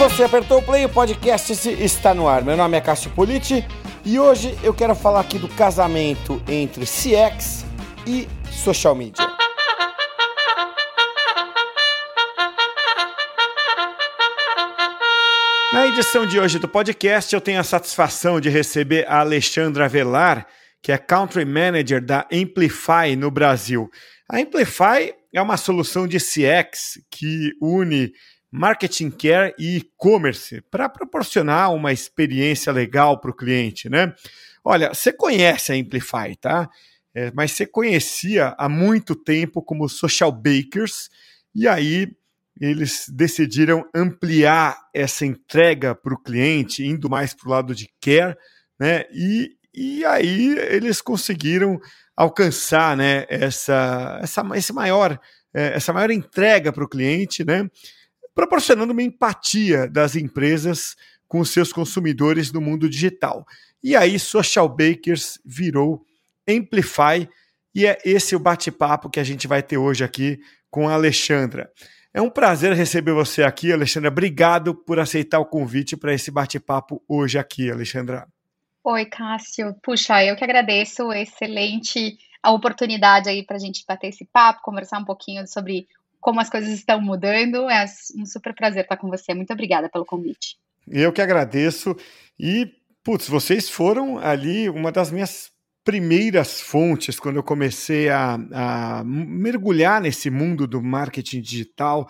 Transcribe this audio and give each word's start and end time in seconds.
Você 0.00 0.24
apertou 0.24 0.60
o 0.60 0.62
play, 0.62 0.86
o 0.86 0.88
podcast 0.88 1.52
está 1.52 2.14
no 2.14 2.26
ar. 2.26 2.42
Meu 2.42 2.56
nome 2.56 2.74
é 2.74 2.80
Cássio 2.80 3.10
Politi 3.10 3.62
e 4.02 4.18
hoje 4.18 4.58
eu 4.62 4.72
quero 4.72 4.94
falar 4.94 5.20
aqui 5.20 5.38
do 5.38 5.46
casamento 5.46 6.42
entre 6.48 6.86
CX 6.86 7.66
e 8.06 8.26
social 8.50 8.94
media. 8.94 9.26
Na 15.70 15.86
edição 15.88 16.24
de 16.24 16.40
hoje 16.40 16.58
do 16.58 16.66
podcast, 16.66 17.34
eu 17.34 17.40
tenho 17.40 17.60
a 17.60 17.62
satisfação 17.62 18.40
de 18.40 18.48
receber 18.48 19.06
a 19.06 19.20
Alexandra 19.20 19.86
Velar, 19.86 20.46
que 20.82 20.92
é 20.92 20.96
Country 20.96 21.44
Manager 21.44 22.02
da 22.02 22.26
Amplify 22.32 23.14
no 23.18 23.30
Brasil. 23.30 23.90
A 24.26 24.38
Amplify 24.38 25.12
é 25.30 25.42
uma 25.42 25.58
solução 25.58 26.08
de 26.08 26.16
CX 26.16 26.98
que 27.10 27.50
une 27.60 28.10
marketing 28.50 29.10
care 29.10 29.54
e 29.58 29.76
e-commerce 29.76 30.60
para 30.70 30.88
proporcionar 30.88 31.72
uma 31.72 31.92
experiência 31.92 32.72
legal 32.72 33.20
para 33.20 33.30
o 33.30 33.36
cliente, 33.36 33.88
né? 33.88 34.12
Olha, 34.64 34.92
você 34.92 35.12
conhece 35.12 35.72
a 35.72 35.74
Amplify, 35.74 36.36
tá? 36.40 36.68
É, 37.14 37.30
mas 37.34 37.52
você 37.52 37.66
conhecia 37.66 38.54
há 38.58 38.68
muito 38.68 39.14
tempo 39.14 39.62
como 39.62 39.88
Social 39.88 40.30
Bakers, 40.30 41.08
e 41.54 41.66
aí 41.66 42.08
eles 42.60 43.06
decidiram 43.08 43.88
ampliar 43.94 44.78
essa 44.94 45.24
entrega 45.24 45.94
para 45.94 46.14
o 46.14 46.22
cliente, 46.22 46.84
indo 46.84 47.08
mais 47.08 47.32
para 47.32 47.48
o 47.48 47.50
lado 47.50 47.74
de 47.74 47.88
care, 48.00 48.36
né? 48.78 49.04
E, 49.12 49.56
e 49.74 50.04
aí 50.04 50.58
eles 50.68 51.00
conseguiram 51.00 51.80
alcançar 52.14 52.96
né, 52.96 53.24
essa, 53.30 54.18
essa, 54.22 54.46
esse 54.54 54.72
maior, 54.74 55.18
é, 55.54 55.74
essa 55.74 55.92
maior 55.92 56.10
entrega 56.10 56.70
para 56.70 56.84
o 56.84 56.88
cliente, 56.88 57.44
né? 57.44 57.66
Proporcionando 58.40 58.94
uma 58.94 59.02
empatia 59.02 59.86
das 59.86 60.16
empresas 60.16 60.96
com 61.28 61.44
seus 61.44 61.74
consumidores 61.74 62.50
no 62.50 62.58
mundo 62.58 62.88
digital. 62.88 63.44
E 63.84 63.94
aí, 63.94 64.18
Social 64.18 64.66
Bakers 64.66 65.38
virou 65.44 66.06
Amplify, 66.48 67.28
e 67.74 67.84
é 67.84 67.98
esse 68.02 68.34
o 68.34 68.40
bate-papo 68.40 69.10
que 69.10 69.20
a 69.20 69.24
gente 69.24 69.46
vai 69.46 69.62
ter 69.62 69.76
hoje 69.76 70.02
aqui 70.02 70.40
com 70.70 70.88
a 70.88 70.94
Alexandra. 70.94 71.70
É 72.14 72.22
um 72.22 72.30
prazer 72.30 72.72
receber 72.72 73.12
você 73.12 73.42
aqui, 73.42 73.70
Alexandra. 73.70 74.08
Obrigado 74.08 74.74
por 74.74 74.98
aceitar 74.98 75.38
o 75.38 75.44
convite 75.44 75.94
para 75.94 76.14
esse 76.14 76.30
bate-papo 76.30 77.04
hoje 77.06 77.38
aqui, 77.38 77.70
Alexandra. 77.70 78.26
Oi, 78.82 79.04
Cássio. 79.04 79.76
Puxa, 79.82 80.24
eu 80.24 80.34
que 80.34 80.44
agradeço. 80.44 81.12
Excelente 81.12 82.16
a 82.42 82.52
oportunidade 82.52 83.28
aí 83.28 83.44
para 83.44 83.56
a 83.56 83.60
gente 83.60 83.84
bater 83.86 84.08
esse 84.08 84.24
papo, 84.24 84.62
conversar 84.62 84.98
um 84.98 85.04
pouquinho 85.04 85.46
sobre 85.46 85.86
como 86.20 86.40
as 86.40 86.50
coisas 86.50 86.70
estão 86.70 87.00
mudando. 87.00 87.68
É 87.70 87.84
um 88.16 88.26
super 88.26 88.54
prazer 88.54 88.82
estar 88.82 88.96
com 88.96 89.08
você. 89.08 89.34
Muito 89.34 89.52
obrigada 89.52 89.88
pelo 89.88 90.04
convite. 90.04 90.56
Eu 90.88 91.12
que 91.12 91.22
agradeço. 91.22 91.96
E, 92.38 92.70
putz, 93.02 93.28
vocês 93.28 93.68
foram 93.68 94.18
ali 94.18 94.68
uma 94.68 94.92
das 94.92 95.10
minhas 95.10 95.50
primeiras 95.84 96.60
fontes 96.60 97.18
quando 97.18 97.36
eu 97.36 97.42
comecei 97.42 98.08
a, 98.10 98.38
a 98.52 99.04
mergulhar 99.04 100.00
nesse 100.00 100.30
mundo 100.30 100.66
do 100.66 100.82
marketing 100.82 101.40
digital, 101.40 102.08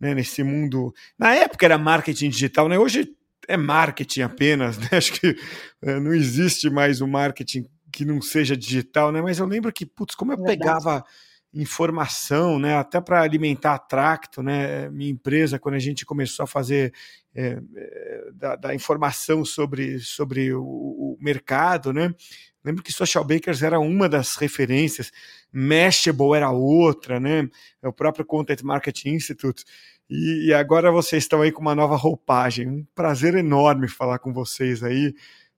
né, 0.00 0.14
nesse 0.14 0.42
mundo. 0.42 0.94
Na 1.18 1.34
época 1.34 1.66
era 1.66 1.76
marketing 1.76 2.30
digital, 2.30 2.68
né? 2.68 2.78
Hoje 2.78 3.12
é 3.48 3.56
marketing 3.56 4.22
apenas, 4.22 4.78
né? 4.78 4.88
Acho 4.96 5.12
que 5.12 5.36
é, 5.82 5.98
não 5.98 6.14
existe 6.14 6.70
mais 6.70 7.00
o 7.00 7.08
marketing 7.08 7.66
que 7.90 8.04
não 8.04 8.20
seja 8.20 8.56
digital, 8.56 9.10
né? 9.10 9.20
Mas 9.20 9.38
eu 9.38 9.46
lembro 9.46 9.72
que, 9.72 9.84
putz, 9.84 10.14
como 10.14 10.32
eu 10.32 10.36
Verdade. 10.36 10.58
pegava 10.58 11.04
informação, 11.52 12.58
né, 12.58 12.76
até 12.76 13.00
para 13.00 13.22
alimentar 13.22 13.74
a 13.74 13.78
Tracto, 13.78 14.42
né, 14.42 14.88
minha 14.90 15.10
empresa, 15.10 15.58
quando 15.58 15.76
a 15.76 15.80
gente 15.80 16.04
começou 16.04 16.44
a 16.44 16.46
fazer 16.46 16.92
é, 17.34 17.58
é, 17.76 18.24
da, 18.34 18.56
da, 18.56 18.74
informação 18.74 19.44
sobre, 19.44 19.98
sobre 19.98 20.52
o, 20.52 20.62
o, 20.62 21.18
mercado, 21.20 21.92
né, 21.92 22.14
lembro 22.62 22.82
que 22.82 22.92
Social 22.92 23.24
Bakers 23.24 23.62
era 23.62 23.80
uma 23.80 24.08
das 24.08 24.36
referências, 24.36 25.10
Mashable 25.50 26.34
era 26.36 26.50
outra, 26.50 27.18
né, 27.18 27.48
o 27.82 27.92
próprio 27.92 28.26
Content 28.26 28.62
Marketing 28.62 29.10
Institute, 29.10 29.64
e, 30.10 30.48
e 30.48 30.54
agora 30.54 30.92
vocês 30.92 31.24
estão 31.24 31.40
aí 31.40 31.50
com 31.50 31.62
uma 31.62 31.74
nova 31.74 31.96
roupagem, 31.96 32.68
um 32.68 32.86
prazer 32.94 33.34
enorme 33.34 33.88
falar 33.88 34.18
com 34.18 34.34
vocês 34.34 34.82
aí, 34.82 35.14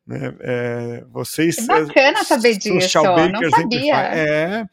né, 0.06 0.36
é, 0.40 1.04
vocês... 1.10 1.56
Que 1.56 1.66
bacana 1.66 2.22
saber 2.22 2.56
disso, 2.56 2.80
Social 2.80 3.16
Bakers, 3.16 3.40
não 3.40 3.50
sabia. 3.50 3.96
É, 4.14 4.66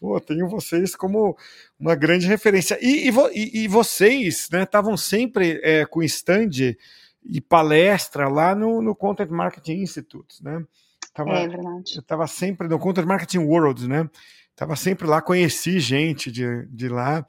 pô, 0.00 0.18
tenho 0.18 0.48
vocês 0.48 0.96
como 0.96 1.36
uma 1.78 1.94
grande 1.94 2.26
referência. 2.26 2.78
E, 2.80 3.10
e, 3.34 3.64
e 3.64 3.68
vocês 3.68 4.48
estavam 4.50 4.92
né, 4.92 4.96
sempre 4.96 5.60
é, 5.62 5.84
com 5.84 6.02
stand 6.02 6.74
e 7.22 7.40
palestra 7.40 8.28
lá 8.28 8.54
no, 8.54 8.80
no 8.80 8.96
Content 8.96 9.28
Marketing 9.28 9.82
Institute, 9.82 10.42
né? 10.42 10.64
Tava, 11.12 11.32
é 11.32 11.48
verdade. 11.48 11.96
Eu 11.96 12.00
estava 12.00 12.26
sempre 12.26 12.66
no 12.66 12.78
Content 12.78 13.04
Marketing 13.04 13.38
World, 13.38 13.86
né? 13.86 14.08
Estava 14.50 14.74
sempre 14.74 15.06
lá, 15.06 15.20
conheci 15.20 15.78
gente 15.80 16.32
de, 16.32 16.66
de 16.66 16.88
lá. 16.88 17.26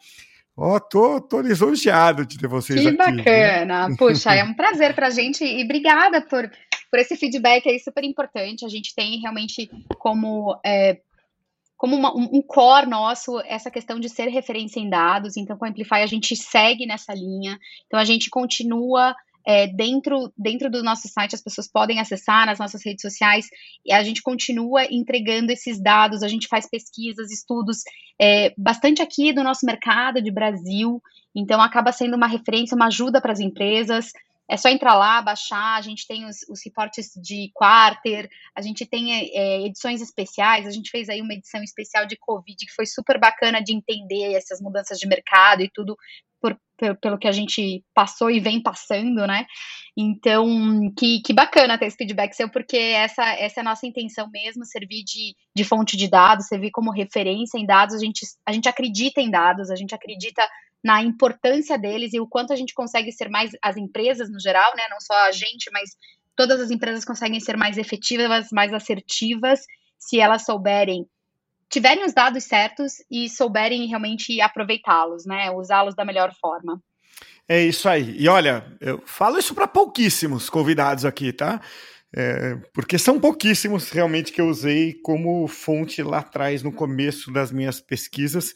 Ó, 0.56 0.76
oh, 0.76 0.80
tô, 0.80 1.22
tô 1.22 1.42
lisonjeado 1.42 2.26
de 2.26 2.38
ter 2.38 2.48
vocês 2.48 2.80
que 2.80 2.88
aqui. 2.88 2.98
Que 2.98 3.24
bacana! 3.24 3.88
Viu? 3.88 3.98
Puxa, 3.98 4.34
é 4.34 4.44
um 4.44 4.53
prazer 4.56 4.94
para 4.94 5.08
a 5.08 5.09
gente 5.09 5.44
e 5.44 5.64
obrigada 5.64 6.22
por, 6.22 6.50
por 6.90 7.00
esse 7.00 7.16
feedback 7.16 7.68
aí 7.68 7.80
super 7.80 8.03
importante. 8.03 8.66
A 8.66 8.70
gente 8.70 8.94
tem 8.94 9.20
realmente 9.20 9.70
como 9.98 10.59
é, 10.64 11.00
como 11.81 11.96
uma, 11.96 12.16
um 12.16 12.44
core 12.44 12.86
nosso 12.86 13.40
essa 13.40 13.72
questão 13.72 14.00
de 14.00 14.08
ser 14.08 14.28
referência 14.28 14.80
em 14.80 14.88
dados. 14.88 15.36
Então, 15.36 15.58
com 15.58 15.66
a 15.66 15.68
Amplify, 15.68 15.96
a 15.96 16.06
gente 16.06 16.36
segue 16.36 16.86
nessa 16.86 17.12
linha. 17.12 17.58
Então, 17.88 18.00
a 18.00 18.06
gente 18.06 18.30
continua 18.30 19.16
é, 19.44 19.66
dentro, 19.66 20.31
dentro 20.38 20.70
do 20.70 20.84
nosso 20.84 21.08
site, 21.08 21.34
as 21.34 21.41
pessoas 21.41 21.68
podem 21.68 22.00
acessar 22.00 22.46
nas 22.46 22.59
nossas 22.59 22.86
redes 22.86 23.02
sociais 23.02 23.47
e 23.84 23.91
a 23.91 24.03
gente 24.03 24.22
continua 24.22 24.86
entregando 24.91 25.52
esses 25.52 25.81
dados. 25.81 26.22
A 26.22 26.28
gente 26.28 26.47
faz 26.47 26.70
pesquisas, 26.70 27.31
estudos 27.31 27.80
é, 28.22 28.53
bastante 28.56 29.02
aqui 29.02 29.34
do 29.34 29.44
nosso 29.44 29.66
mercado 29.66 30.22
de 30.22 30.30
Brasil. 30.30 31.02
Então, 31.36 31.59
acaba 31.59 31.91
sendo 31.91 32.16
uma 32.16 32.28
referência, 32.28 32.75
uma 32.75 32.90
ajuda 32.90 33.20
para 33.20 33.31
as 33.31 33.40
empresas. 33.40 34.12
É 34.51 34.57
só 34.57 34.67
entrar 34.67 34.95
lá, 34.95 35.22
baixar. 35.22 35.78
A 35.78 35.81
gente 35.81 36.06
tem 36.06 36.25
os, 36.25 36.39
os 36.50 36.59
reportes 36.66 37.12
de 37.16 37.50
quarter, 37.53 38.29
a 38.53 38.62
gente 38.62 38.85
tem 38.85 39.13
é, 39.13 39.62
edições 39.66 40.01
especiais. 40.01 40.67
A 40.67 40.72
gente 40.72 40.89
fez 40.89 41.07
aí 41.07 41.22
uma 41.22 41.34
edição 41.34 41.63
especial 41.63 42.06
de 42.06 42.17
Covid 42.17 42.57
que 42.66 42.73
foi 42.73 42.85
super 42.85 43.17
bacana 43.17 43.63
de 43.63 43.73
entender 43.73 44.34
essas 44.34 44.59
mudanças 44.59 45.00
de 45.00 45.07
mercado 45.07 45.61
e 45.61 45.72
tudo 45.73 45.95
por, 46.41 46.59
pelo 47.00 47.17
que 47.17 47.29
a 47.29 47.31
gente 47.31 47.81
passou 47.94 48.29
e 48.29 48.41
vem 48.41 48.61
passando, 48.61 49.25
né? 49.25 49.45
Então, 49.95 50.91
que, 50.97 51.22
que 51.22 51.31
bacana 51.31 51.78
ter 51.78 51.85
esse 51.85 51.95
feedback 51.95 52.34
seu, 52.34 52.50
porque 52.50 52.78
essa, 52.78 53.23
essa 53.35 53.59
é 53.59 53.61
a 53.61 53.66
nossa 53.66 53.88
intenção 53.88 54.29
mesmo, 54.29 54.66
servir 54.66 55.03
de, 55.06 55.34
de 55.56 55.63
fonte 55.63 55.95
de 55.95 56.09
dados, 56.09 56.47
servir 56.47 56.72
como 56.72 56.91
referência 56.91 57.57
em 57.57 57.66
dados. 57.66 57.95
A 57.95 58.00
gente, 58.00 58.25
a 58.45 58.51
gente 58.51 58.67
acredita 58.67 59.22
em 59.22 59.31
dados, 59.31 59.69
a 59.69 59.75
gente 59.78 59.95
acredita 59.95 60.41
na 60.84 61.02
importância 61.02 61.78
deles 61.78 62.14
e 62.14 62.19
o 62.19 62.28
quanto 62.28 62.52
a 62.52 62.56
gente 62.56 62.74
consegue 62.74 63.12
ser 63.12 63.30
mais, 63.30 63.52
as 63.62 63.78
empresas 63.78 64.30
no 64.30 64.40
geral, 64.40 64.72
né, 64.75 64.84
não 64.90 65.00
só 65.00 65.14
a 65.28 65.31
gente, 65.31 65.69
mas 65.72 65.92
todas 66.36 66.59
as 66.59 66.72
empresas 66.72 67.06
conseguem 67.06 67.40
ser 67.40 67.56
mais 67.56 67.78
efetivas, 67.78 68.50
mais 68.52 68.74
assertivas, 68.74 69.62
se 69.97 70.20
elas 70.20 70.44
souberem, 70.44 71.06
tiverem 71.70 72.03
os 72.03 72.14
dados 72.14 72.44
certos 72.44 72.96
e 73.09 73.30
souberem 73.30 73.88
realmente 73.88 74.41
aproveitá-los, 74.41 75.25
né, 75.25 75.52
usá-los 75.52 75.96
da 75.96 76.03
melhor 76.03 76.34
forma. 76.41 76.81
É 77.47 77.62
isso 77.62 77.88
aí. 77.88 78.16
E 78.18 78.28
olha, 78.28 78.66
eu 78.80 79.02
falo 79.06 79.38
isso 79.38 79.53
para 79.53 79.68
pouquíssimos 79.68 80.50
convidados 80.50 81.06
aqui, 81.06 81.34
tá? 81.34 81.62
É, 82.14 82.56
porque 82.74 82.97
são 82.97 83.20
pouquíssimos 83.20 83.90
realmente 83.90 84.34
que 84.34 84.41
eu 84.41 84.47
usei 84.47 84.94
como 85.02 85.47
fonte 85.47 86.03
lá 86.03 86.20
atrás, 86.20 86.62
no 86.62 86.72
começo 86.72 87.31
das 87.31 87.52
minhas 87.52 87.80
pesquisas. 87.80 88.53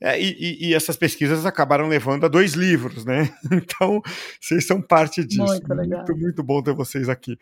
É, 0.00 0.20
e, 0.20 0.68
e, 0.68 0.74
essas 0.74 0.96
pesquisas 0.96 1.44
acabaram 1.44 1.88
levando 1.88 2.24
a 2.24 2.28
dois 2.28 2.54
livros, 2.54 3.04
né? 3.04 3.30
Então, 3.50 4.00
vocês 4.40 4.64
são 4.64 4.80
parte 4.80 5.24
disso. 5.24 5.42
Muito, 5.42 5.74
legal. 5.74 5.98
muito, 5.98 6.16
muito 6.16 6.42
bom 6.42 6.62
ter 6.62 6.72
vocês 6.72 7.08
aqui. 7.08 7.36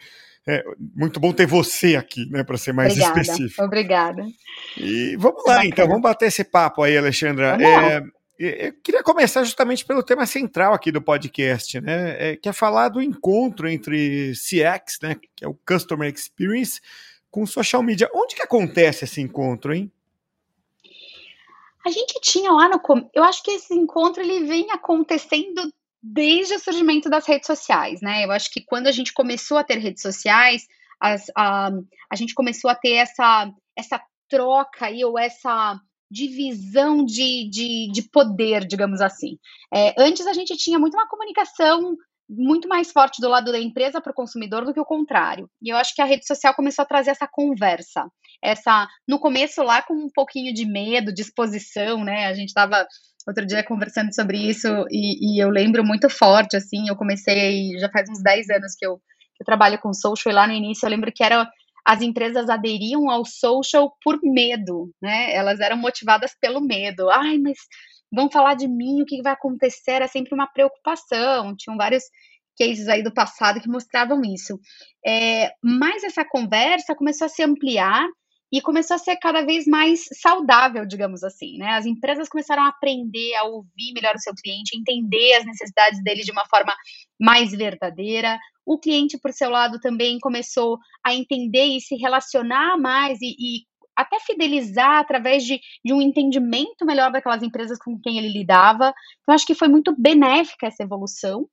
É, 0.49 0.65
muito 0.95 1.21
bom 1.21 1.33
ter 1.33 1.47
você 1.47 1.97
aqui, 1.97 2.25
né, 2.31 2.45
para 2.45 2.57
ser 2.57 2.73
mais 2.73 2.93
Obrigada. 2.93 3.21
específico. 3.21 3.65
Obrigada. 3.65 4.27
E 4.77 5.17
vamos 5.17 5.45
lá, 5.45 5.67
então, 5.67 5.87
vamos 5.87 6.03
bater 6.03 6.27
esse 6.27 6.45
papo 6.45 6.83
aí, 6.83 6.97
Alexandra. 6.97 7.59
É, 7.61 8.01
eu 8.39 8.73
queria 8.83 9.03
começar 9.03 9.43
justamente 9.45 9.85
pelo 9.85 10.03
tema 10.03 10.25
central 10.25 10.73
aqui 10.73 10.93
do 10.93 11.03
podcast, 11.03 11.81
né? 11.81 12.31
É, 12.31 12.37
que 12.37 12.49
é 12.49 12.53
falar 12.53 12.91
do 12.91 13.03
encontro 13.03 13.69
entre 13.69 14.33
CX, 14.33 14.99
né, 15.03 15.17
que 15.35 15.45
é 15.45 15.49
o 15.49 15.59
Customer 15.67 16.13
Experience, 16.13 16.81
com 17.29 17.45
social 17.45 17.83
media. 17.83 18.09
Onde 18.15 18.37
que 18.37 18.43
acontece 18.43 19.05
esse 19.05 19.21
encontro, 19.21 19.75
hein? 19.75 19.91
A 21.87 21.91
gente 21.91 22.19
tinha 22.21 22.51
lá 22.51 22.69
no. 22.69 22.81
Eu 23.15 23.23
acho 23.23 23.45
que 23.45 23.53
esse 23.53 23.73
encontro 23.73 24.21
ele 24.21 24.45
vem 24.45 24.73
acontecendo 24.73 25.73
desde 26.03 26.57
o 26.57 26.59
surgimento 26.59 27.09
das 27.09 27.25
redes 27.25 27.47
sociais, 27.47 28.01
né? 28.01 28.25
Eu 28.25 28.33
acho 28.33 28.51
que 28.51 28.61
quando 28.61 28.89
a 28.89 28.93
gente 28.93 29.15
começou 29.15 29.57
a 29.57 29.63
ter 29.63 29.79
redes 29.79 30.03
sociais, 30.03 30.67
as, 31.01 31.31
a, 31.37 31.71
a 32.11 32.17
gente 32.17 32.35
começou 32.35 32.69
a 32.69 32.75
ter 32.75 32.95
essa, 32.95 33.49
essa 33.77 34.03
troca 34.29 34.87
aí, 34.87 35.05
ou 35.05 35.17
essa 35.17 35.79
divisão 36.11 37.05
de, 37.05 37.49
de, 37.49 37.93
de 37.93 38.03
poder, 38.11 38.67
digamos 38.67 39.01
assim. 39.01 39.39
É, 39.73 39.95
antes 39.97 40.27
a 40.27 40.33
gente 40.33 40.57
tinha 40.57 40.81
muito 40.81 40.95
uma 40.95 41.07
comunicação 41.07 41.97
muito 42.29 42.69
mais 42.69 42.91
forte 42.91 43.21
do 43.21 43.29
lado 43.29 43.53
da 43.53 43.59
empresa 43.59 44.01
para 44.01 44.11
o 44.11 44.15
consumidor 44.15 44.65
do 44.65 44.75
que 44.75 44.81
o 44.81 44.85
contrário. 44.85 45.49
E 45.63 45.71
eu 45.71 45.77
acho 45.77 45.95
que 45.95 46.03
a 46.03 46.05
rede 46.05 46.27
social 46.27 46.55
começou 46.55 46.83
a 46.83 46.87
trazer 46.87 47.11
essa 47.11 47.27
conversa. 47.27 48.07
Essa, 48.43 48.89
no 49.09 49.19
começo 49.19 49.63
lá 49.63 49.83
com 49.83 49.95
um 49.95 50.11
pouquinho 50.13 50.53
de 50.53 50.67
medo, 50.67 51.13
de 51.13 51.23
exposição, 51.23 52.05
né? 52.05 52.27
A 52.27 52.35
gente 52.35 52.49
estava 52.49 52.87
outro 53.27 53.47
dia 53.47 53.63
conversando 53.63 54.15
sobre 54.15 54.39
isso 54.39 54.69
e, 54.91 55.37
e, 55.37 55.43
eu 55.43 55.51
lembro 55.51 55.85
muito 55.85 56.09
forte, 56.09 56.57
assim, 56.57 56.89
eu 56.89 56.95
comecei, 56.95 57.77
já 57.79 57.91
faz 57.91 58.09
uns 58.09 58.23
10 58.23 58.51
anos 58.51 58.75
que 58.79 58.87
eu, 58.87 58.99
que 58.99 59.43
eu 59.43 59.45
trabalho 59.45 59.79
com 59.81 59.93
social 59.93 60.33
e 60.33 60.35
lá 60.35 60.47
no 60.47 60.53
início 60.53 60.87
eu 60.87 60.91
lembro 60.91 61.11
que 61.13 61.25
era 61.25 61.49
as 61.85 62.03
empresas 62.03 62.49
aderiam 62.49 63.09
ao 63.09 63.25
social 63.25 63.97
por 64.03 64.19
medo, 64.23 64.93
né? 65.01 65.33
Elas 65.33 65.61
eram 65.61 65.77
motivadas 65.77 66.33
pelo 66.41 66.61
medo. 66.61 67.09
Ai, 67.11 67.39
mas 67.39 67.59
vão 68.13 68.31
falar 68.31 68.55
de 68.55 68.69
mim, 68.69 69.03
o 69.03 69.07
que 69.07 69.23
vai 69.23 69.33
acontecer? 69.33 69.93
Era 69.93 70.09
sempre 70.09 70.35
uma 70.35 70.47
preocupação. 70.47 71.55
Tinham 71.57 71.77
vários 71.77 72.05
cases 72.59 72.89
aí 72.89 73.03
do 73.03 73.13
passado 73.13 73.61
que 73.61 73.69
mostravam 73.69 74.23
isso. 74.23 74.59
É, 75.05 75.53
mas 75.63 76.03
essa 76.05 76.25
conversa 76.25 76.95
começou 76.95 77.27
a 77.27 77.29
se 77.29 77.43
ampliar 77.43 78.07
e 78.53 78.61
começou 78.61 78.95
a 78.95 78.99
ser 78.99 79.17
cada 79.17 79.45
vez 79.45 79.67
mais 79.67 80.05
saudável, 80.13 80.87
digamos 80.87 81.25
assim, 81.25 81.59
né? 81.59 81.71
As 81.71 81.85
empresas 81.85 82.29
começaram 82.29 82.63
a 82.63 82.69
aprender 82.69 83.35
a 83.35 83.45
ouvir 83.45 83.93
melhor 83.93 84.15
o 84.15 84.21
seu 84.21 84.33
cliente, 84.35 84.77
entender 84.77 85.35
as 85.35 85.45
necessidades 85.45 86.03
dele 86.03 86.23
de 86.23 86.31
uma 86.31 86.47
forma 86.47 86.73
mais 87.21 87.51
verdadeira. 87.51 88.39
O 88.65 88.79
cliente, 88.79 89.19
por 89.19 89.33
seu 89.33 89.51
lado, 89.51 89.81
também 89.81 90.19
começou 90.21 90.79
a 91.05 91.13
entender 91.13 91.65
e 91.65 91.81
se 91.81 91.97
relacionar 91.97 92.79
mais 92.79 93.21
e, 93.21 93.35
e 93.39 93.67
até 93.97 94.21
fidelizar 94.21 94.99
através 94.99 95.45
de, 95.45 95.61
de 95.85 95.93
um 95.93 96.03
entendimento 96.03 96.85
melhor 96.85 97.11
daquelas 97.11 97.43
empresas 97.43 97.79
com 97.79 97.99
quem 97.99 98.19
ele 98.19 98.29
lidava. 98.29 98.93
Então, 99.23 99.35
acho 99.35 99.47
que 99.47 99.55
foi 99.55 99.69
muito 99.69 99.95
benéfica 99.99 100.67
essa 100.67 100.83
evolução. 100.83 101.49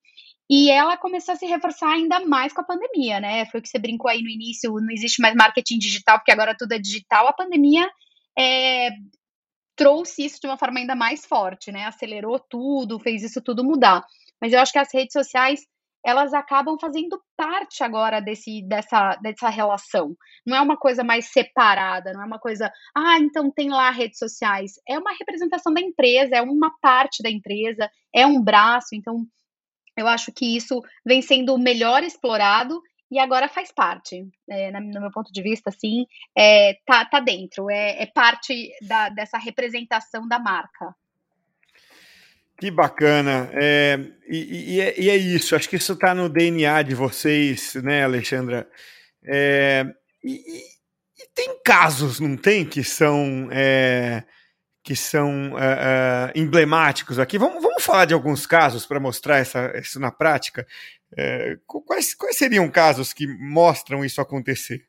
E 0.50 0.70
ela 0.70 0.98
começou 0.98 1.34
a 1.34 1.38
se 1.38 1.46
reforçar 1.46 1.90
ainda 1.94 2.20
mais 2.20 2.52
com 2.52 2.62
a 2.62 2.66
pandemia, 2.66 3.20
né? 3.20 3.46
Foi 3.46 3.60
o 3.60 3.64
que 3.64 3.70
você 3.70 3.80
brincou 3.80 4.12
aí 4.12 4.22
no 4.22 4.30
início, 4.30 4.74
não 4.74 4.92
existe 4.92 5.22
mais 5.22 5.34
marketing 5.36 5.80
digital, 5.80 6.20
porque 6.20 6.32
agora 6.32 6.56
tudo 6.58 6.74
é 6.74 6.80
digital. 6.80 7.28
A 7.28 7.34
pandemia 7.34 7.90
é, 8.38 8.90
trouxe 9.76 10.26
isso 10.26 10.40
de 10.42 10.48
uma 10.48 10.58
forma 10.58 10.80
ainda 10.80 10.96
mais 10.96 11.26
forte, 11.26 11.72
né? 11.72 11.86
Acelerou 11.86 12.40
tudo, 12.40 13.00
fez 13.00 13.24
isso 13.24 13.42
tudo 13.42 13.64
mudar. 13.64 14.06
Mas 14.42 14.52
eu 14.52 14.60
acho 14.60 14.74
que 14.74 14.80
as 14.80 14.94
redes 14.94 15.14
sociais 15.14 15.62
elas 16.04 16.34
acabam 16.34 16.78
fazendo 16.80 17.22
parte 17.38 17.84
agora 17.84 18.20
desse, 18.20 18.62
dessa, 18.68 19.16
dessa 19.18 19.50
relação. 19.50 20.16
Não 20.46 20.58
é 20.58 20.62
uma 20.62 20.78
coisa 20.78 21.04
mais 21.04 21.32
separada, 21.32 22.12
não 22.14 22.22
é 22.22 22.26
uma 22.26 22.40
coisa, 22.40 22.72
ah, 22.96 23.18
então 23.20 23.50
tem 23.50 23.70
lá 23.70 23.90
redes 23.90 24.20
sociais. 24.20 24.74
É 24.88 25.00
uma 25.00 25.14
representação 25.14 25.74
da 25.74 25.82
empresa, 25.82 26.36
é 26.36 26.42
uma 26.42 26.72
parte 26.82 27.24
da 27.24 27.30
empresa, 27.30 27.90
é 28.14 28.26
um 28.26 28.42
braço. 28.42 28.90
Então, 28.94 29.26
eu 29.98 30.08
acho 30.08 30.32
que 30.32 30.56
isso 30.56 30.82
vem 31.06 31.22
sendo 31.22 31.58
melhor 31.58 32.04
explorado 32.04 32.82
e 33.14 33.20
agora 33.20 33.48
faz 33.48 33.72
parte, 33.72 34.28
é, 34.50 34.72
no 34.72 35.00
meu 35.00 35.12
ponto 35.12 35.32
de 35.32 35.42
vista, 35.44 35.70
assim, 35.70 36.08
é, 36.36 36.74
tá, 36.84 37.06
tá 37.06 37.20
dentro, 37.20 37.70
é, 37.70 38.02
é 38.02 38.06
parte 38.08 38.72
da, 38.82 39.10
dessa 39.10 39.38
representação 39.38 40.28
da 40.28 40.40
marca. 40.40 40.96
Que 42.58 42.72
bacana. 42.72 43.50
É, 43.54 44.00
e, 44.28 44.76
e, 44.76 44.82
é, 44.82 45.00
e, 45.00 45.10
é, 45.10 45.16
isso, 45.16 45.56
acho 45.56 45.70
que 45.70 45.76
isso 45.76 45.94
está 45.94 46.14
no 46.14 46.30
DNA 46.30 46.82
de 46.84 46.96
vocês, 46.96 47.76
né, 47.76 48.04
Alexandra? 48.04 48.68
É, 49.24 49.86
e, 50.24 50.34
e, 50.34 50.64
tem 51.34 51.60
casos, 51.64 52.20
não 52.20 52.38
tem, 52.38 52.66
que 52.66 52.84
são 52.84 53.50
é, 53.52 54.24
que 54.84 54.96
são 54.96 55.58
é, 55.58 56.32
é, 56.36 56.40
emblemáticos 56.40 57.18
aqui. 57.18 57.38
Vamos, 57.38 57.62
vamos 57.62 57.84
falar 57.84 58.06
de 58.06 58.14
alguns 58.14 58.46
casos 58.46 58.86
para 58.86 59.00
mostrar 59.00 59.38
essa, 59.38 59.72
isso 59.78 60.00
na 60.00 60.12
prática. 60.12 60.68
quais, 61.66 62.14
quais 62.14 62.38
seriam 62.38 62.70
casos 62.70 63.14
que 63.14 63.26
mostram 63.28 64.04
isso 64.04 64.22
acontecer? 64.22 64.86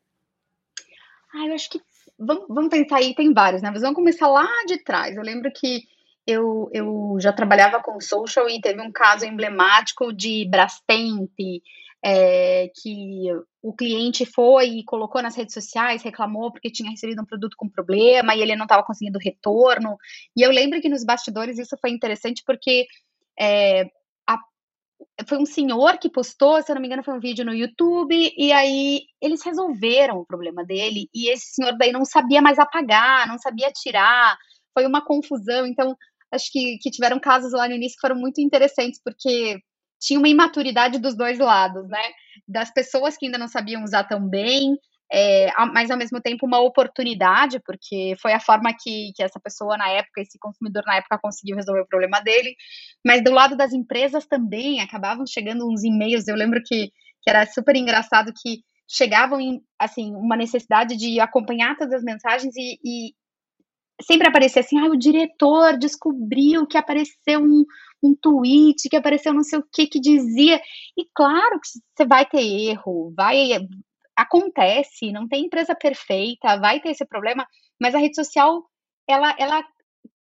Ah, 1.33 1.47
eu 1.47 1.53
acho 1.53 1.69
que 1.69 1.81
vamos, 2.17 2.45
vamos 2.47 2.69
pensar 2.69 2.97
aí, 2.97 3.13
tem 3.13 3.33
vários, 3.33 3.61
né? 3.61 3.69
Mas 3.71 3.81
vamos 3.81 3.95
começar 3.95 4.27
lá 4.27 4.47
de 4.65 4.77
trás. 4.83 5.15
Eu 5.15 5.23
lembro 5.23 5.51
que 5.51 5.83
eu, 6.25 6.69
eu 6.73 7.17
já 7.19 7.31
trabalhava 7.31 7.81
com 7.81 7.99
social 8.01 8.49
e 8.49 8.59
teve 8.59 8.81
um 8.81 8.91
caso 8.91 9.25
emblemático 9.25 10.11
de 10.11 10.47
Brastemp, 10.49 11.31
é, 12.03 12.69
que 12.81 13.31
o 13.61 13.73
cliente 13.73 14.25
foi 14.25 14.67
e 14.67 14.83
colocou 14.83 15.21
nas 15.21 15.35
redes 15.35 15.53
sociais, 15.53 16.03
reclamou 16.03 16.51
porque 16.51 16.69
tinha 16.69 16.91
recebido 16.91 17.21
um 17.21 17.25
produto 17.25 17.55
com 17.57 17.67
problema 17.67 18.35
e 18.35 18.41
ele 18.41 18.55
não 18.55 18.65
estava 18.65 18.83
conseguindo 18.83 19.19
retorno. 19.19 19.97
E 20.35 20.41
eu 20.41 20.51
lembro 20.51 20.79
que 20.81 20.89
nos 20.89 21.03
bastidores 21.03 21.57
isso 21.57 21.75
foi 21.81 21.89
interessante 21.89 22.43
porque 22.45 22.85
é, 23.39 23.85
a, 24.27 24.37
foi 25.27 25.39
um 25.39 25.45
senhor 25.45 25.97
que 25.97 26.09
postou, 26.09 26.61
se 26.61 26.71
eu 26.71 26.75
não 26.75 26.81
me 26.81 26.87
engano, 26.87 27.03
foi 27.03 27.15
um 27.15 27.19
vídeo 27.19 27.43
no 27.43 27.53
YouTube, 27.53 28.33
e 28.37 28.51
aí 28.51 29.01
eles 29.21 29.43
resolveram 29.43 30.19
o 30.19 30.25
problema 30.25 30.63
dele, 30.63 31.09
e 31.13 31.31
esse 31.31 31.55
senhor 31.55 31.75
daí 31.77 31.91
não 31.91 32.05
sabia 32.05 32.41
mais 32.41 32.59
apagar, 32.59 33.27
não 33.27 33.39
sabia 33.39 33.71
tirar, 33.71 34.37
foi 34.75 34.85
uma 34.85 35.03
confusão. 35.03 35.65
Então, 35.65 35.97
acho 36.35 36.51
que, 36.51 36.77
que 36.79 36.91
tiveram 36.91 37.19
casos 37.19 37.51
lá 37.53 37.67
no 37.67 37.75
início 37.75 37.95
que 37.95 38.07
foram 38.07 38.15
muito 38.15 38.41
interessantes, 38.41 38.99
porque 39.03 39.59
tinha 39.99 40.19
uma 40.19 40.29
imaturidade 40.29 40.99
dos 40.99 41.15
dois 41.15 41.39
lados, 41.39 41.87
né? 41.87 42.01
Das 42.47 42.71
pessoas 42.71 43.17
que 43.17 43.25
ainda 43.25 43.37
não 43.37 43.47
sabiam 43.47 43.83
usar 43.83 44.03
tão 44.03 44.27
bem, 44.27 44.77
é, 45.11 45.51
mas 45.73 45.91
ao 45.91 45.97
mesmo 45.97 46.19
tempo 46.21 46.45
uma 46.45 46.59
oportunidade, 46.59 47.59
porque 47.65 48.15
foi 48.21 48.33
a 48.33 48.39
forma 48.39 48.73
que, 48.73 49.11
que 49.15 49.23
essa 49.23 49.39
pessoa 49.39 49.77
na 49.77 49.89
época, 49.89 50.21
esse 50.21 50.37
consumidor 50.39 50.83
na 50.85 50.97
época 50.97 51.19
conseguiu 51.21 51.55
resolver 51.55 51.81
o 51.81 51.87
problema 51.87 52.19
dele. 52.21 52.55
Mas 53.05 53.23
do 53.23 53.31
lado 53.31 53.55
das 53.55 53.71
empresas 53.71 54.25
também 54.25 54.81
acabavam 54.81 55.25
chegando 55.25 55.67
uns 55.67 55.83
e-mails. 55.83 56.27
Eu 56.27 56.35
lembro 56.35 56.61
que, 56.65 56.91
que 57.21 57.29
era 57.29 57.45
super 57.45 57.75
engraçado 57.75 58.33
que 58.35 58.61
chegavam 58.87 59.39
em 59.41 59.61
assim 59.79 60.13
uma 60.15 60.35
necessidade 60.35 60.95
de 60.95 61.19
acompanhar 61.19 61.75
todas 61.75 61.93
as 61.93 62.03
mensagens 62.03 62.55
e, 62.55 62.79
e, 62.83 63.13
sempre 64.01 64.27
aparecia 64.27 64.61
assim, 64.61 64.77
ah, 64.79 64.89
o 64.89 64.97
diretor 64.97 65.77
descobriu 65.77 66.67
que 66.67 66.77
apareceu 66.77 67.39
um, 67.41 67.65
um 68.03 68.15
tweet, 68.15 68.89
que 68.89 68.95
apareceu 68.95 69.33
não 69.33 69.43
sei 69.43 69.59
o 69.59 69.65
que, 69.71 69.87
que 69.87 69.99
dizia. 69.99 70.61
E 70.97 71.05
claro 71.13 71.59
que 71.59 71.67
você 71.67 72.05
vai 72.05 72.25
ter 72.25 72.41
erro, 72.41 73.13
vai. 73.15 73.51
Acontece, 74.15 75.11
não 75.11 75.27
tem 75.27 75.45
empresa 75.45 75.75
perfeita, 75.75 76.57
vai 76.59 76.79
ter 76.79 76.89
esse 76.89 77.05
problema, 77.05 77.45
mas 77.79 77.93
a 77.93 77.97
rede 77.97 78.15
social, 78.15 78.63
ela, 79.07 79.35
ela 79.37 79.61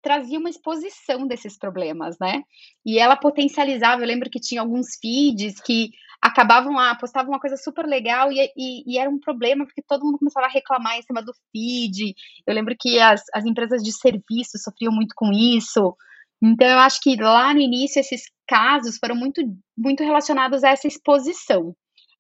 trazia 0.01 0.39
uma 0.39 0.49
exposição 0.49 1.27
desses 1.27 1.57
problemas, 1.57 2.17
né? 2.19 2.43
E 2.85 2.99
ela 2.99 3.15
potencializava. 3.15 4.01
Eu 4.01 4.07
lembro 4.07 4.29
que 4.29 4.39
tinha 4.39 4.61
alguns 4.61 4.95
feeds 5.01 5.59
que 5.61 5.89
acabavam 6.21 6.73
lá, 6.73 6.95
postavam 6.95 7.31
uma 7.31 7.39
coisa 7.39 7.57
super 7.57 7.85
legal 7.85 8.31
e, 8.31 8.39
e, 8.55 8.93
e, 8.93 8.97
era 8.97 9.09
um 9.09 9.19
problema 9.19 9.65
porque 9.65 9.81
todo 9.81 10.03
mundo 10.03 10.17
começava 10.17 10.47
a 10.47 10.49
reclamar 10.49 10.97
em 10.97 11.01
cima 11.03 11.21
do 11.21 11.33
feed. 11.51 12.15
Eu 12.45 12.53
lembro 12.53 12.75
que 12.79 12.99
as, 12.99 13.21
as 13.33 13.45
empresas 13.45 13.81
de 13.83 13.91
serviço 13.91 14.57
sofriam 14.57 14.91
muito 14.91 15.13
com 15.15 15.31
isso. 15.31 15.95
Então, 16.41 16.67
eu 16.67 16.79
acho 16.79 16.99
que 17.01 17.15
lá 17.15 17.53
no 17.53 17.59
início 17.59 17.99
esses 17.99 18.23
casos 18.47 18.97
foram 18.97 19.15
muito, 19.15 19.41
muito 19.77 20.03
relacionados 20.03 20.63
a 20.63 20.69
essa 20.69 20.87
exposição. 20.87 21.75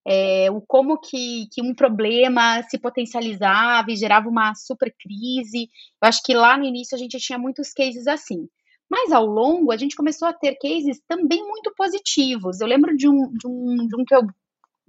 É, 0.07 0.51
o 0.51 0.61
como 0.61 0.99
que, 0.99 1.47
que 1.51 1.63
um 1.63 1.73
problema 1.73 2.61
se 2.63 2.77
potencializava 2.77 3.91
e 3.91 3.95
gerava 3.95 4.29
uma 4.29 4.53
super 4.53 4.93
crise. 4.99 5.67
Eu 6.01 6.07
acho 6.07 6.21
que 6.23 6.33
lá 6.33 6.57
no 6.57 6.63
início 6.63 6.95
a 6.95 6.99
gente 6.99 7.17
tinha 7.17 7.39
muitos 7.39 7.71
cases 7.71 8.07
assim. 8.07 8.47
Mas 8.89 9.11
ao 9.11 9.25
longo, 9.25 9.71
a 9.71 9.77
gente 9.77 9.95
começou 9.95 10.27
a 10.27 10.33
ter 10.33 10.55
cases 10.55 11.01
também 11.07 11.41
muito 11.43 11.73
positivos. 11.75 12.61
Eu 12.61 12.67
lembro 12.67 12.95
de 12.95 13.09
um, 13.09 13.31
de 13.33 13.47
um, 13.47 13.87
de 13.87 13.95
um 13.95 14.05
que 14.05 14.15
eu 14.15 14.27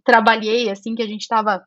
trabalhei, 0.05 0.71
assim, 0.71 0.95
que 0.95 1.03
a 1.03 1.07
gente 1.07 1.23
estava 1.23 1.65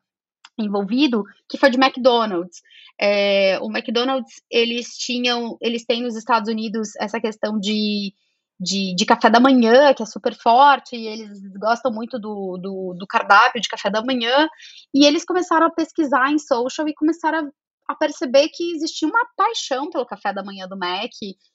envolvido, 0.58 1.24
que 1.48 1.58
foi 1.58 1.70
de 1.70 1.78
McDonald's. 1.78 2.62
É, 3.00 3.58
o 3.60 3.70
McDonald's, 3.70 4.42
eles 4.50 4.96
tinham, 4.96 5.56
eles 5.60 5.84
têm 5.84 6.02
nos 6.02 6.16
Estados 6.16 6.50
Unidos 6.50 6.90
essa 7.00 7.20
questão 7.20 7.58
de, 7.58 8.12
de, 8.58 8.94
de, 8.94 9.06
café 9.06 9.30
da 9.30 9.40
manhã, 9.40 9.92
que 9.94 10.02
é 10.02 10.06
super 10.06 10.34
forte, 10.34 10.96
e 10.96 11.06
eles 11.06 11.40
gostam 11.58 11.92
muito 11.92 12.18
do, 12.18 12.58
do, 12.58 12.94
do, 12.98 13.06
cardápio 13.06 13.60
de 13.60 13.68
café 13.68 13.90
da 13.90 14.02
manhã, 14.02 14.48
e 14.94 15.06
eles 15.06 15.24
começaram 15.24 15.66
a 15.66 15.70
pesquisar 15.70 16.30
em 16.30 16.38
social 16.38 16.86
e 16.88 16.94
começaram 16.94 17.38
a 17.38 17.50
a 17.90 17.94
perceber 17.96 18.48
que 18.50 18.72
existia 18.72 19.08
uma 19.08 19.26
paixão 19.36 19.90
pelo 19.90 20.06
café 20.06 20.32
da 20.32 20.44
manhã 20.44 20.68
do 20.68 20.78
Mac 20.78 21.10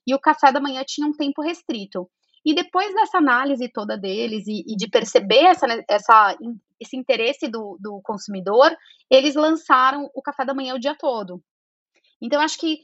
e 0.06 0.14
o 0.14 0.20
café 0.20 0.52
da 0.52 0.60
manhã 0.60 0.84
tinha 0.86 1.08
um 1.08 1.14
tempo 1.14 1.42
restrito. 1.42 2.10
E 2.46 2.54
depois 2.54 2.94
dessa 2.94 3.20
análise 3.20 3.70
toda 3.70 3.98
deles 3.98 4.46
e, 4.46 4.64
e 4.68 4.76
de 4.76 4.90
perceber 4.90 5.46
essa, 5.46 5.66
essa, 5.90 6.38
esse 6.80 6.98
interesse 6.98 7.48
do, 7.48 7.78
do 7.80 8.02
consumidor, 8.04 8.76
eles 9.10 9.34
lançaram 9.34 10.10
o 10.14 10.22
café 10.22 10.44
da 10.44 10.54
manhã 10.54 10.76
o 10.76 10.80
dia 10.80 10.94
todo. 10.94 11.42
Então, 12.22 12.42
acho 12.42 12.60
que 12.60 12.80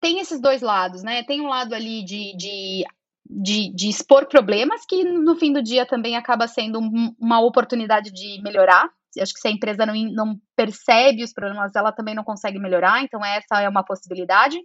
tem 0.00 0.20
esses 0.20 0.40
dois 0.40 0.62
lados, 0.62 1.02
né? 1.02 1.24
Tem 1.24 1.40
um 1.40 1.48
lado 1.48 1.74
ali 1.74 2.04
de, 2.04 2.36
de, 2.36 2.84
de, 3.28 3.74
de 3.74 3.88
expor 3.88 4.26
problemas, 4.26 4.86
que 4.86 5.02
no 5.02 5.34
fim 5.34 5.52
do 5.52 5.62
dia 5.62 5.84
também 5.84 6.16
acaba 6.16 6.46
sendo 6.46 6.78
um, 6.78 7.14
uma 7.18 7.40
oportunidade 7.40 8.12
de 8.12 8.40
melhorar 8.42 8.88
acho 9.18 9.34
que 9.34 9.40
se 9.40 9.48
a 9.48 9.50
empresa 9.50 9.86
não, 9.86 9.94
não 10.12 10.40
percebe 10.54 11.24
os 11.24 11.32
problemas, 11.32 11.74
ela 11.74 11.92
também 11.92 12.14
não 12.14 12.24
consegue 12.24 12.58
melhorar, 12.58 13.02
então 13.02 13.24
essa 13.24 13.60
é 13.60 13.68
uma 13.68 13.84
possibilidade. 13.84 14.58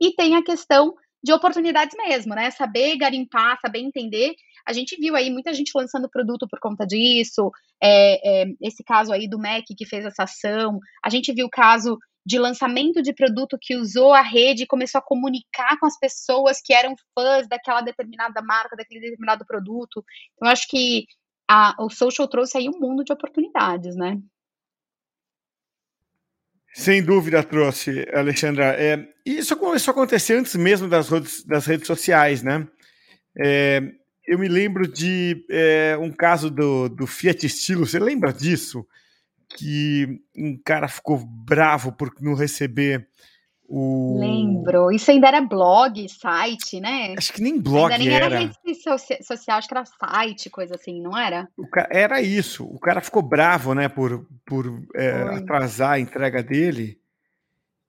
E 0.00 0.14
tem 0.14 0.34
a 0.36 0.42
questão 0.42 0.94
de 1.22 1.32
oportunidades 1.32 1.96
mesmo, 1.96 2.34
né? 2.34 2.50
Saber 2.50 2.96
garimpar, 2.96 3.58
saber 3.60 3.80
entender. 3.80 4.34
A 4.66 4.72
gente 4.72 4.96
viu 4.96 5.16
aí 5.16 5.30
muita 5.30 5.52
gente 5.52 5.72
lançando 5.74 6.08
produto 6.08 6.46
por 6.48 6.60
conta 6.60 6.86
disso. 6.86 7.50
É, 7.82 8.42
é, 8.42 8.46
esse 8.60 8.84
caso 8.84 9.12
aí 9.12 9.28
do 9.28 9.38
Mac 9.38 9.64
que 9.76 9.86
fez 9.86 10.04
essa 10.04 10.24
ação. 10.24 10.78
A 11.04 11.10
gente 11.10 11.32
viu 11.32 11.46
o 11.46 11.50
caso 11.50 11.98
de 12.24 12.38
lançamento 12.38 13.00
de 13.00 13.14
produto 13.14 13.56
que 13.60 13.76
usou 13.76 14.12
a 14.12 14.20
rede 14.20 14.64
e 14.64 14.66
começou 14.66 14.98
a 14.98 15.04
comunicar 15.04 15.78
com 15.78 15.86
as 15.86 15.96
pessoas 15.96 16.60
que 16.60 16.74
eram 16.74 16.94
fãs 17.14 17.46
daquela 17.48 17.80
determinada 17.80 18.42
marca, 18.42 18.76
daquele 18.76 19.00
determinado 19.00 19.46
produto. 19.46 20.04
Então, 20.34 20.48
acho 20.48 20.66
que 20.68 21.06
a, 21.48 21.74
o 21.78 21.90
social 21.90 22.28
trouxe 22.28 22.58
aí 22.58 22.68
um 22.68 22.78
mundo 22.78 23.04
de 23.04 23.12
oportunidades, 23.12 23.96
né? 23.96 24.20
Sem 26.74 27.02
dúvida 27.02 27.42
trouxe, 27.42 28.06
Alexandra. 28.12 28.64
É, 28.78 29.08
isso 29.24 29.56
começou 29.56 29.92
a 29.92 29.94
acontecer 29.94 30.34
antes 30.34 30.54
mesmo 30.56 30.88
das, 30.88 31.08
das 31.44 31.64
redes 31.64 31.86
sociais, 31.86 32.42
né? 32.42 32.68
É, 33.38 33.80
eu 34.26 34.38
me 34.38 34.48
lembro 34.48 34.86
de 34.86 35.44
é, 35.48 35.96
um 35.98 36.12
caso 36.12 36.50
do, 36.50 36.88
do 36.88 37.06
Fiat 37.06 37.46
Estilo, 37.46 37.86
você 37.86 37.98
lembra 37.98 38.32
disso? 38.32 38.86
Que 39.56 40.20
um 40.36 40.60
cara 40.62 40.88
ficou 40.88 41.18
bravo 41.18 41.92
por 41.92 42.12
não 42.20 42.34
receber 42.34 43.08
o... 43.68 44.16
Lembro. 44.18 44.92
Isso 44.92 45.10
ainda 45.10 45.26
era 45.26 45.40
blog, 45.40 46.08
site, 46.08 46.80
né? 46.80 47.14
Acho 47.18 47.32
que 47.32 47.42
nem 47.42 47.60
blog 47.60 47.92
ainda 47.92 47.98
nem 47.98 48.14
era. 48.14 48.26
era 48.26 48.38
rede 48.38 48.54
social, 49.22 49.58
acho 49.58 49.68
que 49.68 49.74
era 49.74 49.84
site, 49.84 50.50
coisa 50.50 50.76
assim, 50.76 51.02
não 51.02 51.18
era? 51.18 51.48
Ca... 51.72 51.88
Era 51.90 52.22
isso. 52.22 52.64
O 52.64 52.78
cara 52.78 53.00
ficou 53.00 53.22
bravo, 53.22 53.74
né, 53.74 53.88
por, 53.88 54.26
por 54.46 54.66
é, 54.94 55.10
atrasar 55.36 55.92
a 55.92 56.00
entrega 56.00 56.42
dele. 56.42 56.98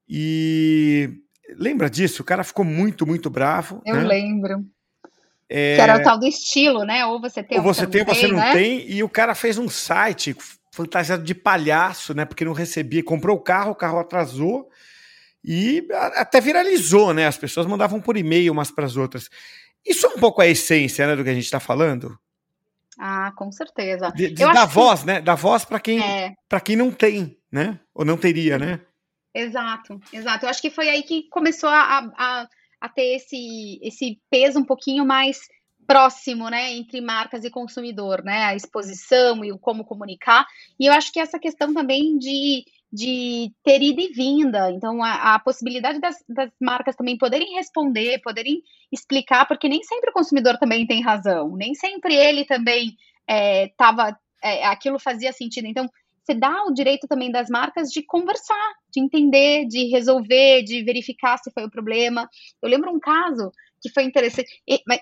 E 0.10 1.10
lembra 1.55 1.89
disso? 1.89 2.24
O 2.24 2.25
cara 2.25 2.43
ficou 2.43 2.65
muito, 2.65 3.05
muito 3.05 3.29
bravo. 3.29 3.81
Eu 3.86 3.98
né? 3.98 4.03
lembro. 4.03 4.65
É... 5.48 5.75
Que 5.75 5.81
era 5.81 5.98
o 5.98 6.03
tal 6.03 6.19
do 6.19 6.25
estilo, 6.25 6.84
né? 6.86 7.05
Ou 7.05 7.22
você 7.22 7.43
tem 7.43 7.57
ou 7.57 7.63
você 7.63 7.86
tem, 7.86 8.01
ou 8.01 8.07
você 8.07 8.27
não 8.27 8.39
né? 8.39 8.53
tem. 8.53 8.89
E 8.89 9.03
o 9.03 9.10
cara 9.10 9.36
fez 9.36 9.60
um 9.60 9.69
site 9.69 10.36
fantasiado 10.72 11.24
de 11.24 11.36
palhaço, 11.36 12.15
né? 12.15 12.25
Porque 12.25 12.43
não 12.43 12.53
recebia. 12.53 13.03
Comprou 13.03 13.38
o 13.38 13.41
carro, 13.41 13.72
o 13.72 13.75
carro 13.75 14.00
atrasou 14.00 14.67
e 15.49 15.87
até 15.93 16.41
viralizou, 16.41 17.13
né? 17.13 17.25
As 17.25 17.37
pessoas 17.37 17.65
mandavam 17.65 18.01
por 18.01 18.17
e-mail 18.17 18.51
umas 18.51 18.69
para 18.69 18.85
as 18.85 18.97
outras. 18.97 19.29
Isso 19.85 20.05
é 20.05 20.09
um 20.09 20.19
pouco 20.19 20.41
a 20.41 20.47
essência 20.47 21.07
né, 21.07 21.15
do 21.15 21.23
que 21.23 21.29
a 21.29 21.33
gente 21.33 21.45
está 21.45 21.61
falando? 21.61 22.19
Ah, 22.99 23.31
com 23.33 23.49
certeza. 23.49 24.11
De, 24.11 24.27
de, 24.27 24.43
da 24.43 24.65
voz, 24.65 25.01
que... 25.01 25.07
né? 25.07 25.21
Da 25.21 25.35
voz 25.35 25.63
para 25.63 25.79
quem, 25.79 26.03
é. 26.03 26.35
quem 26.65 26.75
não 26.75 26.91
tem, 26.91 27.37
né? 27.49 27.79
Ou 27.95 28.03
não 28.03 28.17
teria, 28.17 28.59
né? 28.59 28.81
Exato, 29.33 30.01
exato. 30.11 30.45
Eu 30.45 30.49
acho 30.49 30.61
que 30.61 30.69
foi 30.69 30.89
aí 30.89 31.01
que 31.03 31.29
começou 31.29 31.69
a, 31.69 32.11
a, 32.17 32.47
a 32.81 32.89
ter 32.89 33.15
esse, 33.15 33.79
esse 33.81 34.19
peso 34.29 34.59
um 34.59 34.65
pouquinho 34.65 35.05
mais 35.05 35.39
próximo, 35.87 36.49
né, 36.49 36.73
entre 36.73 36.99
marcas 36.99 37.45
e 37.45 37.49
consumidor, 37.49 38.21
né, 38.21 38.43
a 38.43 38.55
exposição 38.55 39.45
e 39.45 39.53
o 39.53 39.57
como 39.57 39.85
comunicar. 39.85 40.45
E 40.77 40.87
eu 40.87 40.93
acho 40.93 41.13
que 41.13 41.19
essa 41.19 41.39
questão 41.39 41.73
também 41.73 42.17
de 42.17 42.65
de 42.91 43.51
ter 43.63 43.82
ida 43.82 44.01
e 44.01 44.12
vinda. 44.13 44.72
Então, 44.72 45.03
a, 45.03 45.36
a 45.36 45.39
possibilidade 45.39 46.00
das, 46.00 46.15
das, 46.27 46.50
marcas 46.62 46.96
também 46.96 47.17
poderem 47.17 47.56
responder, 47.56 48.22
poderem 48.22 48.62
explicar, 48.91 49.46
porque 49.46 49.67
nem 49.67 49.84
sempre 49.84 50.10
o 50.10 50.13
consumidor 50.13 50.58
também 50.58 50.88
tem 50.88 51.01
razão, 51.01 51.56
nem 51.56 51.74
sempre 51.75 52.15
ele 52.15 52.46
também 52.46 52.96
estava. 53.27 54.17
É, 54.44 54.60
é, 54.60 54.65
aquilo 54.65 55.00
fazia 55.00 55.34
sentido. 55.34 55.67
Então, 55.67 55.89
você 56.24 56.34
dá 56.34 56.65
o 56.65 56.74
direito 56.74 57.08
também 57.08 57.32
das 57.32 57.50
marcas 57.50 57.89
de 57.89 58.03
conversar, 58.03 58.74
de 58.91 59.01
entender, 59.01 59.65
de 59.65 59.88
resolver, 59.88 60.62
de 60.62 60.84
verificar 60.84 61.38
se 61.38 61.50
foi 61.51 61.63
o 61.63 61.72
problema. 61.72 62.29
Eu 62.62 62.70
lembro 62.70 62.91
um 62.91 63.00
caso 63.00 63.50
que 63.82 63.89
foi 63.89 64.03
interessante. 64.03 64.50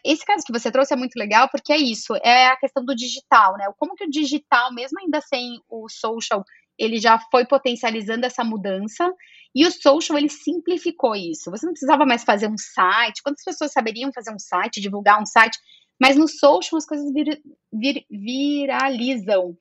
Esse 0.04 0.24
caso 0.24 0.44
que 0.46 0.54
você 0.54 0.72
trouxe 0.72 0.94
é 0.94 0.98
muito 0.98 1.16
legal, 1.18 1.50
porque 1.50 1.74
é 1.74 1.78
isso, 1.78 2.16
é 2.24 2.48
a 2.48 2.58
questão 2.58 2.86
do 2.86 2.96
digital, 2.96 3.58
né? 3.58 3.66
Como 3.78 3.96
que 3.96 4.06
o 4.06 4.10
digital, 4.10 4.74
mesmo 4.74 5.00
ainda 5.00 5.20
sem 5.22 5.60
o 5.68 5.90
social, 5.90 6.44
ele 6.78 7.00
já 7.00 7.20
foi 7.32 7.46
potencializando 7.46 8.26
essa 8.26 8.44
mudança. 8.44 9.12
E 9.54 9.66
o 9.66 9.72
social, 9.72 10.18
ele 10.18 10.30
simplificou 10.30 11.16
isso. 11.16 11.50
Você 11.52 11.66
não 11.66 11.74
precisava 11.74 12.06
mais 12.06 12.24
fazer 12.24 12.48
um 12.48 12.58
site. 12.58 13.24
Quantas 13.24 13.44
pessoas 13.44 13.72
saberiam 13.72 14.12
fazer 14.14 14.32
um 14.34 14.40
site, 14.40 14.82
divulgar 14.82 15.22
um 15.22 15.26
site? 15.26 15.58
Mas 16.00 16.18
no 16.18 16.28
social 16.28 16.78
as 16.78 16.86
coisas 16.86 17.12
vir, 17.14 17.42
vir, 17.72 18.06
viralizam. 18.10 19.56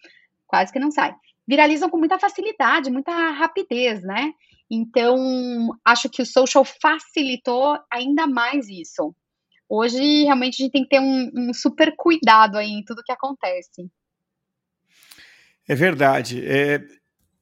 Quase 0.47 0.73
que 0.73 0.80
não 0.80 0.90
sai. 0.90 1.14
Viralizam 1.47 1.88
com 1.88 1.99
muita 1.99 2.18
facilidade, 2.18 2.90
muita 2.90 3.12
rapidez, 3.30 4.02
né? 4.02 4.33
Então, 4.71 5.16
acho 5.85 6.09
que 6.09 6.23
o 6.23 6.26
social 6.26 6.64
facilitou 6.64 7.78
ainda 7.92 8.26
mais 8.26 8.68
isso. 8.68 9.14
Hoje, 9.68 10.25
realmente, 10.25 10.61
a 10.61 10.64
gente 10.64 10.73
tem 10.73 10.83
que 10.83 10.88
ter 10.88 11.00
um, 11.00 11.30
um 11.37 11.54
super 11.54 11.94
cuidado 11.97 12.56
aí 12.56 12.71
em 12.71 12.85
tudo 12.85 13.02
que 13.04 13.12
acontece. 13.12 13.88
É 15.68 15.75
verdade. 15.75 16.44
É, 16.47 16.80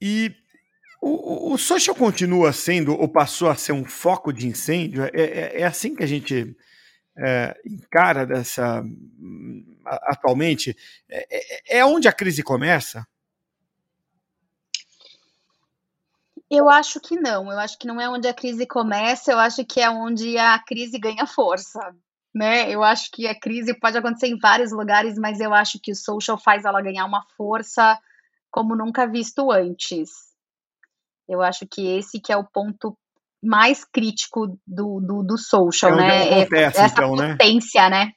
e 0.04 0.34
o, 1.00 1.52
o, 1.52 1.58
social 1.58 1.94
continua 1.94 2.52
sendo, 2.52 2.92
ou 2.92 3.08
passou 3.08 3.48
a 3.48 3.54
ser 3.54 3.70
um 3.70 3.84
foco 3.84 4.32
de 4.32 4.48
incêndio? 4.48 5.04
É, 5.04 5.10
é, 5.14 5.60
é 5.60 5.64
assim 5.64 5.94
que 5.94 6.02
a 6.02 6.06
gente 6.08 6.56
é, 7.16 7.56
encara 7.64 8.26
dessa 8.26 8.84
atualmente? 9.84 10.76
É, 11.08 11.26
é, 11.30 11.78
é 11.78 11.84
onde 11.84 12.08
a 12.08 12.12
crise 12.12 12.42
começa? 12.42 13.06
Eu 16.50 16.68
acho 16.68 16.98
que 17.00 17.14
não. 17.14 17.50
Eu 17.50 17.60
acho 17.60 17.78
que 17.78 17.86
não 17.86 18.00
é 18.00 18.08
onde 18.08 18.26
a 18.26 18.34
crise 18.34 18.66
começa. 18.66 19.30
Eu 19.30 19.38
acho 19.38 19.64
que 19.64 19.80
é 19.80 19.88
onde 19.88 20.36
a 20.36 20.58
crise 20.58 20.98
ganha 20.98 21.28
força. 21.28 21.94
Né? 22.34 22.68
Eu 22.68 22.82
acho 22.82 23.08
que 23.12 23.28
a 23.28 23.38
crise 23.38 23.72
pode 23.72 23.96
acontecer 23.96 24.26
em 24.26 24.38
vários 24.38 24.72
lugares, 24.72 25.16
mas 25.16 25.38
eu 25.38 25.54
acho 25.54 25.78
que 25.80 25.92
o 25.92 25.96
social 25.96 26.36
faz 26.36 26.64
ela 26.64 26.82
ganhar 26.82 27.04
uma 27.04 27.24
força 27.36 27.96
como 28.52 28.76
nunca 28.76 29.06
visto 29.06 29.50
antes. 29.50 30.10
Eu 31.26 31.40
acho 31.40 31.66
que 31.66 31.86
esse 31.96 32.20
que 32.20 32.32
é 32.32 32.36
o 32.36 32.44
ponto 32.44 32.96
mais 33.42 33.84
crítico 33.84 34.58
do, 34.64 35.00
do, 35.00 35.22
do 35.22 35.38
social, 35.38 35.94
é 35.94 35.96
né? 35.96 36.42
Acontece, 36.42 36.80
Essa 36.80 36.92
então, 36.92 37.16
né? 37.16 37.32
potência, 37.32 37.88
né? 37.88 38.04
né? 38.04 38.12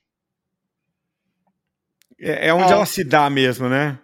É, 2.20 2.50
é 2.50 2.54
onde 2.54 2.72
é. 2.72 2.75
ela 2.75 2.86
se 2.86 3.04
dá 3.04 3.30
mesmo, 3.30 3.68
né? 3.70 3.98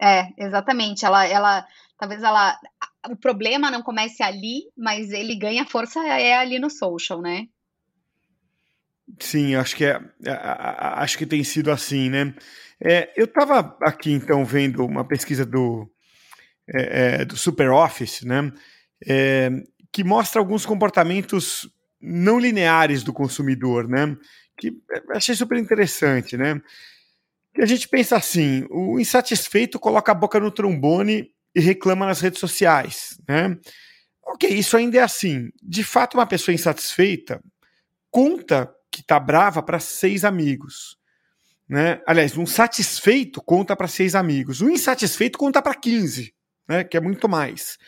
É, 0.00 0.28
exatamente. 0.36 1.06
Ela, 1.06 1.26
ela, 1.26 1.66
talvez 1.96 2.22
ela, 2.22 2.58
o 3.08 3.16
problema 3.16 3.70
não 3.70 3.82
comece 3.82 4.22
ali, 4.22 4.64
mas 4.76 5.10
ele 5.12 5.36
ganha 5.36 5.64
força 5.64 6.00
é 6.04 6.36
ali 6.36 6.58
no 6.58 6.68
social, 6.68 7.22
né? 7.22 7.46
Sim, 9.18 9.54
acho 9.54 9.76
que 9.76 9.84
é, 9.84 10.00
acho 10.26 11.18
que 11.18 11.26
tem 11.26 11.44
sido 11.44 11.70
assim, 11.70 12.08
né? 12.08 12.34
É, 12.80 13.12
eu 13.16 13.26
estava 13.26 13.76
aqui 13.82 14.12
então 14.12 14.44
vendo 14.44 14.84
uma 14.84 15.06
pesquisa 15.06 15.44
do, 15.44 15.88
é, 16.68 17.20
é, 17.20 17.24
do 17.24 17.36
SuperOffice, 17.36 18.26
né? 18.26 18.52
É, 19.06 19.50
que 19.92 20.02
mostra 20.02 20.40
alguns 20.40 20.64
comportamentos 20.64 21.68
não 22.00 22.38
lineares 22.38 23.02
do 23.02 23.12
consumidor, 23.12 23.88
né? 23.88 24.16
Que 24.58 24.72
achei 25.10 25.34
super 25.34 25.58
interessante, 25.58 26.36
né? 26.36 26.60
Que 27.54 27.62
a 27.62 27.66
gente 27.66 27.88
pensa 27.88 28.16
assim: 28.16 28.66
o 28.70 28.98
insatisfeito 28.98 29.78
coloca 29.78 30.10
a 30.12 30.14
boca 30.14 30.40
no 30.40 30.50
trombone 30.50 31.30
e 31.54 31.60
reclama 31.60 32.06
nas 32.06 32.20
redes 32.20 32.40
sociais, 32.40 33.20
né? 33.28 33.56
Ok, 34.24 34.48
isso 34.48 34.76
ainda 34.76 34.98
é 34.98 35.02
assim. 35.02 35.50
De 35.62 35.84
fato, 35.84 36.14
uma 36.16 36.26
pessoa 36.26 36.54
insatisfeita 36.54 37.42
conta 38.10 38.72
que 38.92 39.00
está 39.00 39.18
brava 39.18 39.62
para 39.62 39.80
seis 39.80 40.24
amigos. 40.24 40.98
Né? 41.68 42.02
Aliás, 42.06 42.36
um 42.36 42.44
satisfeito 42.44 43.40
conta 43.40 43.74
para 43.74 43.88
seis 43.88 44.14
amigos, 44.14 44.60
um 44.60 44.68
insatisfeito 44.68 45.38
conta 45.38 45.62
para 45.62 45.74
15, 45.74 46.34
né? 46.68 46.84
que 46.84 46.96
é 46.96 47.00
muito 47.00 47.28
mais. 47.28 47.78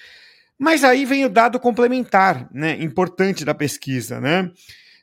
Mas 0.59 0.83
aí 0.83 1.05
vem 1.05 1.27
o 1.27 1.29
dado 1.29 1.61
complementar, 1.61 2.49
né? 2.51 2.83
importante 2.83 3.45
da 3.45 3.55
pesquisa. 3.55 4.19
Né? 4.21 4.51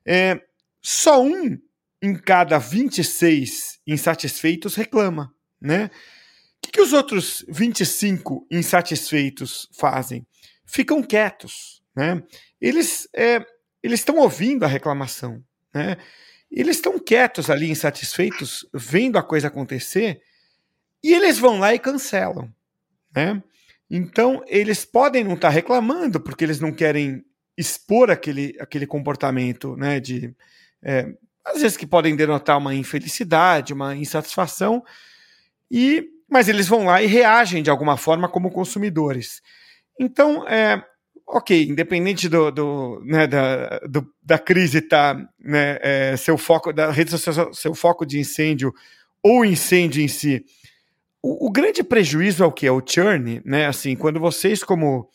É, 0.04 0.42
só 0.82 1.24
um 1.24 1.58
em 2.02 2.16
cada 2.16 2.58
26 2.58 3.80
insatisfeitos 3.86 4.74
reclama. 4.74 5.32
Né? 5.62 5.86
O 5.86 6.62
que, 6.64 6.72
que 6.72 6.82
os 6.82 6.94
outros 6.94 7.46
25 7.48 8.48
insatisfeitos 8.50 9.70
fazem? 9.72 10.26
Ficam 10.66 11.04
quietos. 11.04 11.84
Né? 11.96 12.24
Eles 12.60 13.08
é, 13.14 13.46
eles 13.84 14.00
estão 14.00 14.18
ouvindo 14.18 14.64
a 14.64 14.68
reclamação. 14.68 15.44
Né? 15.74 15.98
eles 16.52 16.76
estão 16.76 17.00
quietos 17.00 17.50
ali, 17.50 17.70
insatisfeitos, 17.70 18.68
vendo 18.74 19.18
a 19.18 19.24
coisa 19.24 19.48
acontecer, 19.48 20.22
e 21.02 21.14
eles 21.14 21.40
vão 21.40 21.60
lá 21.60 21.74
e 21.74 21.80
cancelam. 21.80 22.54
Né? 23.16 23.42
Então, 23.90 24.44
eles 24.48 24.84
podem 24.84 25.24
não 25.24 25.36
estar 25.36 25.48
tá 25.48 25.54
reclamando, 25.54 26.20
porque 26.20 26.44
eles 26.44 26.60
não 26.60 26.74
querem 26.74 27.24
expor 27.58 28.12
aquele, 28.12 28.56
aquele 28.60 28.86
comportamento 28.86 29.76
né, 29.78 30.00
de. 30.00 30.36
É, 30.84 31.08
às 31.44 31.62
vezes 31.62 31.78
que 31.78 31.88
podem 31.88 32.16
denotar 32.16 32.58
uma 32.58 32.76
infelicidade, 32.76 33.74
uma 33.74 33.96
insatisfação, 33.96 34.84
e 35.70 36.08
mas 36.30 36.48
eles 36.48 36.68
vão 36.68 36.86
lá 36.86 37.04
e 37.04 37.08
reagem 37.08 37.62
de 37.62 37.70
alguma 37.70 37.98
forma 37.98 38.30
como 38.30 38.52
consumidores. 38.52 39.42
Então, 40.00 40.48
é, 40.48 40.82
ok, 41.32 41.64
independente 41.64 42.28
do, 42.28 42.52
do, 42.52 43.02
né, 43.06 43.26
da, 43.26 43.80
do, 43.80 44.06
da 44.22 44.38
crise 44.38 44.82
tá, 44.82 45.16
né, 45.40 45.78
é, 45.82 46.18
seu 46.18 46.38
foco 46.38 46.74
da 46.74 46.92
rede 46.92 47.12
social, 47.12 47.54
seu 47.54 47.74
foco 47.74 48.06
de 48.06 48.20
incêndio 48.20 48.74
ou 49.24 49.46
incêndio 49.46 50.02
em 50.02 50.08
si, 50.08 50.44
o, 51.24 51.48
o, 51.48 51.52
grande 51.52 51.84
prejuízo 51.84 52.44
é 52.44 52.48
o 52.48 52.52
que 52.52 52.66
é 52.66 52.72
o 52.72 52.82
churn, 52.86 53.42
né? 53.46 53.68
Assim, 53.68 53.96
quando 53.96 54.20
vocês 54.20 54.64
como 54.64 55.08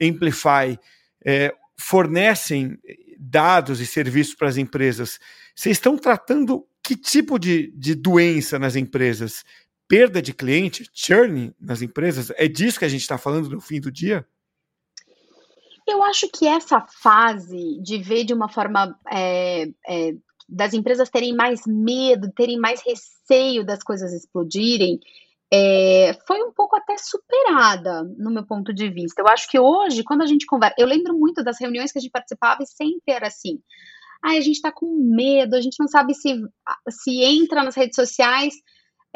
Amplify 0.00 0.78
é, 1.24 1.54
fornecem 1.76 2.78
dados 3.18 3.80
e 3.80 3.86
serviços 3.86 4.34
para 4.34 4.48
as 4.48 4.58
empresas, 4.58 5.18
vocês 5.54 5.76
estão 5.76 5.96
tratando 5.96 6.66
que 6.82 6.94
tipo 6.94 7.38
de, 7.38 7.72
de 7.74 7.94
doença 7.94 8.58
nas 8.58 8.76
empresas? 8.76 9.42
Perda 9.88 10.20
de 10.20 10.34
cliente, 10.34 10.88
churn 10.92 11.54
nas 11.58 11.80
empresas? 11.80 12.30
É 12.36 12.46
disso 12.46 12.78
que 12.78 12.84
a 12.84 12.88
gente 12.88 13.00
está 13.00 13.16
falando 13.16 13.48
no 13.48 13.60
fim 13.60 13.80
do 13.80 13.90
dia? 13.90 14.26
Eu 15.86 16.02
acho 16.02 16.28
que 16.28 16.46
essa 16.46 16.80
fase 16.80 17.78
de 17.82 17.98
ver 17.98 18.24
de 18.24 18.32
uma 18.32 18.48
forma 18.48 18.98
é, 19.10 19.68
é, 19.86 20.14
das 20.48 20.72
empresas 20.72 21.10
terem 21.10 21.34
mais 21.34 21.62
medo, 21.66 22.32
terem 22.32 22.58
mais 22.58 22.82
receio 22.82 23.64
das 23.64 23.82
coisas 23.82 24.12
explodirem, 24.12 24.98
é, 25.52 26.16
foi 26.26 26.42
um 26.42 26.52
pouco 26.52 26.74
até 26.74 26.96
superada 26.98 28.02
no 28.18 28.30
meu 28.30 28.44
ponto 28.46 28.72
de 28.72 28.88
vista. 28.88 29.20
Eu 29.20 29.28
acho 29.28 29.48
que 29.48 29.58
hoje, 29.58 30.02
quando 30.02 30.22
a 30.22 30.26
gente 30.26 30.46
conversa, 30.46 30.74
eu 30.78 30.86
lembro 30.86 31.16
muito 31.16 31.44
das 31.44 31.60
reuniões 31.60 31.92
que 31.92 31.98
a 31.98 32.00
gente 32.00 32.10
participava 32.10 32.62
e 32.62 32.66
sempre 32.66 33.14
era 33.14 33.28
assim. 33.28 33.60
Ai, 34.24 34.38
a 34.38 34.40
gente 34.40 34.56
está 34.56 34.72
com 34.72 34.86
medo, 34.86 35.54
a 35.54 35.60
gente 35.60 35.76
não 35.78 35.86
sabe 35.86 36.14
se, 36.14 36.42
se 36.90 37.22
entra 37.22 37.62
nas 37.62 37.76
redes 37.76 37.94
sociais 37.94 38.54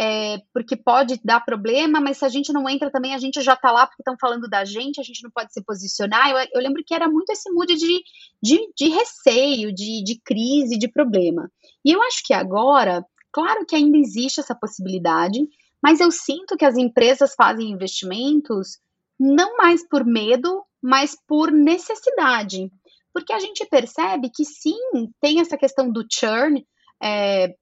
é, 0.01 0.41
porque 0.55 0.77
pode 0.77 1.21
dar 1.25 1.45
problema, 1.45 2.01
mas 2.01 2.19
se 2.19 2.25
a 2.25 2.29
gente 2.29 2.53
não 2.53 2.69
entra 2.69 2.89
também, 2.89 3.15
a 3.15 3.19
gente 3.19 3.43
já 3.43 3.55
está 3.55 3.73
lá 3.73 3.85
porque 3.85 4.01
estão 4.01 4.17
falando 4.21 4.49
da 4.49 4.65
gente, 4.65 5.01
a 5.01 5.03
gente 5.03 5.25
não 5.25 5.31
pode 5.31 5.53
se 5.53 5.61
posicionar. 5.65 6.31
Eu, 6.31 6.37
eu 6.55 6.63
lembro 6.63 6.85
que 6.87 6.95
era 6.95 7.09
muito 7.09 7.31
esse 7.31 7.51
mood 7.51 7.75
de, 7.75 8.03
de, 8.41 8.73
de 8.77 8.89
receio, 8.91 9.75
de, 9.75 10.05
de 10.05 10.21
crise, 10.25 10.79
de 10.79 10.87
problema. 10.87 11.51
E 11.85 11.91
eu 11.91 12.01
acho 12.03 12.23
que 12.25 12.33
agora, 12.33 13.05
claro 13.33 13.67
que 13.67 13.75
ainda 13.75 13.99
existe 13.99 14.39
essa 14.39 14.55
possibilidade, 14.55 15.41
mas 15.83 15.99
eu 15.99 16.13
sinto 16.13 16.57
que 16.57 16.65
as 16.65 16.77
empresas 16.77 17.35
fazem 17.35 17.71
investimentos 17.71 18.79
não 19.19 19.57
mais 19.57 19.87
por 19.89 20.05
medo, 20.05 20.63
mas 20.81 21.17
por 21.27 21.51
necessidade. 21.51 22.71
Porque 23.13 23.33
a 23.33 23.41
gente 23.41 23.67
percebe 23.67 24.31
que 24.33 24.45
sim, 24.45 24.79
tem 25.21 25.41
essa 25.41 25.59
questão 25.59 25.91
do 25.91 26.07
churn, 26.09 26.65
é, 27.03 27.53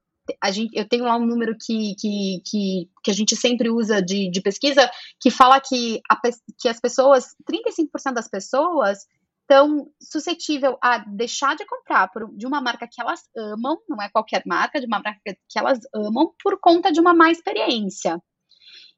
a 0.42 0.50
gente, 0.50 0.76
eu 0.76 0.88
tenho 0.88 1.04
lá 1.04 1.16
um 1.16 1.26
número 1.26 1.56
que, 1.58 1.94
que, 1.96 2.42
que, 2.44 2.90
que 3.02 3.10
a 3.10 3.14
gente 3.14 3.36
sempre 3.36 3.70
usa 3.70 4.02
de, 4.02 4.30
de 4.30 4.40
pesquisa, 4.40 4.90
que 5.20 5.30
fala 5.30 5.60
que, 5.60 6.00
a, 6.10 6.18
que 6.58 6.68
as 6.68 6.80
pessoas, 6.80 7.34
35% 7.50 8.12
das 8.12 8.28
pessoas 8.28 9.06
estão 9.42 9.88
suscetível 10.00 10.76
a 10.82 10.98
deixar 10.98 11.54
de 11.54 11.64
comprar 11.64 12.08
por, 12.08 12.28
de 12.36 12.46
uma 12.46 12.60
marca 12.60 12.88
que 12.90 13.00
elas 13.00 13.22
amam, 13.36 13.78
não 13.88 14.02
é 14.02 14.08
qualquer 14.08 14.42
marca, 14.44 14.80
de 14.80 14.86
uma 14.86 15.00
marca 15.00 15.36
que 15.48 15.58
elas 15.58 15.78
amam, 15.94 16.32
por 16.42 16.58
conta 16.60 16.90
de 16.90 17.00
uma 17.00 17.14
má 17.14 17.30
experiência. 17.30 18.20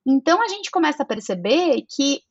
Então 0.06 0.42
a 0.42 0.48
gente 0.48 0.70
começa 0.70 1.02
a 1.02 1.06
perceber 1.06 1.84
que 1.88 2.22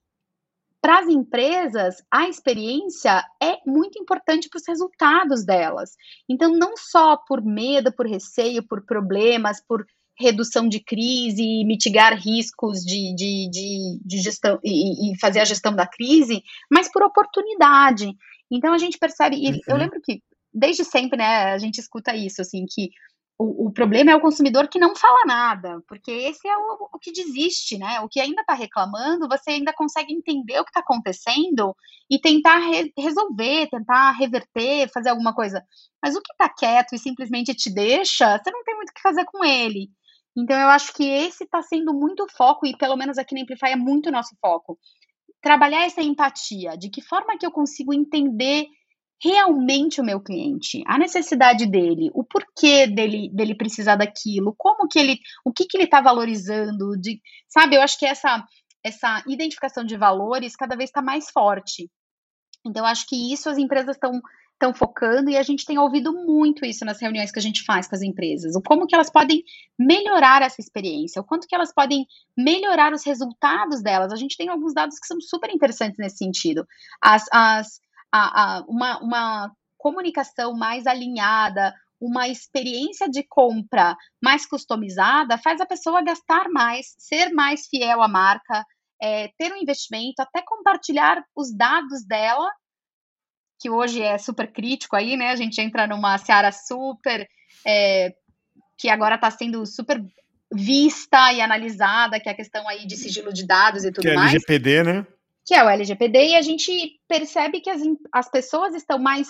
para 0.82 1.00
as 1.00 1.08
empresas, 1.08 1.96
a 2.12 2.30
experiência 2.30 3.24
é 3.42 3.58
muito 3.66 4.00
importante 4.00 4.48
para 4.50 4.58
os 4.58 4.68
resultados 4.68 5.44
delas. 5.46 5.92
Então, 6.30 6.52
não 6.54 6.78
só 6.78 7.18
por 7.18 7.44
medo, 7.44 7.92
por 7.92 8.08
receio, 8.08 8.66
por 8.66 8.86
problemas, 8.86 9.62
por 9.68 9.86
redução 10.20 10.68
de 10.68 10.80
crise, 10.80 11.64
mitigar 11.64 12.18
riscos 12.18 12.80
de, 12.80 13.14
de, 13.16 13.50
de, 13.50 14.00
de 14.04 14.18
gestão 14.18 14.60
e, 14.64 15.12
e, 15.12 15.20
fazer 15.20 15.40
a 15.40 15.46
gestão 15.46 15.76
da 15.76 15.86
crise, 15.86 16.42
mas 16.72 16.92
por 16.92 17.04
oportunidade. 17.04 18.12
Então 18.52 18.74
a 18.74 18.78
gente 18.78 18.98
percebe, 18.98 19.36
e 19.36 19.52
uhum. 19.52 19.60
eu 19.68 19.78
lembro 19.78 20.02
que 20.02 20.22
desde 20.52 20.84
sempre, 20.84 21.18
né, 21.18 21.54
a 21.54 21.58
gente 21.60 21.80
escuta 21.80 22.16
isso, 22.16 22.42
assim, 22.42 22.66
que 22.66 22.90
o, 23.40 23.72
problema 23.72 24.12
é 24.12 24.16
o 24.16 24.20
consumidor 24.20 24.68
que 24.68 24.80
não 24.80 24.96
fala 24.96 25.24
nada, 25.26 25.80
porque 25.88 26.10
esse 26.10 26.48
é 26.48 26.58
o, 26.58 26.90
o 26.92 27.00
que 27.00 27.12
desiste, 27.12 27.78
né? 27.78 28.00
O 28.02 28.10
que 28.10 28.20
ainda 28.20 28.42
está 28.42 28.54
reclamando, 28.54 29.28
você 29.28 29.52
ainda 29.52 29.72
consegue 29.72 30.12
entender 30.12 30.60
o 30.60 30.64
que 30.64 30.72
está 30.72 30.80
acontecendo 30.80 31.76
e 32.10 32.20
tentar 32.20 32.58
re 32.58 32.92
resolver, 32.98 33.70
tentar 33.70 34.12
reverter, 34.12 34.90
fazer 34.92 35.10
alguma 35.10 35.36
coisa. 35.36 35.64
Mas 36.02 36.16
o 36.16 36.22
que 36.22 36.32
está 36.32 36.50
quieto 36.50 36.96
e 36.96 37.00
simplesmente 37.00 37.54
te 37.54 37.70
deixa, 37.72 38.40
você 38.40 38.50
não 38.50 38.64
tem 38.64 38.76
muito 38.76 38.90
o 38.90 38.94
que 38.94 39.02
fazer 39.02 39.26
com 39.26 39.46
ele. 39.46 39.90
Então 40.36 40.58
eu 40.58 40.70
acho 40.70 40.92
que 40.94 41.04
esse 41.04 41.44
está 41.44 41.62
sendo 41.62 41.94
muito 41.94 42.26
foco, 42.36 42.66
e 42.66 42.76
pelo 42.76 42.96
menos 42.96 43.20
aqui 43.20 43.36
na 43.36 43.42
Amplify 43.42 43.72
é 43.72 43.76
muito 43.76 44.12
nosso 44.12 44.36
foco. 44.42 44.80
Trabalhar 45.42 45.86
essa 45.86 46.02
empatia, 46.02 46.76
de 46.76 46.90
que 46.90 47.02
forma 47.02 47.38
que 47.38 47.46
eu 47.46 47.52
consigo 47.52 47.94
entender 47.94 48.66
realmente 49.22 50.00
o 50.00 50.04
meu 50.04 50.20
cliente, 50.20 50.84
a 50.86 50.98
necessidade 50.98 51.66
dele, 51.66 52.10
o 52.14 52.24
porquê 52.24 52.88
dele, 52.88 53.30
dele 53.34 53.56
precisar 53.56 53.96
daquilo, 53.96 54.54
como 54.58 54.88
que 54.88 55.00
ele, 55.00 55.20
o 55.44 55.52
que 55.52 55.66
que 55.66 55.78
ele 55.78 55.86
está 55.86 56.02
valorizando, 56.02 56.96
de, 57.00 57.20
sabe? 57.48 57.76
Eu 57.76 57.82
acho 57.82 57.98
que 57.98 58.06
essa 58.06 58.44
essa 58.84 59.22
identificação 59.28 59.84
de 59.84 59.98
valores 59.98 60.56
cada 60.56 60.76
vez 60.76 60.90
está 60.90 61.02
mais 61.02 61.30
forte. 61.30 61.90
Então, 62.66 62.86
acho 62.86 63.06
que 63.08 63.34
isso 63.34 63.50
as 63.50 63.58
empresas 63.58 63.96
estão 63.96 64.22
estão 64.58 64.74
focando 64.74 65.30
e 65.30 65.38
a 65.38 65.44
gente 65.44 65.66
tem 65.66 65.78
ouvido 65.78 66.12
muito 66.12 66.66
isso 66.66 66.84
nas 66.84 67.00
reuniões 67.00 67.32
que 67.32 67.38
a 67.38 67.42
gente 67.42 67.64
faz 67.64 67.88
com 67.88 67.96
as 67.96 68.02
empresas, 68.02 68.56
o 68.56 68.62
como 68.62 68.88
que 68.88 68.96
elas 68.96 69.12
podem 69.12 69.44
melhorar 69.78 70.42
essa 70.42 70.60
experiência, 70.60 71.22
o 71.22 71.24
quanto 71.24 71.48
que 71.48 71.54
elas 71.54 71.72
podem 71.72 72.08
melhorar 72.36 72.92
os 72.92 73.06
resultados 73.06 73.84
delas. 73.84 74.12
A 74.12 74.16
gente 74.16 74.36
tem 74.36 74.50
alguns 74.50 74.74
dados 74.74 74.98
que 75.00 75.06
são 75.06 75.22
super 75.22 75.52
interessantes 75.52 76.00
nesse 76.00 76.18
sentido. 76.18 76.66
As, 77.00 77.26
as 77.32 77.80
a, 78.12 78.58
a, 78.58 78.62
uma, 78.68 79.00
uma 79.00 79.52
comunicação 79.78 80.54
mais 80.54 80.88
alinhada, 80.88 81.74
uma 82.00 82.28
experiência 82.28 83.10
de 83.10 83.24
compra 83.24 83.96
mais 84.22 84.46
customizada 84.46 85.38
faz 85.38 85.60
a 85.60 85.66
pessoa 85.66 86.04
gastar 86.04 86.50
mais, 86.50 86.96
ser 86.98 87.32
mais 87.34 87.68
fiel 87.68 88.02
à 88.02 88.08
marca, 88.08 88.64
é, 89.02 89.30
ter 89.38 89.52
um 89.52 89.58
investimento, 89.58 90.22
até 90.22 90.42
compartilhar 90.42 91.24
os 91.36 91.56
dados 91.56 92.06
dela, 92.06 92.50
que 93.60 93.70
hoje 93.70 94.02
é 94.02 94.18
super 94.18 94.52
crítico 94.52 94.96
aí, 94.96 95.18
né? 95.18 95.32
A 95.32 95.36
gente 95.36 95.60
entra 95.60 95.88
numa 95.88 96.18
seara 96.18 96.52
super 96.52 97.28
é, 97.66 98.14
que 98.78 98.90
agora 98.90 99.16
está 99.16 99.32
sendo 99.32 99.66
super 99.66 100.04
vista 100.52 101.34
e 101.34 101.42
analisada, 101.42 102.20
que 102.20 102.30
é 102.30 102.32
a 102.32 102.36
questão 102.36 102.68
aí 102.68 102.86
de 102.86 102.96
sigilo 102.96 103.34
de 103.34 103.46
dados 103.46 103.84
e 103.84 103.92
tudo 103.92 104.04
que 104.04 104.10
é 104.10 104.16
mais. 104.16 104.32
LGPD, 104.32 104.84
né? 104.84 105.08
Que 105.48 105.56
é 105.56 105.64
o 105.64 105.70
LGPD, 105.70 106.32
e 106.32 106.36
a 106.36 106.42
gente 106.42 107.00
percebe 107.08 107.62
que 107.62 107.70
as, 107.70 107.82
as 108.12 108.30
pessoas 108.30 108.76
estão 108.76 109.00
mais, 109.00 109.30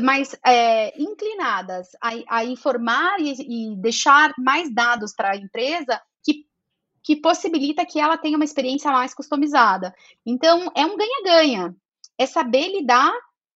mais 0.00 0.36
é, 0.46 0.96
inclinadas 0.96 1.88
a, 2.00 2.10
a 2.38 2.44
informar 2.44 3.18
e, 3.18 3.32
e, 3.32 3.76
deixar 3.76 4.32
mais 4.38 4.72
dados 4.72 5.12
para 5.12 5.32
a 5.32 5.36
empresa 5.36 6.00
que, 6.22 6.46
que 7.02 7.16
possibilita 7.16 7.84
que 7.84 7.98
ela 7.98 8.16
tenha 8.16 8.36
uma 8.36 8.44
experiência 8.44 8.92
mais 8.92 9.12
customizada. 9.12 9.92
Então, 10.24 10.70
é 10.76 10.86
um 10.86 10.96
ganha-ganha. 10.96 11.74
É 12.16 12.24
saber 12.24 12.68
lidar 12.68 13.12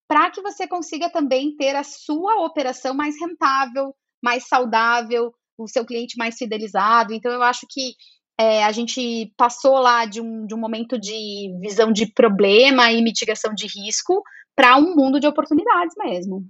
para 0.09 0.33
que 0.33 0.43
você 0.43 0.67
consiga 0.67 1.11
também 1.11 1.55
ter 1.57 1.77
a 1.77 1.85
sua 1.85 2.45
operação 2.45 2.93
mais 2.93 3.15
rentável, 3.21 3.95
mais 4.21 4.49
saudável, 4.49 5.33
o 5.57 5.69
seu 5.69 5.85
cliente 5.85 6.19
mais 6.19 6.37
fidelizado. 6.37 7.15
Então, 7.15 7.31
eu 7.31 7.43
acho 7.43 7.69
que 7.71 7.95
é, 8.39 8.65
a 8.65 8.73
gente 8.73 9.33
passou 9.37 9.79
lá 9.79 10.05
de 10.05 10.21
um, 10.21 10.47
de 10.47 10.55
um 10.55 10.59
momento 10.59 10.99
de 10.99 11.55
visão 11.61 11.93
de 11.93 12.07
problema 12.07 12.91
e 12.91 13.03
mitigação 13.03 13.55
de 13.55 13.67
risco 13.67 14.23
para 14.55 14.77
um 14.77 14.95
mundo 14.95 15.21
de 15.21 15.27
oportunidades 15.27 15.95
mesmo. 15.97 16.47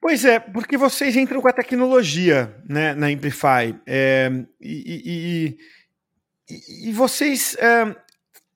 Pois 0.00 0.24
é, 0.24 0.38
porque 0.38 0.76
vocês 0.76 1.16
entram 1.16 1.40
com 1.40 1.48
a 1.48 1.52
tecnologia 1.52 2.54
né, 2.68 2.94
na 2.94 3.08
Amplify 3.08 3.74
é, 3.84 4.30
e, 4.60 4.94
e, 5.04 5.58
e, 6.48 6.88
e, 6.88 6.92
vocês 6.92 7.56
é, 7.56 7.96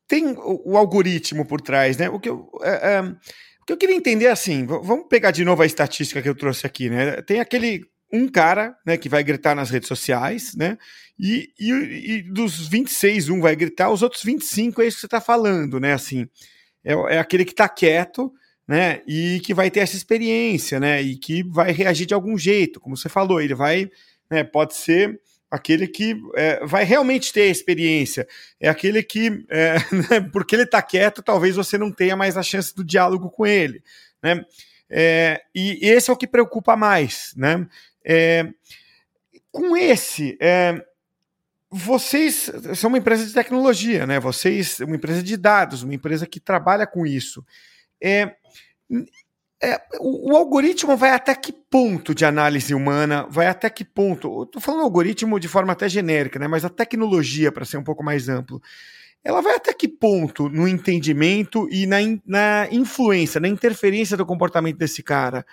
têm 0.06 0.28
o, 0.28 0.72
o, 0.72 0.76
algoritmo 0.76 1.44
por 1.44 1.60
trás, 1.60 1.96
né? 1.96 2.08
O 2.08 2.20
que 2.20 2.28
eu, 2.28 2.48
é, 2.62 2.94
é, 2.94 3.00
o 3.00 3.64
que 3.66 3.72
eu 3.72 3.76
queria 3.76 3.96
entender 3.96 4.26
é 4.26 4.30
assim, 4.30 4.64
vamos 4.66 5.06
pegar 5.08 5.32
de 5.32 5.44
novo 5.44 5.62
a 5.62 5.66
estatística 5.66 6.22
que 6.22 6.28
eu 6.28 6.34
trouxe 6.34 6.64
aqui, 6.64 6.88
né? 6.88 7.20
Tem 7.22 7.40
aquele 7.40 7.84
um 8.12 8.28
cara 8.28 8.76
né, 8.84 8.96
que 8.96 9.08
vai 9.08 9.24
gritar 9.24 9.54
nas 9.54 9.70
redes 9.70 9.88
sociais, 9.88 10.54
né? 10.54 10.76
E, 11.18 11.50
e, 11.58 11.70
e, 11.70 12.22
dos 12.22 12.68
26, 12.68 13.28
um 13.28 13.40
vai 13.40 13.56
gritar, 13.56 13.90
os 13.90 14.02
outros 14.02 14.22
25 14.22 14.82
é 14.82 14.86
isso 14.86 14.96
que 14.96 15.00
você 15.02 15.06
está 15.06 15.20
falando, 15.20 15.78
né? 15.80 15.92
Assim, 15.92 16.28
é, 16.84 16.92
é 17.14 17.18
aquele 17.18 17.44
que 17.44 17.52
está 17.52 17.68
quieto, 17.68 18.32
né? 18.66 19.02
E 19.06 19.40
que 19.44 19.54
vai 19.54 19.70
ter 19.70 19.80
essa 19.80 19.96
experiência, 19.96 20.78
né? 20.78 21.00
E 21.00 21.16
que 21.16 21.42
vai 21.42 21.72
reagir 21.72 22.06
de 22.06 22.14
algum 22.14 22.36
jeito, 22.36 22.80
como 22.80 22.96
você 22.96 23.08
falou, 23.08 23.40
ele 23.40 23.54
vai, 23.54 23.90
né? 24.30 24.44
Pode 24.44 24.74
ser 24.74 25.20
aquele 25.50 25.86
que 25.86 26.16
é, 26.34 26.64
vai 26.64 26.82
realmente 26.82 27.30
ter 27.30 27.42
a 27.42 27.50
experiência, 27.50 28.26
é 28.58 28.70
aquele 28.70 29.02
que, 29.02 29.44
é, 29.50 29.74
né, 30.10 30.20
porque 30.32 30.56
ele 30.56 30.62
está 30.62 30.80
quieto, 30.80 31.22
talvez 31.22 31.56
você 31.56 31.76
não 31.76 31.92
tenha 31.92 32.16
mais 32.16 32.38
a 32.38 32.42
chance 32.42 32.74
do 32.74 32.82
diálogo 32.82 33.28
com 33.30 33.46
ele, 33.46 33.82
né? 34.22 34.42
É, 34.94 35.42
e 35.54 35.78
esse 35.82 36.10
é 36.10 36.12
o 36.12 36.16
que 36.16 36.26
preocupa 36.26 36.76
mais, 36.76 37.32
né? 37.36 37.66
É, 38.04 38.48
com 39.50 39.76
esse, 39.76 40.36
é, 40.40 40.84
vocês 41.70 42.50
são 42.74 42.88
uma 42.88 42.98
empresa 42.98 43.24
de 43.24 43.32
tecnologia, 43.32 44.06
né? 44.06 44.20
Vocês, 44.20 44.78
uma 44.80 44.96
empresa 44.96 45.22
de 45.22 45.36
dados, 45.36 45.82
uma 45.82 45.94
empresa 45.94 46.26
que 46.26 46.38
trabalha 46.38 46.86
com 46.86 47.06
isso. 47.06 47.44
É, 48.02 48.34
é, 49.62 49.80
o, 50.00 50.32
o, 50.32 50.36
algoritmo 50.36 50.96
vai 50.96 51.10
até 51.10 51.34
que 51.34 51.52
ponto 51.52 52.14
de 52.14 52.24
análise 52.24 52.74
humana? 52.74 53.26
Vai 53.30 53.46
até 53.46 53.70
que 53.70 53.84
ponto? 53.84 54.42
Estou 54.42 54.60
falando 54.60 54.82
algoritmo 54.82 55.38
de 55.38 55.48
forma 55.48 55.72
até 55.72 55.88
genérica, 55.88 56.38
né? 56.38 56.48
Mas 56.48 56.64
a 56.64 56.68
tecnologia, 56.68 57.52
para 57.52 57.64
ser 57.64 57.76
um 57.76 57.84
pouco 57.84 58.02
mais 58.02 58.28
amplo, 58.28 58.60
ela 59.24 59.40
vai 59.40 59.54
até 59.54 59.72
que 59.72 59.86
ponto 59.88 60.48
no 60.48 60.66
entendimento 60.66 61.68
e 61.70 61.86
na, 61.86 61.98
na 62.26 62.68
influência, 62.72 63.40
na 63.40 63.48
interferência 63.48 64.16
do 64.16 64.26
comportamento 64.26 64.76
desse 64.76 65.02
cara? 65.02 65.46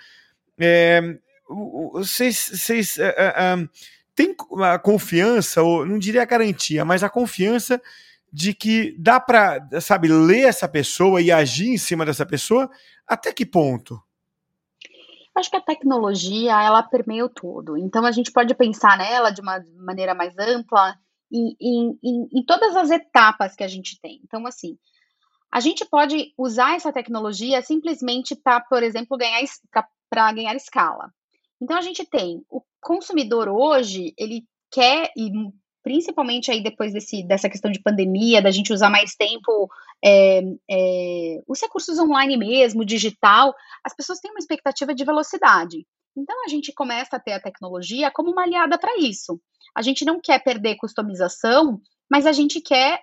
É, 0.58 1.16
vocês, 1.52 2.96
uh, 2.98 3.64
uh, 3.64 3.68
tem 4.14 4.34
a 4.62 4.78
confiança, 4.78 5.62
ou 5.62 5.84
não 5.84 5.98
diria 5.98 6.22
a 6.22 6.26
garantia, 6.26 6.84
mas 6.84 7.02
a 7.02 7.10
confiança 7.10 7.80
de 8.32 8.54
que 8.54 8.94
dá 8.98 9.18
para, 9.18 9.68
sabe, 9.80 10.08
ler 10.08 10.42
essa 10.42 10.68
pessoa 10.68 11.20
e 11.20 11.32
agir 11.32 11.68
em 11.68 11.78
cima 11.78 12.06
dessa 12.06 12.24
pessoa, 12.24 12.70
até 13.06 13.32
que 13.32 13.44
ponto? 13.44 14.00
Acho 15.36 15.50
que 15.50 15.56
a 15.56 15.60
tecnologia, 15.60 16.62
ela 16.62 16.82
permeia 16.82 17.24
o 17.24 17.28
todo. 17.28 17.76
Então, 17.76 18.04
a 18.04 18.12
gente 18.12 18.30
pode 18.30 18.54
pensar 18.54 18.96
nela 18.98 19.30
de 19.30 19.40
uma 19.40 19.64
maneira 19.76 20.14
mais 20.14 20.36
ampla, 20.38 20.96
em, 21.32 21.56
em, 21.60 21.98
em, 22.02 22.28
em 22.32 22.44
todas 22.44 22.76
as 22.76 22.90
etapas 22.90 23.54
que 23.54 23.64
a 23.64 23.68
gente 23.68 24.00
tem. 24.00 24.20
Então, 24.24 24.46
assim, 24.46 24.76
a 25.50 25.60
gente 25.60 25.84
pode 25.84 26.32
usar 26.36 26.74
essa 26.74 26.92
tecnologia 26.92 27.62
simplesmente 27.62 28.36
para, 28.36 28.60
por 28.60 28.82
exemplo, 28.82 29.16
ganhar, 29.16 29.40
para 30.08 30.32
ganhar 30.32 30.54
escala. 30.54 31.12
Então 31.60 31.76
a 31.76 31.80
gente 31.80 32.04
tem 32.04 32.44
o 32.50 32.62
consumidor 32.80 33.48
hoje, 33.48 34.14
ele 34.16 34.44
quer, 34.70 35.12
e 35.16 35.30
principalmente 35.82 36.50
aí 36.50 36.62
depois 36.62 36.92
desse, 36.92 37.22
dessa 37.22 37.48
questão 37.48 37.70
de 37.70 37.82
pandemia, 37.82 38.42
da 38.42 38.50
gente 38.50 38.72
usar 38.72 38.90
mais 38.90 39.14
tempo 39.14 39.68
é, 40.04 40.40
é, 40.70 41.42
os 41.46 41.60
recursos 41.60 41.98
online 41.98 42.36
mesmo, 42.36 42.84
digital, 42.84 43.54
as 43.84 43.94
pessoas 43.94 44.20
têm 44.20 44.30
uma 44.30 44.38
expectativa 44.38 44.94
de 44.94 45.04
velocidade. 45.04 45.86
Então 46.16 46.44
a 46.44 46.48
gente 46.48 46.72
começa 46.72 47.16
a 47.16 47.20
ter 47.20 47.32
a 47.32 47.40
tecnologia 47.40 48.10
como 48.10 48.30
uma 48.30 48.42
aliada 48.42 48.78
para 48.78 48.98
isso. 48.98 49.40
A 49.74 49.82
gente 49.82 50.04
não 50.04 50.20
quer 50.20 50.42
perder 50.42 50.76
customização, 50.76 51.80
mas 52.10 52.26
a 52.26 52.32
gente 52.32 52.60
quer 52.60 53.02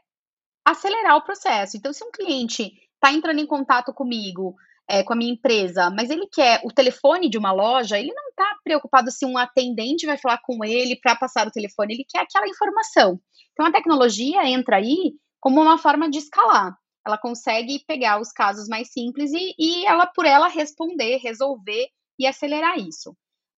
acelerar 0.66 1.16
o 1.16 1.24
processo. 1.24 1.78
Então, 1.78 1.94
se 1.94 2.04
um 2.04 2.12
cliente 2.12 2.74
está 2.96 3.14
entrando 3.14 3.40
em 3.40 3.46
contato 3.46 3.94
comigo 3.94 4.56
é, 4.90 5.04
com 5.04 5.14
a 5.14 5.16
minha 5.16 5.34
empresa, 5.34 5.90
mas 5.90 6.10
ele 6.10 6.28
quer 6.32 6.62
o 6.64 6.72
telefone 6.72 7.30
de 7.30 7.38
uma 7.38 7.52
loja, 7.52 8.00
ele 8.00 8.14
não 8.14 8.30
está 8.30 8.58
preocupado 8.64 9.12
se 9.12 9.26
um 9.26 9.38
atendente 9.38 10.06
vai 10.06 10.18
falar 10.18 10.40
com 10.44 10.64
ele 10.64 10.96
para 10.96 11.16
passar 11.16 11.48
o 11.48 11.52
telefone, 11.52 11.94
ele 11.94 12.06
quer 12.08 12.20
aquela 12.20 12.48
informação. 12.48 13.20
Então 13.52 13.66
a 13.66 13.72
tecnologia 13.72 14.46
entra 14.48 14.78
aí 14.78 15.14
como 15.40 15.62
uma 15.62 15.78
forma 15.78 16.10
de 16.10 16.20
escalar. 16.20 16.76
Ela 17.06 17.18
consegue 17.18 17.84
pegar 17.88 18.20
os 18.20 18.32
casos 18.32 18.68
mais 18.68 18.92
simples 18.92 19.32
e, 19.34 19.56
e 19.58 19.86
ela 19.86 20.06
por 20.08 20.26
ela 20.26 20.48
responder, 20.48 21.18
resolver 21.18 21.88
e 22.20 22.26
acelerar 22.26 22.78
isso. 22.78 23.16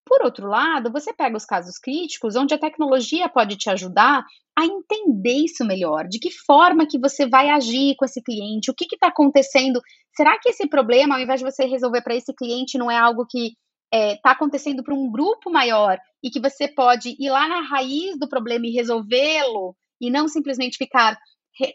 Por 0.10 0.24
outro 0.24 0.48
lado, 0.48 0.92
você 0.92 1.14
pega 1.14 1.38
os 1.38 1.46
casos 1.46 1.78
críticos, 1.78 2.36
onde 2.36 2.52
a 2.52 2.58
tecnologia 2.58 3.30
pode 3.30 3.56
te 3.56 3.70
ajudar 3.70 4.26
a 4.58 4.66
entender 4.66 5.46
isso 5.46 5.64
melhor, 5.64 6.08
de 6.08 6.18
que 6.18 6.32
forma 6.32 6.88
que 6.88 6.98
você 6.98 7.30
vai 7.30 7.52
agir 7.52 7.96
com 7.96 8.06
esse 8.06 8.20
cliente, 8.20 8.72
o 8.72 8.74
que 8.74 8.88
está 8.92 9.10
acontecendo. 9.10 9.80
Será 10.18 10.40
que 10.40 10.50
esse 10.50 10.68
problema, 10.68 11.14
ao 11.14 11.22
invés 11.22 11.40
de 11.40 11.46
você 11.46 11.64
resolver 11.66 12.02
para 12.02 12.16
esse 12.16 12.34
cliente, 12.34 12.76
não 12.76 12.90
é 12.90 12.98
algo 12.98 13.24
que 13.30 13.54
está 13.94 13.98
é, 13.98 14.16
tá 14.16 14.32
acontecendo 14.32 14.84
para 14.84 14.96
um 14.96 15.12
grupo 15.12 15.52
maior 15.52 16.00
e 16.24 16.32
que 16.32 16.40
você 16.40 16.68
pode 16.68 17.16
ir 17.20 17.30
lá 17.30 17.48
na 17.48 17.62
raiz 17.62 18.18
do 18.18 18.28
problema 18.28 18.66
e 18.66 18.72
resolvê-lo 18.72 19.76
e 20.02 20.10
não 20.10 20.28
simplesmente 20.28 20.78
ficar 20.78 21.20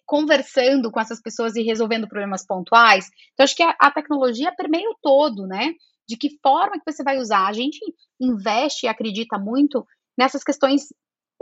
conversando 0.04 0.90
com 0.90 0.98
essas 0.98 1.20
pessoas 1.20 1.54
e 1.54 1.62
resolvendo 1.62 2.08
problemas 2.08 2.44
pontuais. 2.44 3.08
Então, 3.32 3.44
acho 3.44 3.54
que 3.54 3.62
a, 3.62 3.76
a 3.80 3.92
tecnologia 3.92 4.52
permeia 4.56 4.90
o 4.90 4.96
todo, 5.00 5.46
né? 5.46 5.72
De 6.08 6.16
que 6.16 6.38
forma 6.42 6.78
que 6.78 6.92
você 6.92 7.02
vai 7.02 7.18
usar. 7.18 7.46
A 7.46 7.52
gente 7.52 7.78
investe 8.20 8.86
e 8.86 8.88
acredita 8.88 9.38
muito 9.38 9.86
nessas 10.16 10.44
questões 10.44 10.88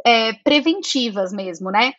é, 0.05 0.33
preventivas 0.33 1.33
mesmo, 1.33 1.70
né? 1.70 1.92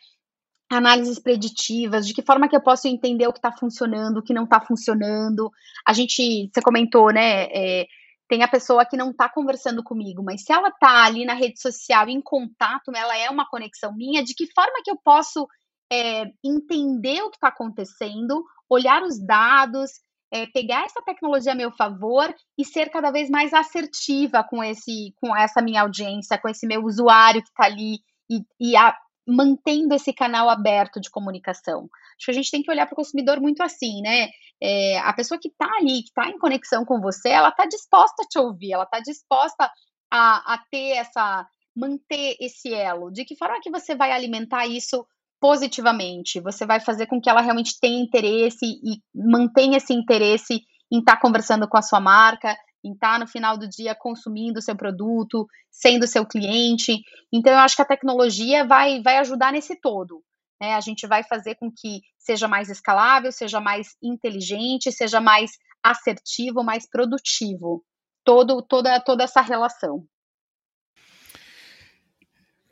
Análises 0.70 1.18
preditivas, 1.18 2.06
de 2.06 2.14
que 2.14 2.22
forma 2.22 2.48
que 2.48 2.56
eu 2.56 2.62
posso 2.62 2.88
entender 2.88 3.26
o 3.26 3.32
que 3.32 3.38
está 3.38 3.52
funcionando, 3.52 4.18
o 4.18 4.22
que 4.22 4.34
não 4.34 4.44
está 4.44 4.60
funcionando. 4.60 5.50
A 5.86 5.92
gente, 5.92 6.50
você 6.52 6.62
comentou, 6.62 7.12
né? 7.12 7.44
É, 7.52 7.86
tem 8.28 8.42
a 8.42 8.48
pessoa 8.48 8.86
que 8.86 8.96
não 8.96 9.10
está 9.10 9.28
conversando 9.28 9.82
comigo, 9.82 10.22
mas 10.22 10.42
se 10.42 10.52
ela 10.52 10.68
está 10.68 11.04
ali 11.04 11.24
na 11.24 11.34
rede 11.34 11.60
social 11.60 12.08
em 12.08 12.20
contato, 12.20 12.90
ela 12.94 13.16
é 13.16 13.28
uma 13.28 13.48
conexão 13.48 13.94
minha, 13.94 14.24
de 14.24 14.34
que 14.34 14.46
forma 14.52 14.82
que 14.82 14.90
eu 14.90 14.96
posso 15.04 15.46
é, 15.92 16.24
entender 16.42 17.22
o 17.22 17.30
que 17.30 17.36
está 17.36 17.48
acontecendo, 17.48 18.42
olhar 18.68 19.02
os 19.02 19.18
dados, 19.24 19.90
é, 20.34 20.46
pegar 20.46 20.84
essa 20.84 21.00
tecnologia 21.00 21.52
a 21.52 21.54
meu 21.54 21.70
favor 21.70 22.34
e 22.58 22.64
ser 22.64 22.90
cada 22.90 23.12
vez 23.12 23.30
mais 23.30 23.54
assertiva 23.54 24.42
com 24.42 24.64
esse, 24.64 25.14
com 25.20 25.34
essa 25.34 25.62
minha 25.62 25.82
audiência, 25.82 26.36
com 26.36 26.48
esse 26.48 26.66
meu 26.66 26.82
usuário 26.84 27.40
que 27.40 27.48
está 27.48 27.66
ali 27.66 28.00
e, 28.28 28.40
e 28.58 28.76
a, 28.76 28.98
mantendo 29.24 29.94
esse 29.94 30.12
canal 30.12 30.50
aberto 30.50 31.00
de 31.00 31.08
comunicação. 31.08 31.88
Acho 32.16 32.24
que 32.24 32.30
a 32.32 32.34
gente 32.34 32.50
tem 32.50 32.64
que 32.64 32.70
olhar 32.70 32.84
para 32.86 32.94
o 32.94 32.96
consumidor 32.96 33.40
muito 33.40 33.62
assim, 33.62 34.02
né? 34.02 34.28
É, 34.60 34.98
a 34.98 35.12
pessoa 35.12 35.38
que 35.40 35.48
está 35.48 35.68
ali, 35.78 36.02
que 36.02 36.08
está 36.08 36.28
em 36.28 36.38
conexão 36.38 36.84
com 36.84 37.00
você, 37.00 37.28
ela 37.28 37.50
está 37.50 37.64
disposta 37.64 38.24
a 38.24 38.26
te 38.26 38.36
ouvir, 38.36 38.72
ela 38.72 38.84
está 38.84 38.98
disposta 38.98 39.70
a, 40.10 40.54
a 40.54 40.58
ter 40.68 40.96
essa, 40.96 41.46
manter 41.76 42.36
esse 42.40 42.74
elo. 42.74 43.12
De 43.12 43.24
que 43.24 43.36
forma 43.36 43.60
que 43.60 43.70
você 43.70 43.94
vai 43.94 44.10
alimentar 44.10 44.66
isso 44.66 45.06
positivamente, 45.44 46.40
você 46.40 46.64
vai 46.64 46.80
fazer 46.80 47.04
com 47.04 47.20
que 47.20 47.28
ela 47.28 47.42
realmente 47.42 47.78
tenha 47.78 48.00
interesse 48.00 48.64
e 48.64 48.98
mantenha 49.14 49.76
esse 49.76 49.92
interesse 49.92 50.62
em 50.90 51.00
estar 51.00 51.16
tá 51.16 51.20
conversando 51.20 51.68
com 51.68 51.76
a 51.76 51.82
sua 51.82 52.00
marca, 52.00 52.56
em 52.82 52.94
estar 52.94 53.12
tá, 53.12 53.18
no 53.18 53.26
final 53.26 53.58
do 53.58 53.68
dia 53.68 53.94
consumindo 53.94 54.58
o 54.58 54.62
seu 54.62 54.74
produto, 54.74 55.46
sendo 55.70 56.06
seu 56.06 56.24
cliente. 56.24 57.02
Então, 57.30 57.52
eu 57.52 57.58
acho 57.58 57.76
que 57.76 57.82
a 57.82 57.84
tecnologia 57.84 58.64
vai, 58.64 59.02
vai 59.02 59.18
ajudar 59.18 59.52
nesse 59.52 59.78
todo. 59.78 60.24
Né? 60.58 60.72
A 60.72 60.80
gente 60.80 61.06
vai 61.06 61.22
fazer 61.22 61.56
com 61.56 61.70
que 61.70 62.00
seja 62.16 62.48
mais 62.48 62.70
escalável, 62.70 63.30
seja 63.30 63.60
mais 63.60 63.96
inteligente, 64.02 64.90
seja 64.90 65.20
mais 65.20 65.58
assertivo, 65.82 66.64
mais 66.64 66.88
produtivo. 66.88 67.84
Todo, 68.24 68.62
toda, 68.62 68.98
toda 68.98 69.24
essa 69.24 69.42
relação. 69.42 70.06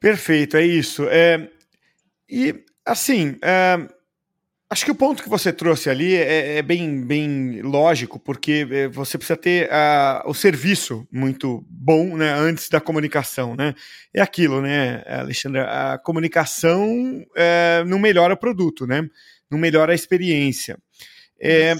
Perfeito, 0.00 0.56
é 0.56 0.64
isso. 0.64 1.06
É, 1.10 1.52
e, 2.32 2.64
assim, 2.86 3.36
é, 3.42 3.78
acho 4.70 4.86
que 4.86 4.90
o 4.90 4.94
ponto 4.94 5.22
que 5.22 5.28
você 5.28 5.52
trouxe 5.52 5.90
ali 5.90 6.14
é, 6.16 6.56
é 6.56 6.62
bem, 6.62 7.04
bem 7.04 7.60
lógico, 7.60 8.18
porque 8.18 8.66
é, 8.70 8.88
você 8.88 9.18
precisa 9.18 9.36
ter 9.36 9.68
o 10.24 10.32
serviço 10.32 11.06
muito 11.12 11.62
bom 11.68 12.16
né, 12.16 12.32
antes 12.32 12.70
da 12.70 12.80
comunicação. 12.80 13.54
Né? 13.54 13.74
É 14.14 14.22
aquilo, 14.22 14.62
né, 14.62 15.04
Alexandre? 15.06 15.60
A 15.60 16.00
comunicação 16.02 17.22
é, 17.36 17.84
não 17.86 17.98
melhora 17.98 18.32
o 18.32 18.38
produto, 18.38 18.86
né? 18.86 19.06
não 19.50 19.58
melhora 19.58 19.92
a 19.92 19.94
experiência. 19.94 20.78
É, 21.38 21.76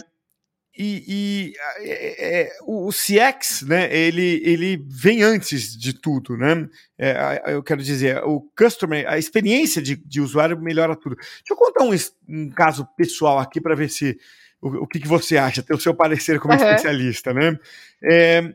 e, 0.76 1.04
e 1.06 1.52
é, 1.80 2.40
é, 2.40 2.52
o, 2.62 2.88
CX, 2.90 3.62
né, 3.62 3.94
ele, 3.94 4.40
ele 4.42 4.82
vem 4.88 5.22
antes 5.22 5.76
de 5.76 5.92
tudo, 5.92 6.36
né? 6.36 6.66
É, 6.98 7.42
eu 7.48 7.62
quero 7.62 7.82
dizer, 7.82 8.22
o 8.24 8.40
customer, 8.56 9.06
a 9.06 9.18
experiência 9.18 9.82
de, 9.82 9.96
de 9.96 10.20
usuário 10.20 10.58
melhora 10.58 10.96
tudo. 10.96 11.16
Deixa 11.16 11.42
eu 11.50 11.56
contar 11.56 11.84
um, 11.84 11.94
um 12.28 12.50
caso 12.50 12.88
pessoal 12.96 13.38
aqui 13.38 13.60
para 13.60 13.74
ver 13.74 13.90
se 13.90 14.18
o, 14.62 14.84
o 14.84 14.86
que, 14.86 14.98
que, 14.98 15.08
você 15.08 15.36
acha, 15.36 15.62
ter 15.62 15.74
o 15.74 15.80
seu 15.80 15.94
parecer 15.94 16.40
como 16.40 16.54
uhum. 16.54 16.60
especialista, 16.60 17.34
né? 17.34 17.58
É, 18.02 18.54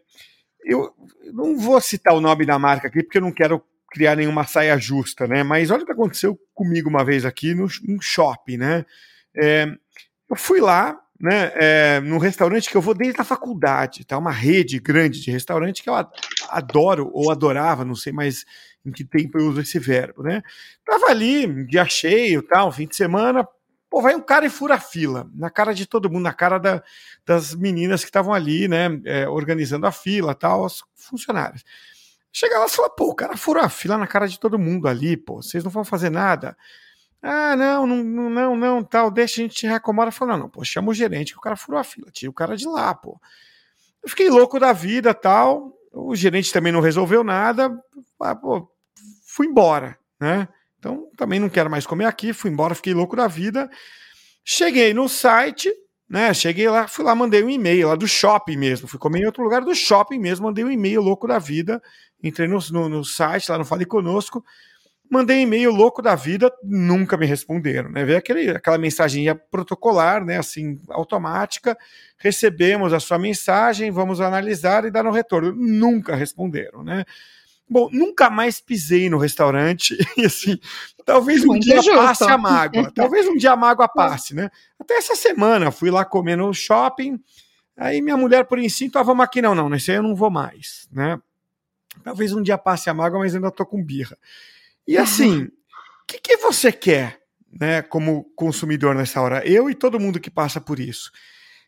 eu 0.66 0.92
não 1.32 1.56
vou 1.56 1.80
citar 1.80 2.16
o 2.16 2.22
nome 2.22 2.46
da 2.46 2.58
marca 2.58 2.88
aqui 2.88 3.04
porque 3.04 3.20
eu 3.20 3.24
não 3.24 3.32
quero 3.32 3.64
criar 3.92 4.16
nenhuma 4.16 4.46
saia 4.46 4.78
justa, 4.78 5.28
né? 5.28 5.44
Mas 5.44 5.70
olha 5.70 5.84
o 5.84 5.86
que 5.86 5.92
aconteceu 5.92 6.40
comigo 6.54 6.90
uma 6.90 7.06
vez 7.06 7.26
aqui 7.26 7.54
no, 7.54 7.68
no 7.84 8.02
shopping, 8.02 8.58
né? 8.58 8.86
É, 9.36 9.68
eu 10.30 10.36
fui 10.36 10.60
lá, 10.60 11.00
né, 11.20 11.52
é, 11.56 12.00
num 12.00 12.18
restaurante 12.18 12.70
que 12.70 12.78
eu 12.78 12.82
vou 12.82 12.94
desde 12.94 13.20
a 13.20 13.24
faculdade, 13.24 14.06
tá? 14.06 14.18
Uma 14.18 14.32
rede 14.32 14.80
grande 14.80 15.22
de 15.22 15.32
restaurante 15.32 15.82
que 15.82 15.90
eu 15.90 15.96
adoro 16.50 17.10
ou 17.14 17.32
adorava, 17.32 17.84
não 17.84 17.96
sei 17.96 18.14
mais 18.14 18.46
em 18.86 18.92
que 18.92 19.04
tempo 19.04 19.38
eu 19.38 19.48
uso 19.48 19.62
esse 19.62 19.80
verbo, 19.80 20.24
né? 20.24 20.42
Tava 20.86 21.08
ali, 21.08 21.66
dia 21.66 21.86
cheio, 21.86 22.42
tal, 22.44 22.72
fim 22.72 22.88
de 22.88 22.96
semana, 22.96 23.48
pô, 23.90 24.02
vai 24.02 24.16
um 24.16 24.22
cara 24.22 24.46
e 24.46 24.50
fura 24.50 24.76
a 24.76 24.80
fila, 24.80 25.30
na 25.34 25.50
cara 25.50 25.74
de 25.74 25.86
todo 25.86 26.10
mundo, 26.10 26.24
na 26.24 26.34
cara 26.34 26.58
da, 26.58 26.84
das 27.26 27.54
meninas 27.56 28.02
que 28.02 28.10
estavam 28.10 28.34
ali, 28.34 28.68
né, 28.68 28.88
é, 29.06 29.28
organizando 29.28 29.88
a 29.88 29.92
fila, 29.92 30.36
tal, 30.36 30.66
os 30.66 30.84
funcionários. 30.96 31.64
Chega 32.32 32.60
lá 32.60 32.68
e 32.68 32.70
fala, 32.70 32.90
pô, 32.90 33.06
o 33.06 33.16
cara 33.16 33.36
furou 33.36 33.64
a 33.64 33.70
fila 33.70 33.98
na 33.98 34.06
cara 34.06 34.28
de 34.28 34.40
todo 34.40 34.60
mundo 34.60 34.88
ali, 34.88 35.18
pô, 35.18 35.42
vocês 35.42 35.64
não 35.64 35.72
vão 35.72 35.84
fazer 35.84 36.12
nada. 36.12 36.56
Ah, 37.22 37.56
não, 37.56 37.88
não, 37.88 38.30
não, 38.30 38.56
não, 38.56 38.84
tal, 38.84 39.10
deixa 39.10 39.42
a 39.42 39.44
gente 39.44 39.56
te 39.56 39.68
recomoda. 39.68 40.12
Falando, 40.12 40.42
não, 40.42 40.50
pô, 40.50 40.64
chama 40.64 40.92
o 40.92 40.94
gerente 40.94 41.34
que 41.34 41.38
o 41.38 41.42
cara 41.42 41.56
furou 41.56 41.80
a 41.80 41.84
fila, 41.84 42.12
tira 42.12 42.30
o 42.30 42.34
cara 42.34 42.56
de 42.56 42.68
lá, 42.68 42.94
pô. 42.94 43.20
Eu 44.04 44.10
fiquei 44.10 44.30
louco 44.30 44.60
da 44.60 44.72
vida, 44.72 45.14
tal. 45.14 45.74
O 45.92 46.16
gerente 46.16 46.54
também 46.54 46.72
não 46.72 46.80
resolveu 46.80 47.24
nada. 47.24 47.72
Ah, 48.22 48.36
pô, 48.36 48.70
fui 49.26 49.48
embora, 49.48 49.98
né? 50.20 50.48
Então, 50.80 51.10
também 51.18 51.40
não 51.40 51.50
quero 51.50 51.70
mais 51.70 51.86
comer 51.86 52.06
aqui, 52.06 52.34
fui 52.34 52.52
embora, 52.52 52.76
fiquei 52.76 52.94
louco 52.94 53.16
da 53.16 53.28
vida. 53.28 53.70
Cheguei 54.46 54.94
no 54.94 55.10
site, 55.10 55.74
né? 56.10 56.34
Cheguei 56.34 56.70
lá, 56.70 56.88
fui 56.88 57.04
lá, 57.04 57.14
mandei 57.16 57.44
um 57.44 57.50
e-mail 57.50 57.90
lá 57.90 57.96
do 57.96 58.08
shopping 58.08 58.56
mesmo. 58.56 58.88
Fui 58.88 59.00
comer 59.00 59.22
em 59.22 59.26
outro 59.26 59.44
lugar 59.44 59.62
do 59.62 59.76
shopping 59.76 60.20
mesmo, 60.20 60.46
mandei 60.46 60.64
um 60.64 60.72
e-mail 60.72 61.02
louco 61.02 61.28
da 61.28 61.40
vida. 61.40 61.82
Entrei 62.24 62.48
no, 62.48 62.60
no, 62.72 62.90
no 62.90 63.04
site 63.04 63.50
lá 63.52 63.58
no 63.58 63.66
Fale 63.66 63.86
Conosco, 63.86 64.44
mandei 65.10 65.42
e-mail 65.42 65.72
louco 65.72 66.02
da 66.02 66.16
vida, 66.16 66.52
nunca 66.64 67.18
me 67.18 67.26
responderam, 67.26 67.90
né? 67.90 68.04
Veio 68.06 68.18
aquele, 68.18 68.52
aquela 68.52 68.78
mensagem 68.78 69.26
protocolar, 69.50 70.24
né? 70.24 70.38
Assim, 70.38 70.80
automática. 70.90 71.78
Recebemos 72.18 72.94
a 72.94 73.00
sua 73.00 73.18
mensagem, 73.18 73.92
vamos 73.92 74.22
analisar 74.22 74.86
e 74.86 74.92
dar 74.92 75.06
um 75.06 75.12
retorno. 75.12 75.54
Nunca 75.54 76.16
responderam, 76.16 76.84
né? 76.84 77.06
Bom, 77.70 77.90
nunca 77.92 78.30
mais 78.30 78.62
pisei 78.62 79.10
no 79.10 79.18
restaurante 79.18 79.98
e 80.18 80.26
assim, 80.26 80.58
talvez 81.06 81.44
um 81.44 81.48
Muito 81.48 81.64
dia 81.64 81.82
justo. 81.82 81.96
passe 81.96 82.24
a 82.24 82.38
mágoa, 82.38 82.92
talvez 82.96 83.28
um 83.28 83.36
dia 83.36 83.52
a 83.52 83.58
mágoa 83.58 83.90
passe, 83.94 84.34
né? 84.34 84.50
Até 84.80 84.96
essa 84.96 85.16
semana 85.16 85.70
fui 85.70 85.92
lá 85.92 86.06
comer 86.06 86.38
no 86.38 86.54
shopping, 86.54 87.20
aí 87.76 88.02
minha 88.02 88.16
mulher 88.16 88.46
por 88.46 88.58
instinto, 88.58 88.98
ah, 88.98 89.04
vamos 89.04 89.26
aqui, 89.26 89.42
não, 89.42 89.54
não, 89.54 89.68
nesse 89.68 89.92
aí 89.92 89.98
eu 89.98 90.04
não 90.04 90.16
vou 90.16 90.30
mais, 90.30 90.88
né? 90.92 91.20
Talvez 92.04 92.32
um 92.32 92.42
dia 92.42 92.58
passe 92.58 92.90
a 92.90 92.94
mágoa, 92.94 93.20
mas 93.20 93.36
ainda 93.36 93.52
tô 93.52 93.66
com 93.66 93.84
birra. 93.84 94.18
E 94.88 94.98
assim, 94.98 95.44
o 95.44 95.52
que, 96.08 96.20
que 96.20 96.38
você 96.38 96.72
quer, 96.72 97.20
né, 97.52 97.82
como 97.82 98.32
consumidor 98.36 98.96
nessa 98.96 99.22
hora? 99.22 99.46
Eu 99.46 99.70
e 99.70 99.76
todo 99.76 100.00
mundo 100.00 100.20
que 100.20 100.32
passa 100.32 100.62
por 100.62 100.80
isso. 100.80 101.12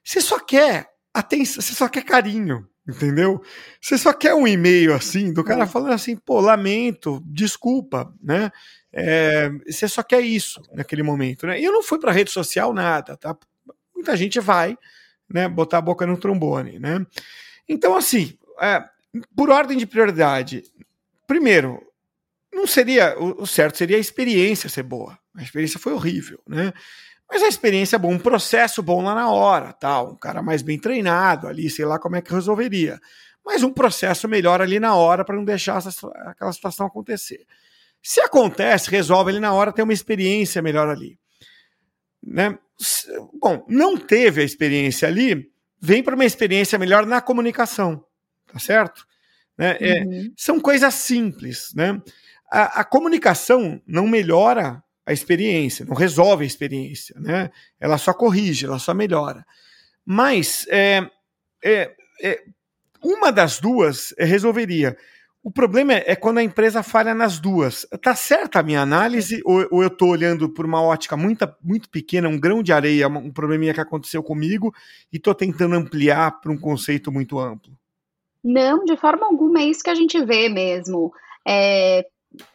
Você 0.04 0.22
só 0.22 0.40
quer 0.40 0.88
atenção, 1.14 1.62
você 1.62 1.74
só 1.74 1.90
quer 1.90 2.04
carinho, 2.04 2.68
entendeu? 2.88 3.42
Você 3.82 3.98
só 3.98 4.14
quer 4.14 4.34
um 4.34 4.48
e-mail 4.48 4.94
assim, 4.94 5.34
do 5.34 5.44
cara 5.44 5.64
é. 5.64 5.68
falando 5.68 5.92
assim, 5.92 6.16
pô, 6.16 6.40
lamento, 6.40 7.22
desculpa, 7.26 8.14
né? 8.24 8.50
É, 8.92 9.50
você 9.68 9.88
só 9.88 10.02
quer 10.02 10.22
isso 10.22 10.62
naquele 10.74 11.04
momento, 11.04 11.46
né? 11.46 11.60
E 11.60 11.64
eu 11.64 11.72
não 11.74 11.84
fui 11.84 12.00
para 12.00 12.12
rede 12.12 12.32
social 12.32 12.74
nada, 12.74 13.18
tá? 13.18 13.38
Muita 13.94 14.16
gente 14.16 14.40
vai, 14.40 14.78
né, 15.30 15.48
botar 15.50 15.80
a 15.80 15.82
boca 15.82 16.06
no 16.06 16.18
trombone, 16.18 16.80
né? 16.80 17.06
Então, 17.68 17.96
assim, 17.96 18.34
é, 18.62 18.84
por 19.36 19.50
ordem 19.50 19.78
de 19.78 19.86
prioridade, 19.86 20.64
primeiro, 21.28 21.89
não 22.60 22.68
seria 22.68 23.16
o 23.20 23.48
certo 23.48 23.78
seria 23.78 23.98
a 23.98 24.00
experiência 24.00 24.70
ser 24.70 24.84
boa. 24.84 25.18
A 25.36 25.42
experiência 25.42 25.80
foi 25.80 25.94
horrível, 25.94 26.40
né? 26.48 26.74
Mas 27.30 27.44
a 27.44 27.48
experiência 27.48 27.96
é 27.96 28.00
bom, 28.00 28.12
um 28.12 28.20
processo 28.20 28.82
bom 28.82 29.04
lá 29.04 29.14
na 29.14 29.30
hora, 29.30 29.72
tal, 29.72 30.14
um 30.14 30.16
cara 30.16 30.42
mais 30.42 30.64
bem 30.64 30.80
treinado 30.80 31.48
ali, 31.48 31.70
sei 31.70 31.86
lá 31.86 32.00
como 32.00 32.16
é 32.16 32.22
que 32.22 32.34
resolveria. 32.34 33.00
Mas 33.46 33.62
um 33.62 33.72
processo 33.72 34.28
melhor 34.28 34.62
ali 34.62 34.80
na 34.80 34.96
hora 34.96 35.24
para 35.24 35.36
não 35.36 35.46
deixar 35.46 35.78
essa, 35.78 36.08
aquela 36.26 36.52
situação 36.52 36.88
acontecer. 36.88 37.46
Se 38.02 38.20
acontece, 38.20 38.90
resolve 38.90 39.32
ali 39.32 39.40
na 39.40 39.54
hora, 39.54 39.72
tem 39.72 39.84
uma 39.84 39.94
experiência 39.94 40.62
melhor 40.62 40.90
ali. 40.90 41.20
Né? 42.22 42.58
Bom, 43.40 43.64
não 43.68 43.96
teve 43.96 44.42
a 44.42 44.46
experiência 44.46 45.08
ali, 45.08 45.52
vem 45.80 46.02
para 46.02 46.16
uma 46.16 46.26
experiência 46.26 46.80
melhor 46.80 47.06
na 47.06 47.22
comunicação, 47.22 48.04
tá 48.52 48.58
certo? 48.58 49.06
Né? 49.58 49.78
É, 49.80 50.04
uhum. 50.04 50.34
São 50.36 50.60
coisas 50.60 50.94
simples, 50.96 51.74
né? 51.76 52.02
A, 52.52 52.82
a 52.82 52.84
comunicação 52.84 53.82
não 53.86 54.08
melhora 54.08 54.84
a 55.06 55.14
experiência, 55.14 55.86
não 55.86 55.96
resolve 55.96 56.44
a 56.44 56.48
experiência, 56.48 57.16
né? 57.20 57.50
Ela 57.80 57.98
só 57.98 58.14
corrige, 58.14 58.66
ela 58.66 58.80
só 58.80 58.94
melhora. 58.94 59.46
Mas 60.06 60.68
é, 60.70 61.10
é, 61.64 61.92
é 62.22 62.44
uma 63.04 63.32
das 63.32 63.60
duas 63.60 64.14
resolveria. 64.18 64.96
O 65.42 65.50
problema 65.50 65.94
é, 65.94 66.04
é, 66.12 66.16
quando 66.16 66.40
a 66.40 66.44
empresa 66.44 66.84
falha 66.84 67.14
nas 67.16 67.40
duas. 67.40 67.88
Tá 68.02 68.14
certa 68.14 68.60
a 68.60 68.64
minha 68.64 68.82
análise 68.82 69.42
ou, 69.46 69.66
ou 69.72 69.82
eu 69.82 69.88
estou 69.88 70.10
olhando 70.10 70.50
por 70.50 70.66
uma 70.66 70.82
ótica 70.82 71.16
muito, 71.16 71.48
muito 71.64 71.90
pequena, 71.90 72.28
um 72.28 72.40
grão 72.40 72.62
de 72.62 72.74
areia, 72.74 73.08
um 73.08 73.32
probleminha 73.32 73.74
que 73.74 73.80
aconteceu 73.80 74.22
comigo 74.22 74.74
e 75.12 75.18
estou 75.18 75.34
tentando 75.34 75.76
ampliar 75.76 76.42
para 76.42 76.52
um 76.52 76.58
conceito 76.58 77.12
muito 77.12 77.40
amplo? 77.40 77.74
Não, 78.44 78.84
de 78.84 78.96
forma 78.98 79.26
alguma 79.26 79.62
é 79.62 79.66
isso 79.66 79.84
que 79.84 79.90
a 79.90 79.96
gente 79.96 80.24
vê 80.24 80.50
mesmo. 80.50 81.12
É, 81.48 82.06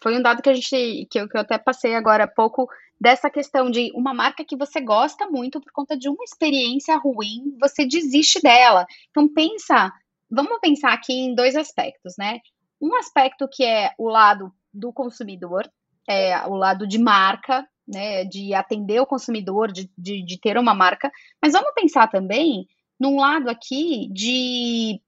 foi 0.00 0.16
um 0.16 0.22
dado 0.22 0.42
que 0.42 0.48
a 0.48 0.54
gente 0.54 1.06
que 1.10 1.18
eu, 1.18 1.28
que 1.28 1.36
eu 1.36 1.40
até 1.40 1.58
passei 1.58 1.94
agora 1.94 2.24
há 2.24 2.28
pouco 2.28 2.68
dessa 3.00 3.28
questão 3.28 3.70
de 3.70 3.90
uma 3.94 4.14
marca 4.14 4.44
que 4.44 4.56
você 4.56 4.80
gosta 4.80 5.28
muito 5.28 5.60
por 5.60 5.72
conta 5.72 5.96
de 5.96 6.08
uma 6.08 6.22
experiência 6.22 6.96
ruim, 6.96 7.56
você 7.60 7.86
desiste 7.86 8.40
dela. 8.40 8.86
Então 9.10 9.28
pensa, 9.28 9.92
vamos 10.30 10.58
pensar 10.60 10.92
aqui 10.92 11.12
em 11.12 11.34
dois 11.34 11.56
aspectos, 11.56 12.14
né? 12.16 12.40
Um 12.80 12.94
aspecto 12.96 13.48
que 13.50 13.64
é 13.64 13.92
o 13.98 14.08
lado 14.08 14.52
do 14.72 14.92
consumidor, 14.92 15.68
é 16.08 16.46
o 16.46 16.54
lado 16.54 16.86
de 16.86 16.98
marca, 16.98 17.66
né, 17.86 18.24
de 18.24 18.54
atender 18.54 19.00
o 19.00 19.06
consumidor, 19.06 19.70
de, 19.70 19.90
de, 19.96 20.24
de 20.24 20.40
ter 20.40 20.56
uma 20.56 20.74
marca, 20.74 21.10
mas 21.42 21.52
vamos 21.52 21.72
pensar 21.74 22.08
também 22.08 22.66
num 22.98 23.20
lado 23.20 23.48
aqui 23.48 24.08
de 24.10 25.00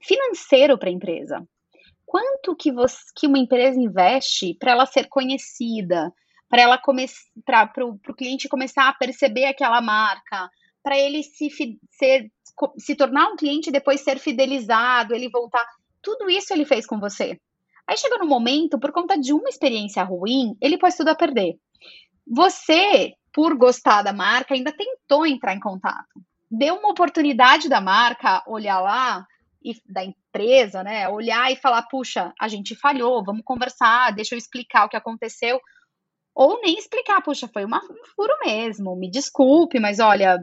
financeiro 0.00 0.76
para 0.76 0.88
a 0.88 0.92
empresa 0.92 1.46
quanto 2.10 2.56
que, 2.56 2.72
você, 2.72 2.98
que 3.14 3.28
uma 3.28 3.38
empresa 3.38 3.78
investe 3.78 4.54
para 4.54 4.72
ela 4.72 4.84
ser 4.84 5.06
conhecida, 5.08 6.12
para 6.48 6.60
ela 6.60 6.76
para 7.46 7.86
o 7.86 8.14
cliente 8.16 8.48
começar 8.48 8.88
a 8.88 8.92
perceber 8.92 9.44
aquela 9.44 9.80
marca, 9.80 10.50
para 10.82 10.98
ele 10.98 11.22
se, 11.22 11.48
ser, 11.88 12.28
se 12.78 12.96
tornar 12.96 13.28
um 13.28 13.36
cliente 13.36 13.68
e 13.68 13.72
depois 13.72 14.00
ser 14.00 14.18
fidelizado, 14.18 15.14
ele 15.14 15.30
voltar. 15.30 15.64
Tudo 16.02 16.28
isso 16.28 16.52
ele 16.52 16.64
fez 16.64 16.84
com 16.84 16.98
você. 16.98 17.38
Aí 17.86 17.96
chega 17.96 18.18
no 18.18 18.26
momento, 18.26 18.76
por 18.76 18.90
conta 18.90 19.16
de 19.16 19.32
uma 19.32 19.48
experiência 19.48 20.02
ruim, 20.02 20.56
ele 20.60 20.78
pôs 20.78 20.96
tudo 20.96 21.10
a 21.10 21.14
perder. 21.14 21.60
Você, 22.26 23.12
por 23.32 23.56
gostar 23.56 24.02
da 24.02 24.12
marca, 24.12 24.52
ainda 24.52 24.72
tentou 24.72 25.24
entrar 25.24 25.54
em 25.54 25.60
contato. 25.60 26.20
Deu 26.50 26.74
uma 26.74 26.90
oportunidade 26.90 27.68
da 27.68 27.80
marca 27.80 28.42
olhar 28.48 28.80
lá, 28.80 29.24
e 29.62 29.74
da 29.86 30.04
empresa, 30.04 30.82
né, 30.82 31.08
olhar 31.08 31.52
e 31.52 31.56
falar, 31.56 31.82
puxa, 31.82 32.32
a 32.40 32.48
gente 32.48 32.74
falhou, 32.74 33.24
vamos 33.24 33.42
conversar, 33.44 34.12
deixa 34.12 34.34
eu 34.34 34.38
explicar 34.38 34.86
o 34.86 34.88
que 34.88 34.96
aconteceu, 34.96 35.60
ou 36.34 36.60
nem 36.62 36.78
explicar, 36.78 37.20
puxa, 37.22 37.48
foi 37.52 37.64
uma, 37.64 37.78
um 37.78 38.04
furo 38.16 38.32
mesmo, 38.44 38.96
me 38.96 39.10
desculpe, 39.10 39.78
mas 39.78 39.98
olha, 39.98 40.38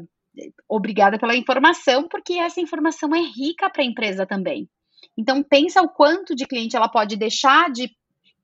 obrigada 0.70 1.18
pela 1.18 1.36
informação, 1.36 2.08
porque 2.08 2.34
essa 2.34 2.62
informação 2.62 3.16
é 3.16 3.22
rica 3.22 3.70
para 3.70 3.82
a 3.82 3.86
empresa 3.86 4.26
também. 4.26 4.70
Então 5.18 5.42
pensa 5.42 5.82
o 5.82 5.90
quanto 5.90 6.36
de 6.36 6.46
cliente 6.46 6.76
ela 6.76 6.90
pode 6.90 7.16
deixar 7.16 7.72
de 7.72 7.90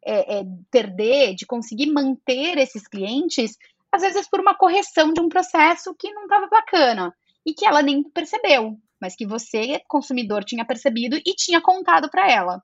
é, 0.05 0.39
é, 0.39 0.43
perder, 0.71 1.35
de 1.35 1.45
conseguir 1.45 1.91
manter 1.91 2.57
esses 2.57 2.87
clientes, 2.87 3.57
às 3.91 4.01
vezes 4.01 4.27
por 4.27 4.39
uma 4.39 4.55
correção 4.55 5.13
de 5.13 5.21
um 5.21 5.29
processo 5.29 5.95
que 5.97 6.11
não 6.11 6.23
estava 6.23 6.47
bacana 6.47 7.13
e 7.45 7.53
que 7.53 7.65
ela 7.65 7.81
nem 7.81 8.03
percebeu 8.03 8.77
mas 9.03 9.17
que 9.17 9.25
você, 9.25 9.81
consumidor, 9.85 10.45
tinha 10.45 10.63
percebido 10.63 11.17
e 11.17 11.35
tinha 11.35 11.59
contado 11.59 12.09
para 12.09 12.31
ela. 12.31 12.63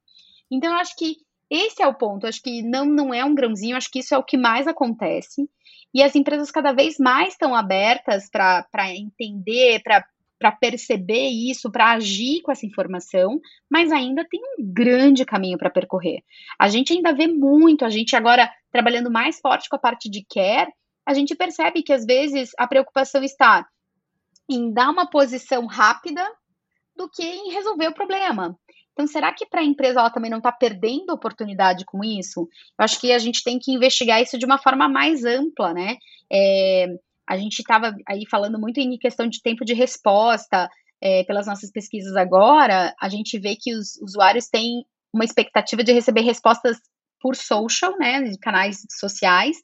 Então, 0.50 0.72
eu 0.72 0.78
acho 0.78 0.96
que 0.96 1.18
esse 1.50 1.84
é 1.84 1.88
o 1.88 1.94
ponto. 1.94 2.24
Eu 2.24 2.30
acho 2.30 2.42
que 2.42 2.62
não, 2.62 2.86
não 2.86 3.14
é 3.14 3.26
um 3.26 3.36
grãozinho, 3.36 3.76
acho 3.76 3.92
que 3.92 4.00
isso 4.00 4.16
é 4.16 4.18
o 4.18 4.24
que 4.24 4.38
mais 4.38 4.68
acontece. 4.68 5.50
E 5.94 6.02
as 6.02 6.16
empresas 6.16 6.50
cada 6.50 6.72
vez 6.72 6.98
mais 6.98 7.34
estão 7.34 7.54
abertas 7.54 8.30
para 8.30 8.96
entender, 8.96 9.82
para 9.84 10.52
perceber 10.54 11.28
isso, 11.28 11.70
para 11.70 11.92
agir 11.92 12.42
com 12.42 12.54
essa 12.54 12.66
informação, 12.66 13.42
mas 13.70 13.92
ainda 13.92 14.26
tem 14.30 14.40
um 14.40 14.74
grande 14.74 15.26
caminho 15.26 15.58
para 15.58 15.70
percorrer. 15.70 16.24
A 16.58 16.70
gente 16.70 16.94
ainda 16.94 17.12
vê 17.12 17.28
muito, 17.28 17.84
a 17.84 17.90
gente 17.90 18.16
agora 18.16 18.50
trabalhando 18.72 19.12
mais 19.12 19.42
forte 19.42 19.68
com 19.68 19.76
a 19.76 19.80
parte 19.80 20.10
de 20.10 20.24
care, 20.24 20.72
a 21.06 21.14
gente 21.14 21.36
percebe 21.36 21.82
que 21.82 21.92
às 21.92 22.06
vezes 22.06 22.52
a 22.58 22.66
preocupação 22.66 23.24
está 23.24 23.68
em 24.50 24.74
dar 24.74 24.90
uma 24.90 25.10
posição 25.10 25.66
rápida 25.66 26.26
do 26.96 27.10
que 27.10 27.24
em 27.24 27.52
resolver 27.52 27.88
o 27.88 27.94
problema. 27.94 28.58
Então, 28.94 29.08
será 29.08 29.34
que 29.34 29.46
para 29.46 29.62
a 29.62 29.64
empresa 29.64 30.00
ela 30.00 30.10
também 30.10 30.30
não 30.30 30.40
está 30.40 30.52
perdendo 30.52 31.12
oportunidade 31.12 31.86
com 31.86 32.04
isso? 32.04 32.42
Eu 32.42 32.84
acho 32.84 33.00
que 33.00 33.14
a 33.14 33.20
gente 33.20 33.44
tem 33.44 33.58
que 33.58 33.72
investigar 33.72 34.22
isso 34.22 34.38
de 34.38 34.46
uma 34.46 34.58
forma 34.58 34.90
mais 34.90 35.24
ampla, 35.24 35.74
né? 35.74 35.96
É, 36.32 36.88
a 37.28 37.38
gente 37.38 37.60
estava 37.60 37.96
aí 38.08 38.26
falando 38.30 38.60
muito 38.60 38.80
em 38.80 38.98
questão 38.98 39.28
de 39.28 39.42
tempo 39.42 39.64
de 39.64 39.74
resposta, 39.74 40.70
é, 41.02 41.24
pelas 41.24 41.48
nossas 41.48 41.72
pesquisas 41.72 42.16
agora, 42.16 42.94
a 43.00 43.10
gente 43.10 43.40
vê 43.40 43.56
que 43.56 43.74
os 43.74 43.98
usuários 44.02 44.48
têm 44.48 44.84
uma 45.14 45.24
expectativa 45.24 45.84
de 45.84 45.94
receber 45.94 46.22
respostas 46.22 46.78
por 47.22 47.36
social, 47.36 47.98
né, 47.98 48.22
de 48.24 48.38
canais 48.38 48.86
sociais, 49.00 49.58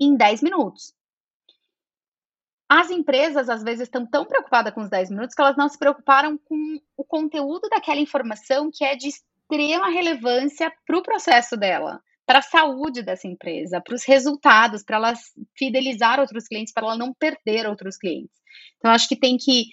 em 0.00 0.16
10 0.16 0.42
minutos. 0.42 0.92
As 2.68 2.90
empresas, 2.90 3.48
às 3.48 3.62
vezes, 3.62 3.82
estão 3.82 4.04
tão 4.04 4.26
preocupadas 4.26 4.74
com 4.74 4.82
os 4.82 4.90
10 4.90 5.10
minutos 5.10 5.34
que 5.34 5.40
elas 5.40 5.56
não 5.56 5.68
se 5.68 5.78
preocuparam 5.78 6.36
com 6.36 6.78
o 6.96 7.04
conteúdo 7.04 7.68
daquela 7.70 8.00
informação 8.00 8.70
que 8.70 8.84
é 8.84 8.94
de 8.94 9.08
extrema 9.08 9.88
relevância 9.88 10.70
para 10.86 10.98
o 10.98 11.02
processo 11.02 11.56
dela, 11.56 12.02
para 12.26 12.40
a 12.40 12.42
saúde 12.42 13.02
dessa 13.02 13.26
empresa, 13.26 13.80
para 13.80 13.94
os 13.94 14.04
resultados, 14.04 14.82
para 14.82 14.96
ela 14.96 15.14
fidelizar 15.56 16.20
outros 16.20 16.46
clientes, 16.46 16.72
para 16.72 16.84
ela 16.84 16.96
não 16.96 17.14
perder 17.14 17.66
outros 17.66 17.96
clientes. 17.96 18.36
Então, 18.76 18.90
acho 18.90 19.08
que 19.08 19.16
tem 19.16 19.38
que, 19.38 19.64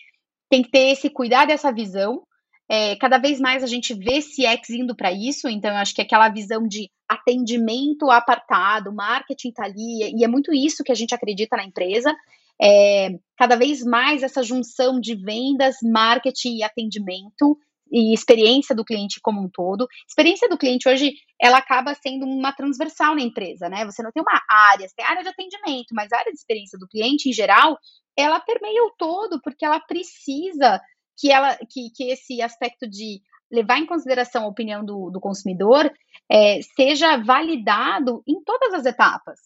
tem 0.50 0.64
que 0.64 0.72
ter 0.72 0.92
esse 0.92 1.10
cuidado, 1.10 1.52
essa 1.52 1.74
visão. 1.74 2.24
É, 2.70 2.96
cada 2.96 3.18
vez 3.18 3.42
mais 3.42 3.62
a 3.62 3.68
gente 3.68 3.94
vê 3.94 4.22
CX 4.22 4.70
indo 4.70 4.96
para 4.96 5.12
isso, 5.12 5.50
então 5.50 5.76
acho 5.76 5.94
que 5.94 6.02
aquela 6.02 6.30
visão 6.30 6.66
de 6.66 6.90
atendimento 7.08 8.10
apartado, 8.10 8.94
marketing 8.94 9.52
tá 9.52 9.66
ali, 9.66 10.16
e 10.18 10.24
é 10.24 10.28
muito 10.28 10.54
isso 10.54 10.84
que 10.84 10.92
a 10.94 10.96
gente 10.96 11.14
acredita 11.14 11.58
na 11.58 11.66
empresa. 11.66 12.16
É, 12.62 13.10
cada 13.38 13.56
vez 13.56 13.84
mais 13.84 14.24
essa 14.24 14.42
junção 14.42 15.00
de 15.00 15.16
vendas, 15.16 15.78
marketing 15.84 16.58
e 16.58 16.64
atendimento 16.64 17.58
e 17.92 18.14
experiência 18.14 18.76
do 18.76 18.84
cliente 18.84 19.20
como 19.22 19.42
um 19.42 19.50
todo. 19.50 19.88
Experiência 20.08 20.50
do 20.50 20.58
cliente 20.58 20.88
hoje, 20.90 21.14
ela 21.40 21.58
acaba 21.58 21.94
sendo 21.94 22.26
uma 22.26 22.52
transversal 22.52 23.16
na 23.16 23.22
empresa, 23.22 23.70
né? 23.70 23.86
Você 23.86 24.02
não 24.02 24.12
tem 24.12 24.24
uma 24.24 24.42
área, 24.50 24.88
você 24.88 24.96
tem 24.96 25.06
área 25.06 25.24
de 25.24 25.30
atendimento, 25.30 25.94
mas 25.94 26.12
a 26.12 26.18
área 26.18 26.32
de 26.32 26.38
experiência 26.38 26.80
do 26.80 26.88
cliente, 26.88 27.30
em 27.30 27.34
geral, 27.34 27.78
ela 28.18 28.40
permeia 28.40 28.84
o 28.84 28.94
todo, 28.98 29.40
porque 29.42 29.66
ela 29.66 29.80
precisa 29.80 30.82
que, 31.18 31.32
ela, 31.32 31.58
que, 31.70 31.90
que 31.94 32.06
esse 32.12 32.42
aspecto 32.42 32.88
de 32.88 33.22
levar 33.52 33.78
em 33.78 33.86
consideração 33.86 34.44
a 34.44 34.48
opinião 34.48 34.84
do, 34.84 35.10
do 35.12 35.20
consumidor 35.20 35.92
é, 36.30 36.60
seja 36.76 37.18
validado 37.18 38.24
em 38.28 38.44
todas 38.44 38.74
as 38.74 38.86
etapas. 38.86 39.40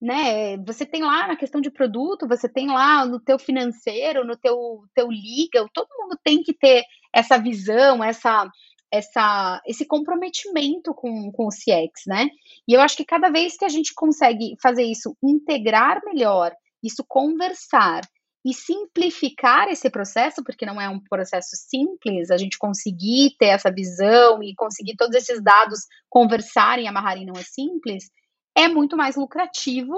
Né? 0.00 0.56
Você 0.58 0.86
tem 0.86 1.02
lá 1.02 1.28
na 1.28 1.36
questão 1.36 1.60
de 1.60 1.70
produto, 1.70 2.26
você 2.26 2.48
tem 2.48 2.68
lá 2.68 3.04
no 3.04 3.20
teu 3.20 3.38
financeiro, 3.38 4.24
no 4.24 4.36
teu, 4.36 4.84
teu 4.94 5.08
legal, 5.08 5.68
todo 5.74 5.88
mundo 5.98 6.18
tem 6.24 6.42
que 6.42 6.54
ter 6.54 6.84
essa 7.12 7.36
visão, 7.36 8.02
essa, 8.02 8.48
essa, 8.90 9.60
esse 9.66 9.84
comprometimento 9.84 10.94
com, 10.94 11.30
com 11.30 11.46
o 11.46 11.50
CX, 11.50 12.06
né? 12.06 12.28
E 12.66 12.72
eu 12.72 12.80
acho 12.80 12.96
que 12.96 13.04
cada 13.04 13.28
vez 13.28 13.56
que 13.56 13.64
a 13.64 13.68
gente 13.68 13.92
consegue 13.94 14.56
fazer 14.62 14.84
isso, 14.84 15.14
integrar 15.22 16.00
melhor, 16.04 16.52
isso 16.82 17.04
conversar 17.06 18.00
e 18.44 18.54
simplificar 18.54 19.68
esse 19.68 19.90
processo, 19.90 20.42
porque 20.42 20.64
não 20.64 20.80
é 20.80 20.88
um 20.88 20.98
processo 20.98 21.50
simples, 21.52 22.30
a 22.30 22.38
gente 22.38 22.58
conseguir 22.58 23.36
ter 23.38 23.48
essa 23.48 23.70
visão 23.70 24.42
e 24.42 24.54
conseguir 24.54 24.96
todos 24.96 25.14
esses 25.14 25.42
dados 25.42 25.80
conversarem 26.08 26.88
amarrarem 26.88 27.26
não 27.26 27.38
é 27.38 27.42
simples, 27.42 28.10
é 28.56 28.68
muito 28.68 28.96
mais 28.96 29.16
lucrativo 29.16 29.94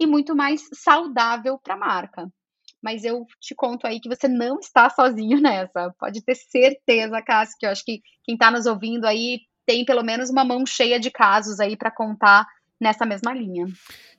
e 0.00 0.06
muito 0.06 0.34
mais 0.34 0.68
saudável 0.74 1.58
para 1.58 1.74
a 1.74 1.78
marca. 1.78 2.28
Mas 2.82 3.04
eu 3.04 3.24
te 3.40 3.54
conto 3.54 3.86
aí 3.86 4.00
que 4.00 4.08
você 4.08 4.28
não 4.28 4.58
está 4.58 4.88
sozinho 4.90 5.40
nessa. 5.42 5.94
Pode 5.98 6.22
ter 6.24 6.34
certeza, 6.34 7.22
Cássio, 7.22 7.56
que 7.58 7.66
eu 7.66 7.70
acho 7.70 7.84
que 7.84 8.00
quem 8.24 8.34
está 8.34 8.50
nos 8.50 8.66
ouvindo 8.66 9.06
aí 9.06 9.40
tem 9.66 9.84
pelo 9.84 10.02
menos 10.02 10.30
uma 10.30 10.44
mão 10.44 10.64
cheia 10.64 11.00
de 11.00 11.10
casos 11.10 11.58
aí 11.58 11.76
para 11.76 11.90
contar 11.90 12.46
nessa 12.80 13.04
mesma 13.04 13.32
linha. 13.32 13.66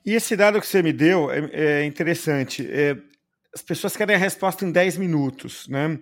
E 0.04 0.12
esse 0.12 0.36
dado 0.36 0.60
que 0.60 0.66
você 0.66 0.82
me 0.82 0.92
deu 0.92 1.30
é, 1.30 1.48
é 1.52 1.84
interessante. 1.86 2.68
É, 2.70 2.96
as 3.54 3.62
pessoas 3.62 3.96
querem 3.96 4.16
a 4.16 4.18
resposta 4.18 4.64
em 4.64 4.72
10 4.72 4.98
minutos, 4.98 5.66
né? 5.68 5.98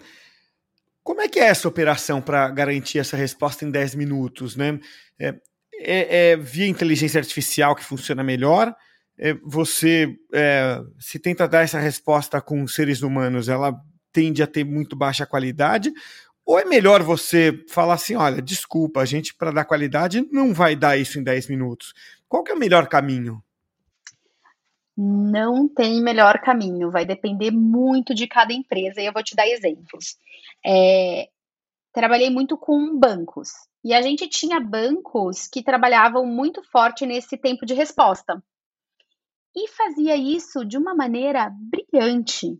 Como 1.03 1.21
é 1.21 1.29
que 1.29 1.39
é 1.39 1.45
essa 1.45 1.69
operação 1.69 2.21
para 2.21 2.49
garantir 2.49 2.99
essa 2.99 3.17
resposta 3.17 3.65
em 3.65 3.71
10 3.71 3.95
minutos, 3.95 4.57
né? 4.57 4.81
É, 5.21 5.35
é, 5.81 6.31
é, 6.31 6.37
via 6.37 6.67
inteligência 6.67 7.19
artificial 7.19 7.75
que 7.75 7.85
funciona 7.85 8.23
melhor? 8.23 8.75
É, 9.19 9.35
você 9.45 10.15
é, 10.33 10.81
se 10.99 11.19
tenta 11.19 11.49
dar 11.49 11.63
essa 11.63 11.79
resposta 11.79 12.41
com 12.41 12.67
seres 12.67 13.03
humanos, 13.03 13.49
ela 13.49 13.75
tende 14.13 14.43
a 14.43 14.47
ter 14.47 14.65
muito 14.65 14.97
baixa 14.97 15.27
qualidade? 15.27 15.93
Ou 16.45 16.59
é 16.59 16.65
melhor 16.65 17.03
você 17.03 17.65
falar 17.69 17.95
assim, 17.95 18.15
olha, 18.15 18.41
desculpa, 18.41 19.01
a 19.01 19.05
gente 19.05 19.35
para 19.35 19.51
dar 19.51 19.65
qualidade 19.65 20.27
não 20.31 20.55
vai 20.55 20.77
dar 20.77 20.97
isso 20.97 21.19
em 21.19 21.23
10 21.23 21.49
minutos. 21.49 21.93
Qual 22.29 22.45
que 22.45 22.53
é 22.53 22.55
o 22.55 22.59
melhor 22.59 22.89
caminho? 22.89 23.43
não 24.97 25.69
tem 25.69 26.01
melhor 26.01 26.41
caminho, 26.41 26.91
vai 26.91 27.05
depender 27.05 27.51
muito 27.51 28.15
de 28.15 28.27
cada 28.27 28.53
empresa, 28.53 29.01
e 29.01 29.07
eu 29.07 29.13
vou 29.13 29.23
te 29.23 29.37
dar 29.37 29.47
exemplos. 29.47 30.17
É, 30.65 31.29
trabalhei 31.93 32.31
muito 32.31 32.57
com 32.57 32.99
bancos, 32.99 33.51
e 33.87 33.95
a 33.95 34.03
gente 34.03 34.27
tinha 34.27 34.59
bancos 34.59 35.47
que 35.47 35.63
trabalhavam 35.63 36.27
muito 36.27 36.61
forte 36.61 37.07
nesse 37.07 37.39
tempo 37.39 37.65
de 37.65 37.73
resposta. 37.73 38.43
E 39.55 39.69
fazia 39.69 40.17
isso 40.17 40.65
de 40.65 40.77
uma 40.77 40.93
maneira 40.93 41.49
brilhante. 41.57 42.59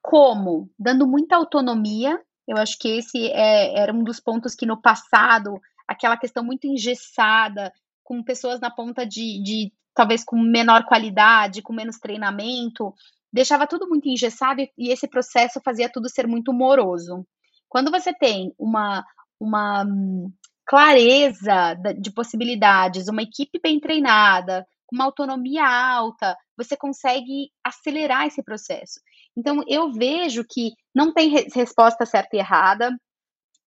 Como? 0.00 0.70
Dando 0.78 1.06
muita 1.06 1.36
autonomia. 1.36 2.18
Eu 2.46 2.56
acho 2.56 2.78
que 2.78 2.88
esse 2.88 3.26
é, 3.26 3.78
era 3.78 3.92
um 3.92 4.02
dos 4.02 4.20
pontos 4.20 4.54
que 4.54 4.64
no 4.64 4.80
passado, 4.80 5.60
aquela 5.86 6.16
questão 6.16 6.42
muito 6.42 6.66
engessada, 6.66 7.70
com 8.02 8.24
pessoas 8.24 8.58
na 8.58 8.70
ponta 8.70 9.04
de, 9.04 9.42
de 9.42 9.70
talvez 9.94 10.24
com 10.24 10.38
menor 10.38 10.86
qualidade, 10.86 11.60
com 11.60 11.74
menos 11.74 11.98
treinamento, 11.98 12.94
deixava 13.30 13.66
tudo 13.66 13.86
muito 13.86 14.08
engessado 14.08 14.62
e, 14.62 14.72
e 14.78 14.88
esse 14.88 15.06
processo 15.06 15.60
fazia 15.62 15.92
tudo 15.92 16.08
ser 16.08 16.26
muito 16.26 16.54
moroso. 16.54 17.22
Quando 17.68 17.90
você 17.90 18.14
tem 18.14 18.54
uma, 18.58 19.04
uma 19.38 19.84
hum, 19.84 20.32
clareza 20.68 21.74
de 21.98 22.12
possibilidades, 22.12 23.08
uma 23.08 23.22
equipe 23.22 23.58
bem 23.58 23.80
treinada, 23.80 24.66
uma 24.92 25.06
autonomia 25.06 25.66
alta, 25.66 26.36
você 26.56 26.76
consegue 26.76 27.50
acelerar 27.64 28.26
esse 28.26 28.42
processo. 28.42 29.00
Então, 29.34 29.62
eu 29.66 29.90
vejo 29.90 30.44
que 30.44 30.72
não 30.94 31.12
tem 31.14 31.30
resposta 31.54 32.04
certa 32.04 32.36
e 32.36 32.38
errada, 32.38 32.94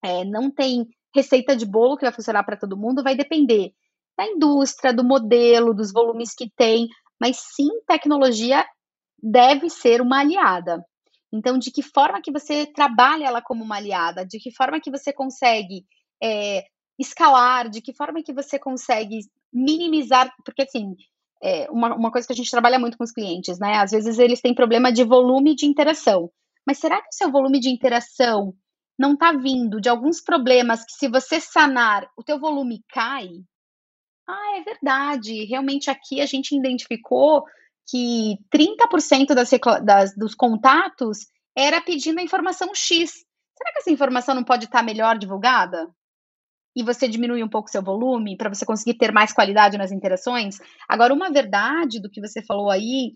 é, 0.04 0.24
não 0.24 0.52
tem 0.52 0.86
receita 1.14 1.56
de 1.56 1.66
bolo 1.66 1.98
que 1.98 2.06
vai 2.06 2.14
funcionar 2.14 2.44
para 2.44 2.58
todo 2.58 2.78
mundo, 2.78 3.04
vai 3.04 3.16
depender 3.16 3.72
da 4.16 4.28
indústria, 4.28 4.94
do 4.94 5.04
modelo, 5.04 5.74
dos 5.74 5.92
volumes 5.92 6.36
que 6.36 6.52
tem, 6.56 6.88
mas 7.20 7.38
sim 7.38 7.70
tecnologia 7.88 8.64
deve 9.22 9.72
ser 9.72 10.02
uma 10.02 10.20
aliada. 10.20 10.86
Então, 11.34 11.58
de 11.58 11.72
que 11.72 11.82
forma 11.82 12.22
que 12.22 12.32
você 12.32 12.68
trabalha 12.68 13.26
ela 13.26 13.42
como 13.42 13.64
uma 13.64 13.78
aliada? 13.78 14.24
De 14.24 14.38
que 14.38 14.54
forma 14.54 14.80
que 14.80 14.92
você 14.92 15.12
consegue 15.12 15.86
é, 16.22 16.64
escalar? 17.02 17.70
De 17.70 17.82
que 17.82 17.94
forma 17.94 18.24
que 18.24 18.34
você 18.34 18.58
consegue 18.58 19.20
minimizar? 19.52 20.32
Porque, 20.46 20.62
assim, 20.62 20.96
é, 21.42 21.70
uma, 21.72 21.96
uma 21.96 22.12
coisa 22.12 22.28
que 22.28 22.34
a 22.34 22.36
gente 22.36 22.52
trabalha 22.52 22.80
muito 22.80 22.98
com 22.98 23.04
os 23.04 23.12
clientes, 23.12 23.60
né? 23.60 23.78
Às 23.78 23.92
vezes 23.92 24.20
eles 24.20 24.42
têm 24.42 24.54
problema 24.54 24.92
de 24.92 25.04
volume 25.04 25.56
de 25.56 25.66
interação. 25.66 26.32
Mas 26.66 26.78
será 26.78 27.02
que 27.02 27.10
o 27.12 27.16
seu 27.16 27.32
volume 27.32 27.60
de 27.60 27.70
interação 27.70 28.54
não 28.98 29.14
está 29.14 29.34
vindo 29.34 29.82
de 29.82 29.90
alguns 29.90 30.22
problemas 30.22 30.86
que, 30.86 30.94
se 30.94 31.10
você 31.10 31.42
sanar, 31.42 32.08
o 32.16 32.24
teu 32.24 32.40
volume 32.40 32.84
cai? 32.90 33.28
Ah, 34.28 34.58
é 34.58 34.62
verdade. 34.62 35.46
Realmente 35.46 35.90
aqui 35.90 36.22
a 36.22 36.26
gente 36.26 36.56
identificou 36.56 37.44
que 37.90 38.38
30% 38.54 39.34
das, 39.34 39.50
das, 39.84 40.16
dos 40.16 40.36
contatos 40.36 41.28
era 41.58 41.82
pedindo 41.82 42.20
a 42.20 42.24
informação 42.24 42.74
X. 42.74 43.12
Será 43.58 43.74
que 43.74 43.80
essa 43.80 43.92
informação 43.92 44.36
não 44.36 44.44
pode 44.44 44.66
estar 44.66 44.84
melhor 44.84 45.18
divulgada? 45.18 45.90
E 46.76 46.84
você 46.84 47.08
diminui 47.08 47.44
um 47.44 47.50
pouco 47.50 47.70
seu 47.70 47.82
volume 47.82 48.38
para 48.38 48.50
você 48.50 48.66
conseguir 48.66 48.98
ter 48.98 49.12
mais 49.12 49.34
qualidade 49.34 49.78
nas 49.78 49.92
interações? 49.92 50.58
Agora, 50.88 51.14
uma 51.14 51.30
verdade 51.30 52.00
do 52.00 52.10
que 52.10 52.22
você 52.22 52.42
falou 52.42 52.70
aí, 52.70 53.14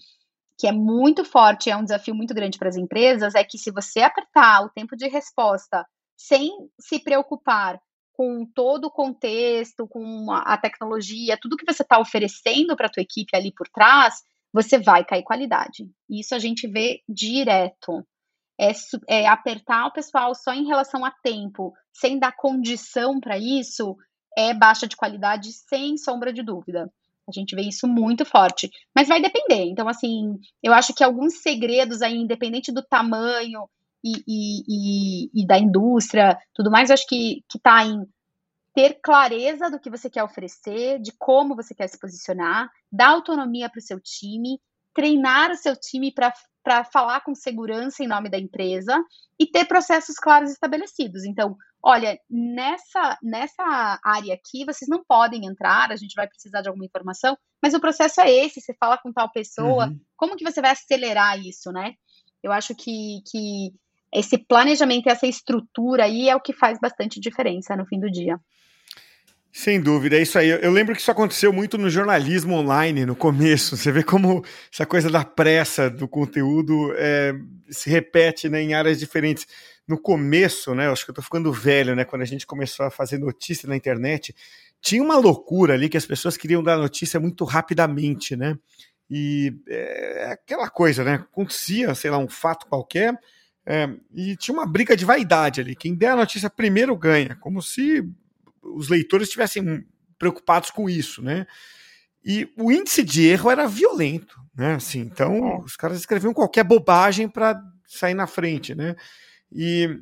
que 0.57 0.67
é 0.67 0.71
muito 0.71 1.23
forte, 1.23 1.69
é 1.69 1.75
um 1.75 1.83
desafio 1.83 2.15
muito 2.15 2.33
grande 2.33 2.57
para 2.57 2.69
as 2.69 2.77
empresas, 2.77 3.35
é 3.35 3.43
que 3.43 3.57
se 3.57 3.71
você 3.71 4.01
apertar 4.01 4.65
o 4.65 4.69
tempo 4.69 4.95
de 4.95 5.07
resposta 5.07 5.85
sem 6.17 6.49
se 6.79 6.99
preocupar 6.99 7.79
com 8.13 8.45
todo 8.45 8.85
o 8.85 8.91
contexto, 8.91 9.87
com 9.87 10.31
a, 10.31 10.57
tecnologia, 10.57 11.37
tudo 11.39 11.57
que 11.57 11.65
você 11.65 11.83
está 11.83 11.99
oferecendo 11.99 12.75
para 12.75 12.87
a 12.87 12.89
tua 12.89 13.03
equipe 13.03 13.35
ali 13.35 13.51
por 13.53 13.67
trás, 13.67 14.21
você 14.53 14.79
vai 14.79 15.03
cair 15.03 15.23
qualidade. 15.23 15.89
Isso 16.09 16.33
a 16.33 16.39
gente 16.39 16.65
vê 16.65 17.01
direto. 17.09 18.05
É, 18.59 18.71
é 19.07 19.27
apertar 19.27 19.87
o 19.87 19.91
pessoal 19.91 20.33
só 20.33 20.53
em 20.53 20.65
relação 20.65 21.03
a 21.03 21.11
tempo, 21.11 21.73
sem 21.93 22.17
dar 22.17 22.31
condição 22.35 23.19
para 23.19 23.37
isso, 23.37 23.97
é 24.37 24.53
baixa 24.53 24.87
de 24.87 24.95
qualidade, 24.95 25.51
sem 25.51 25.97
sombra 25.97 26.31
de 26.31 26.43
dúvida. 26.43 26.91
A 27.27 27.31
gente 27.31 27.55
vê 27.55 27.63
isso 27.63 27.87
muito 27.87 28.23
forte. 28.23 28.69
Mas 28.93 29.07
vai 29.07 29.21
depender. 29.21 29.65
Então, 29.65 29.87
assim, 29.87 30.39
eu 30.61 30.73
acho 30.73 30.93
que 30.93 31.03
alguns 31.03 31.41
segredos 31.41 32.01
aí, 32.01 32.15
independente 32.15 32.71
do 32.71 32.83
tamanho 32.83 33.67
e, 34.03 34.23
e, 34.27 34.63
e, 34.67 35.41
e 35.41 35.47
da 35.47 35.57
indústria, 35.57 36.37
tudo 36.53 36.69
mais, 36.69 36.91
acho 36.91 37.07
que 37.07 37.43
está 37.53 37.83
em 37.83 38.05
ter 38.75 38.99
clareza 39.01 39.71
do 39.71 39.79
que 39.79 39.89
você 39.89 40.09
quer 40.09 40.23
oferecer, 40.23 40.99
de 40.99 41.11
como 41.17 41.55
você 41.55 41.73
quer 41.73 41.87
se 41.87 41.97
posicionar, 41.97 42.69
dar 42.91 43.11
autonomia 43.11 43.69
para 43.69 43.79
o 43.79 43.81
seu 43.81 43.99
time, 44.01 44.59
treinar 44.93 45.49
o 45.49 45.55
seu 45.55 45.75
time 45.75 46.11
para 46.11 46.33
falar 46.91 47.21
com 47.21 47.35
segurança 47.35 48.03
em 48.03 48.07
nome 48.07 48.29
da 48.29 48.39
empresa 48.39 49.01
e 49.39 49.45
ter 49.45 49.65
processos 49.65 50.15
claros 50.15 50.51
estabelecidos. 50.51 51.23
Então, 51.23 51.55
olha, 51.83 52.19
nessa, 52.29 53.17
nessa 53.21 53.99
área 54.03 54.33
aqui, 54.33 54.65
vocês 54.65 54.89
não 54.89 55.03
podem 55.07 55.45
entrar, 55.45 55.91
a 55.91 55.95
gente 55.95 56.15
vai 56.15 56.27
precisar 56.27 56.61
de 56.61 56.67
alguma 56.67 56.85
informação, 56.85 57.37
mas 57.61 57.73
o 57.73 57.79
processo 57.79 58.21
é 58.21 58.31
esse, 58.31 58.59
você 58.59 58.73
fala 58.73 58.97
com 58.97 59.13
tal 59.13 59.31
pessoa, 59.31 59.87
uhum. 59.87 59.99
como 60.17 60.35
que 60.35 60.43
você 60.43 60.61
vai 60.61 60.71
acelerar 60.71 61.39
isso, 61.39 61.71
né? 61.71 61.93
Eu 62.41 62.51
acho 62.51 62.73
que, 62.75 63.21
que 63.29 63.73
esse 64.13 64.37
planejamento, 64.37 65.07
essa 65.07 65.27
estrutura 65.27 66.05
aí 66.05 66.29
é 66.29 66.35
o 66.35 66.41
que 66.41 66.53
faz 66.53 66.79
bastante 66.79 67.19
diferença 67.19 67.75
no 67.75 67.85
fim 67.85 67.99
do 67.99 68.09
dia. 68.09 68.39
Sem 69.57 69.79
dúvida, 69.79 70.17
é 70.17 70.21
isso 70.21 70.37
aí. 70.37 70.49
Eu 70.49 70.69
lembro 70.69 70.93
que 70.93 70.99
isso 70.99 71.09
aconteceu 71.09 71.53
muito 71.53 71.77
no 71.77 71.89
jornalismo 71.89 72.55
online 72.55 73.05
no 73.05 73.15
começo. 73.15 73.77
Você 73.77 73.89
vê 73.89 74.03
como 74.03 74.43
essa 74.69 74.85
coisa 74.85 75.09
da 75.09 75.23
pressa 75.23 75.89
do 75.89 76.09
conteúdo 76.09 76.93
é, 76.97 77.33
se 77.69 77.89
repete 77.89 78.49
né, 78.49 78.61
em 78.61 78.73
áreas 78.73 78.99
diferentes. 78.99 79.47
No 79.87 79.97
começo, 79.97 80.75
né? 80.75 80.91
Acho 80.91 81.05
que 81.05 81.11
eu 81.11 81.15
tô 81.15 81.21
ficando 81.21 81.53
velho, 81.53 81.95
né? 81.95 82.03
Quando 82.03 82.23
a 82.23 82.25
gente 82.25 82.45
começou 82.45 82.85
a 82.85 82.91
fazer 82.91 83.17
notícia 83.17 83.69
na 83.69 83.77
internet, 83.77 84.35
tinha 84.81 85.01
uma 85.01 85.17
loucura 85.17 85.73
ali 85.73 85.87
que 85.87 85.95
as 85.95 86.05
pessoas 86.05 86.35
queriam 86.35 86.61
dar 86.61 86.75
notícia 86.75 87.17
muito 87.17 87.45
rapidamente, 87.45 88.35
né? 88.35 88.59
E 89.09 89.53
é, 89.69 90.23
é 90.23 90.31
aquela 90.33 90.69
coisa, 90.69 91.01
né? 91.05 91.13
Acontecia, 91.13 91.95
sei 91.95 92.11
lá, 92.11 92.17
um 92.17 92.27
fato 92.27 92.67
qualquer, 92.67 93.17
é, 93.65 93.89
e 94.13 94.35
tinha 94.35 94.53
uma 94.53 94.65
briga 94.65 94.97
de 94.97 95.05
vaidade 95.05 95.61
ali. 95.61 95.77
Quem 95.77 95.95
der 95.95 96.09
a 96.09 96.17
notícia 96.17 96.49
primeiro 96.49 96.93
ganha, 96.97 97.37
como 97.39 97.61
se 97.61 98.03
os 98.73 98.89
leitores 98.89 99.27
estivessem 99.27 99.85
preocupados 100.17 100.71
com 100.71 100.89
isso, 100.89 101.21
né? 101.21 101.45
E 102.23 102.51
o 102.57 102.71
índice 102.71 103.03
de 103.03 103.27
erro 103.27 103.51
era 103.51 103.67
violento, 103.67 104.35
né? 104.55 104.75
Assim, 104.75 104.99
então 104.99 105.47
é. 105.47 105.57
os 105.59 105.75
caras 105.75 105.99
escreviam 105.99 106.33
qualquer 106.33 106.63
bobagem 106.63 107.29
para 107.29 107.61
sair 107.85 108.13
na 108.15 108.25
frente, 108.25 108.73
né? 108.73 108.95
E 109.51 110.01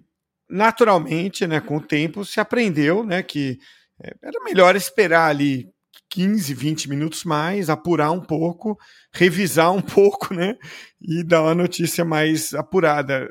naturalmente, 0.49 1.47
né, 1.47 1.59
com 1.59 1.77
o 1.77 1.81
tempo 1.81 2.23
se 2.23 2.39
aprendeu, 2.39 3.03
né, 3.03 3.23
que 3.23 3.57
é, 4.01 4.13
era 4.21 4.43
melhor 4.43 4.75
esperar 4.75 5.29
ali 5.29 5.67
15, 6.09 6.53
20 6.53 6.89
minutos 6.89 7.23
mais, 7.23 7.69
apurar 7.69 8.11
um 8.11 8.21
pouco, 8.21 8.77
revisar 9.11 9.71
um 9.71 9.81
pouco, 9.81 10.33
né, 10.33 10.55
e 11.01 11.23
dar 11.23 11.41
uma 11.41 11.55
notícia 11.55 12.05
mais 12.05 12.53
apurada 12.53 13.27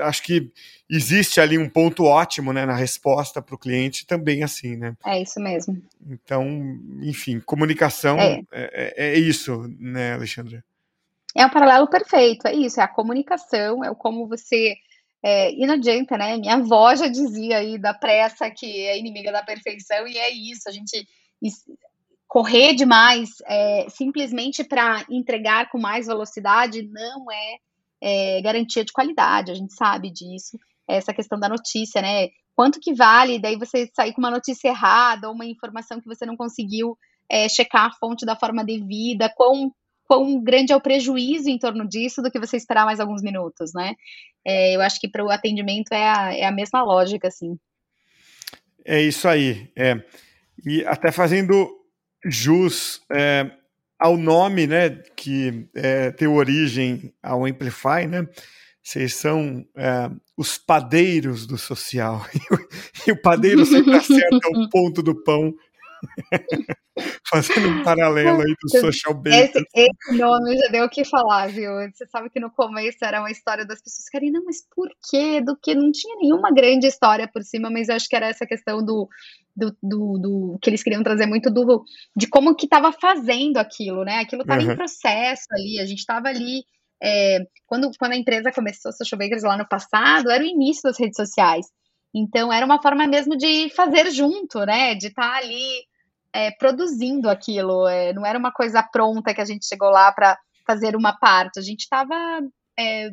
acho 0.00 0.22
que 0.22 0.50
existe 0.88 1.40
ali 1.40 1.58
um 1.58 1.68
ponto 1.68 2.04
ótimo 2.04 2.52
né, 2.52 2.64
na 2.64 2.74
resposta 2.74 3.40
para 3.40 3.54
o 3.54 3.58
cliente 3.58 4.06
também 4.06 4.42
assim, 4.42 4.76
né? 4.76 4.96
É 5.04 5.20
isso 5.20 5.40
mesmo. 5.40 5.80
Então, 6.08 6.46
enfim, 7.02 7.40
comunicação 7.40 8.18
é, 8.18 8.40
é, 8.52 8.94
é, 8.96 9.14
é 9.14 9.18
isso, 9.18 9.68
né, 9.78 10.14
Alexandre? 10.14 10.62
É 11.36 11.46
um 11.46 11.50
paralelo 11.50 11.88
perfeito, 11.88 12.46
é 12.46 12.54
isso, 12.54 12.80
é 12.80 12.84
a 12.84 12.88
comunicação, 12.88 13.84
é 13.84 13.90
o 13.90 13.94
como 13.94 14.26
você. 14.26 14.74
É, 15.22 15.52
e 15.52 15.66
não 15.66 15.74
adianta, 15.74 16.16
né? 16.16 16.36
Minha 16.36 16.54
avó 16.54 16.94
já 16.94 17.06
dizia 17.06 17.58
aí 17.58 17.78
da 17.78 17.94
pressa 17.94 18.50
que 18.50 18.86
é 18.86 18.98
inimiga 18.98 19.30
da 19.30 19.42
perfeição, 19.42 20.06
e 20.08 20.16
é 20.16 20.30
isso, 20.30 20.68
a 20.68 20.72
gente 20.72 21.06
correr 22.26 22.74
demais 22.74 23.30
é, 23.46 23.86
simplesmente 23.90 24.62
para 24.62 25.04
entregar 25.10 25.68
com 25.68 25.78
mais 25.78 26.06
velocidade 26.06 26.82
não 26.82 27.30
é 27.30 27.56
é, 28.00 28.40
garantia 28.42 28.84
de 28.84 28.92
qualidade, 28.92 29.50
a 29.50 29.54
gente 29.54 29.74
sabe 29.74 30.10
disso. 30.10 30.58
Essa 30.88 31.12
questão 31.12 31.38
da 31.38 31.48
notícia, 31.48 32.02
né? 32.02 32.28
Quanto 32.54 32.80
que 32.80 32.92
vale 32.92 33.38
daí 33.38 33.56
você 33.56 33.88
sair 33.94 34.12
com 34.12 34.20
uma 34.20 34.30
notícia 34.30 34.68
errada 34.68 35.28
ou 35.28 35.34
uma 35.34 35.46
informação 35.46 36.00
que 36.00 36.06
você 36.06 36.26
não 36.26 36.36
conseguiu 36.36 36.98
é, 37.30 37.48
checar 37.48 37.86
a 37.86 37.92
fonte 37.92 38.26
da 38.26 38.34
forma 38.34 38.64
devida, 38.64 39.32
quão, 39.36 39.72
quão 40.04 40.42
grande 40.42 40.72
é 40.72 40.76
o 40.76 40.80
prejuízo 40.80 41.48
em 41.48 41.58
torno 41.58 41.88
disso 41.88 42.20
do 42.20 42.30
que 42.30 42.40
você 42.40 42.56
esperar 42.56 42.84
mais 42.84 42.98
alguns 42.98 43.22
minutos, 43.22 43.72
né? 43.72 43.94
É, 44.44 44.74
eu 44.74 44.80
acho 44.80 45.00
que 45.00 45.08
para 45.08 45.24
o 45.24 45.30
atendimento 45.30 45.92
é 45.92 46.08
a, 46.08 46.34
é 46.34 46.44
a 46.44 46.52
mesma 46.52 46.82
lógica, 46.82 47.28
assim. 47.28 47.56
É 48.84 49.00
isso 49.00 49.28
aí. 49.28 49.70
É. 49.76 50.02
E 50.66 50.84
até 50.84 51.12
fazendo 51.12 51.70
jus 52.24 53.00
é, 53.12 53.50
ao 54.00 54.16
nome, 54.16 54.66
né, 54.66 54.88
que 55.14 55.68
é, 55.74 56.10
tem 56.10 56.26
origem 56.26 57.12
ao 57.22 57.44
Amplify, 57.44 58.06
né? 58.08 58.26
Vocês 58.82 59.14
são 59.14 59.64
é, 59.76 60.10
os 60.36 60.56
padeiros 60.56 61.46
do 61.46 61.58
social. 61.58 62.26
E 63.06 63.12
o 63.12 63.20
padeiro 63.20 63.64
sempre 63.64 63.96
acerta 63.96 64.48
o 64.54 64.68
ponto 64.68 65.02
do 65.02 65.14
pão 65.22 65.54
Fazendo 67.28 67.68
um 67.68 67.82
paralelo 67.82 68.42
aí 68.42 68.54
do 68.60 68.68
social 68.68 69.14
bacon. 69.14 69.36
Esse, 69.36 69.64
esse, 69.74 70.18
nome 70.18 70.56
já 70.56 70.68
deu 70.68 70.84
o 70.84 70.88
que 70.88 71.04
falar, 71.04 71.48
viu? 71.48 71.72
Você 71.92 72.06
sabe 72.06 72.28
que 72.28 72.40
no 72.40 72.50
começo 72.50 72.98
era 73.02 73.20
uma 73.20 73.30
história 73.30 73.64
das 73.64 73.80
pessoas 73.80 74.08
que 74.08 74.30
não, 74.30 74.44
mas 74.44 74.66
por 74.74 74.88
quê? 75.08 75.40
Do 75.40 75.56
que 75.56 75.74
não 75.74 75.90
tinha 75.92 76.16
nenhuma 76.16 76.52
grande 76.52 76.86
história 76.86 77.28
por 77.32 77.42
cima, 77.42 77.70
mas 77.70 77.88
eu 77.88 77.96
acho 77.96 78.08
que 78.08 78.16
era 78.16 78.26
essa 78.26 78.46
questão 78.46 78.84
do, 78.84 79.08
do, 79.56 79.76
do, 79.82 80.18
do 80.18 80.58
que 80.60 80.68
eles 80.68 80.82
queriam 80.82 81.02
trazer 81.02 81.26
muito 81.26 81.50
do 81.50 81.84
de 82.16 82.26
como 82.26 82.54
que 82.54 82.66
estava 82.66 82.92
fazendo 82.92 83.58
aquilo, 83.58 84.04
né? 84.04 84.18
Aquilo 84.18 84.42
estava 84.42 84.62
uhum. 84.62 84.72
em 84.72 84.76
processo 84.76 85.46
ali, 85.52 85.78
a 85.80 85.86
gente 85.86 86.00
estava 86.00 86.28
ali. 86.28 86.64
É, 87.02 87.38
quando, 87.66 87.90
quando 87.98 88.12
a 88.12 88.16
empresa 88.16 88.52
começou, 88.52 88.92
Social 88.92 89.18
Bakers, 89.18 89.42
lá 89.42 89.56
no 89.56 89.66
passado, 89.66 90.30
era 90.30 90.42
o 90.42 90.46
início 90.46 90.82
das 90.82 90.98
redes 90.98 91.16
sociais. 91.16 91.66
Então, 92.14 92.52
era 92.52 92.66
uma 92.66 92.82
forma 92.82 93.06
mesmo 93.06 93.36
de 93.36 93.70
fazer 93.70 94.10
junto, 94.10 94.58
né? 94.66 94.94
De 94.94 95.06
estar 95.06 95.30
tá 95.30 95.36
ali 95.38 95.84
é, 96.32 96.50
produzindo 96.50 97.28
aquilo. 97.28 97.86
É, 97.86 98.12
não 98.12 98.24
era 98.24 98.38
uma 98.38 98.52
coisa 98.52 98.82
pronta 98.82 99.34
que 99.34 99.40
a 99.40 99.44
gente 99.44 99.66
chegou 99.66 99.90
lá 99.90 100.12
para 100.12 100.38
fazer 100.66 100.96
uma 100.96 101.12
parte. 101.12 101.58
A 101.58 101.62
gente 101.62 101.80
estava 101.80 102.14
é, 102.78 103.10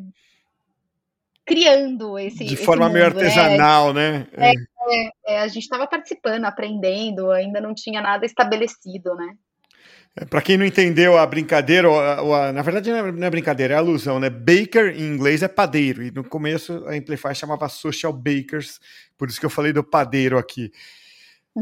criando 1.44 2.18
esse. 2.18 2.44
De 2.44 2.56
forma 2.56 2.84
esse 2.86 2.94
meio 2.94 3.04
né? 3.04 3.10
artesanal, 3.10 3.92
né? 3.92 4.26
É, 4.36 4.52
é, 4.52 5.10
é 5.26 5.40
a 5.40 5.48
gente 5.48 5.64
estava 5.64 5.86
participando, 5.86 6.44
aprendendo, 6.44 7.30
ainda 7.30 7.60
não 7.60 7.74
tinha 7.74 8.00
nada 8.00 8.26
estabelecido, 8.26 9.14
né? 9.14 9.34
Para 10.28 10.42
quem 10.42 10.56
não 10.56 10.64
entendeu 10.64 11.16
a 11.16 11.24
brincadeira, 11.24 11.88
ou 11.88 12.00
a, 12.00 12.22
ou 12.22 12.34
a, 12.34 12.52
na 12.52 12.62
verdade 12.62 12.90
não 12.90 13.26
é 13.26 13.30
brincadeira, 13.30 13.74
é 13.74 13.76
alusão, 13.76 14.18
né? 14.18 14.28
Baker 14.28 14.88
em 14.96 15.14
inglês 15.14 15.42
é 15.42 15.48
padeiro, 15.48 16.02
e 16.02 16.10
no 16.10 16.24
começo 16.24 16.84
a 16.86 16.94
Amplify 16.94 17.34
chamava 17.34 17.68
Social 17.68 18.12
Bakers, 18.12 18.80
por 19.16 19.28
isso 19.28 19.38
que 19.38 19.46
eu 19.46 19.50
falei 19.50 19.72
do 19.72 19.84
padeiro 19.84 20.36
aqui. 20.36 20.72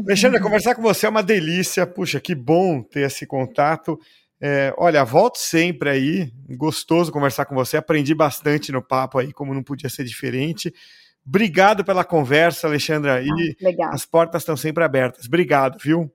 Alexandre, 0.05 0.39
conversar 0.39 0.75
com 0.75 0.81
você 0.81 1.05
é 1.05 1.09
uma 1.09 1.23
delícia. 1.23 1.85
Puxa, 1.85 2.19
que 2.19 2.35
bom 2.35 2.83
ter 2.83 3.01
esse 3.01 3.25
contato. 3.25 3.99
É, 4.39 4.73
olha, 4.77 5.03
volto 5.03 5.37
sempre 5.37 5.89
aí. 5.89 6.31
Gostoso 6.49 7.11
conversar 7.11 7.45
com 7.45 7.55
você. 7.55 7.77
Aprendi 7.77 8.13
bastante 8.13 8.71
no 8.71 8.81
papo 8.81 9.17
aí, 9.17 9.33
como 9.33 9.53
não 9.53 9.63
podia 9.63 9.89
ser 9.89 10.03
diferente. 10.03 10.73
Obrigado 11.25 11.83
pela 11.83 12.05
conversa, 12.05 12.67
Alexandra. 12.67 13.21
E 13.21 13.29
ah, 13.81 13.89
as 13.91 14.05
portas 14.05 14.43
estão 14.43 14.55
sempre 14.55 14.83
abertas. 14.83 15.25
Obrigado, 15.25 15.77
viu? 15.79 16.11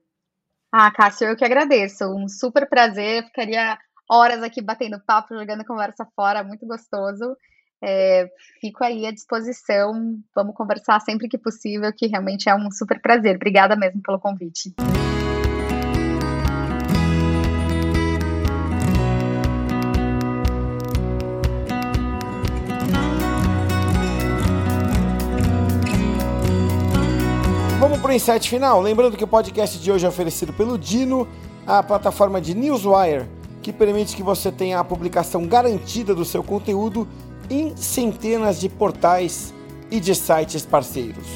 Ah, 0.70 0.90
Cássio, 0.90 1.28
eu 1.28 1.36
que 1.36 1.44
agradeço. 1.44 2.04
Um 2.06 2.28
super 2.28 2.68
prazer. 2.68 3.24
Ficaria 3.24 3.76
horas 4.08 4.42
aqui 4.42 4.62
batendo 4.62 5.02
papo, 5.04 5.34
jogando 5.34 5.64
conversa 5.64 6.06
fora. 6.16 6.42
Muito 6.42 6.66
gostoso. 6.66 7.36
É, 7.84 8.30
fico 8.60 8.84
aí 8.84 9.06
à 9.06 9.10
disposição. 9.10 10.16
Vamos 10.34 10.54
conversar 10.54 11.00
sempre 11.00 11.28
que 11.28 11.36
possível, 11.36 11.92
que 11.92 12.06
realmente 12.06 12.48
é 12.48 12.54
um 12.54 12.70
super 12.70 13.00
prazer. 13.02 13.34
Obrigada 13.34 13.74
mesmo 13.74 14.00
pelo 14.00 14.20
convite. 14.20 14.72
Vamos 27.80 27.98
para 27.98 28.12
o 28.12 28.14
insight 28.14 28.48
final. 28.48 28.80
Lembrando 28.80 29.16
que 29.16 29.24
o 29.24 29.26
podcast 29.26 29.76
de 29.80 29.90
hoje 29.90 30.06
é 30.06 30.08
oferecido 30.08 30.52
pelo 30.52 30.78
Dino, 30.78 31.26
a 31.66 31.82
plataforma 31.82 32.40
de 32.40 32.54
Newswire, 32.54 33.26
que 33.60 33.72
permite 33.72 34.14
que 34.14 34.22
você 34.22 34.52
tenha 34.52 34.78
a 34.78 34.84
publicação 34.84 35.48
garantida 35.48 36.14
do 36.14 36.24
seu 36.24 36.44
conteúdo 36.44 37.08
em 37.50 37.76
centenas 37.76 38.60
de 38.60 38.68
portais 38.68 39.52
e 39.90 40.00
de 40.00 40.14
sites 40.14 40.64
parceiros. 40.64 41.26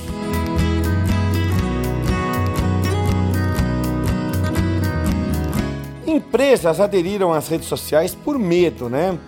Empresas 6.06 6.80
aderiram 6.80 7.32
às 7.32 7.48
redes 7.48 7.68
sociais 7.68 8.14
por 8.14 8.38
medo, 8.38 8.88
né? 8.88 9.18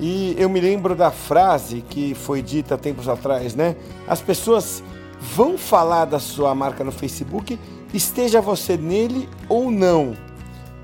E 0.00 0.34
eu 0.38 0.48
me 0.48 0.60
lembro 0.60 0.94
da 0.94 1.10
frase 1.10 1.84
que 1.88 2.14
foi 2.14 2.40
dita 2.40 2.78
tempos 2.78 3.08
atrás, 3.08 3.54
né? 3.54 3.76
As 4.06 4.20
pessoas 4.20 4.82
vão 5.20 5.58
falar 5.58 6.04
da 6.04 6.18
sua 6.18 6.54
marca 6.54 6.84
no 6.84 6.92
Facebook, 6.92 7.58
esteja 7.92 8.40
você 8.40 8.76
nele 8.76 9.28
ou 9.48 9.70
não. 9.70 10.16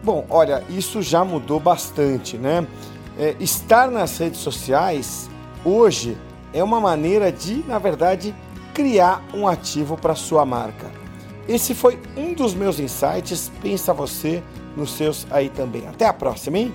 Bom, 0.03 0.27
olha, 0.29 0.63
isso 0.69 1.01
já 1.01 1.25
mudou 1.25 1.61
bastante, 1.61 2.37
né? 2.37 2.67
É, 3.17 3.37
estar 3.39 3.91
nas 3.91 4.19
redes 4.19 4.41
sociais 4.41 5.31
hoje 5.65 6.17
é 6.53 6.63
uma 6.63 6.81
maneira 6.81 7.33
de, 7.33 7.65
na 7.67 7.79
verdade, 7.79 8.35
criar 8.73 9.23
um 9.33 9.47
ativo 9.49 9.97
para 9.97 10.15
sua 10.15 10.45
marca. 10.45 10.91
Esse 11.49 11.75
foi 11.75 11.99
um 12.17 12.33
dos 12.33 12.55
meus 12.55 12.81
insights. 12.81 13.51
Pensa 13.61 13.93
você 13.93 14.43
nos 14.77 14.93
seus 14.93 15.27
aí 15.31 15.49
também. 15.49 15.87
Até 15.87 16.07
a 16.07 16.13
próxima, 16.13 16.59
hein? 16.59 16.75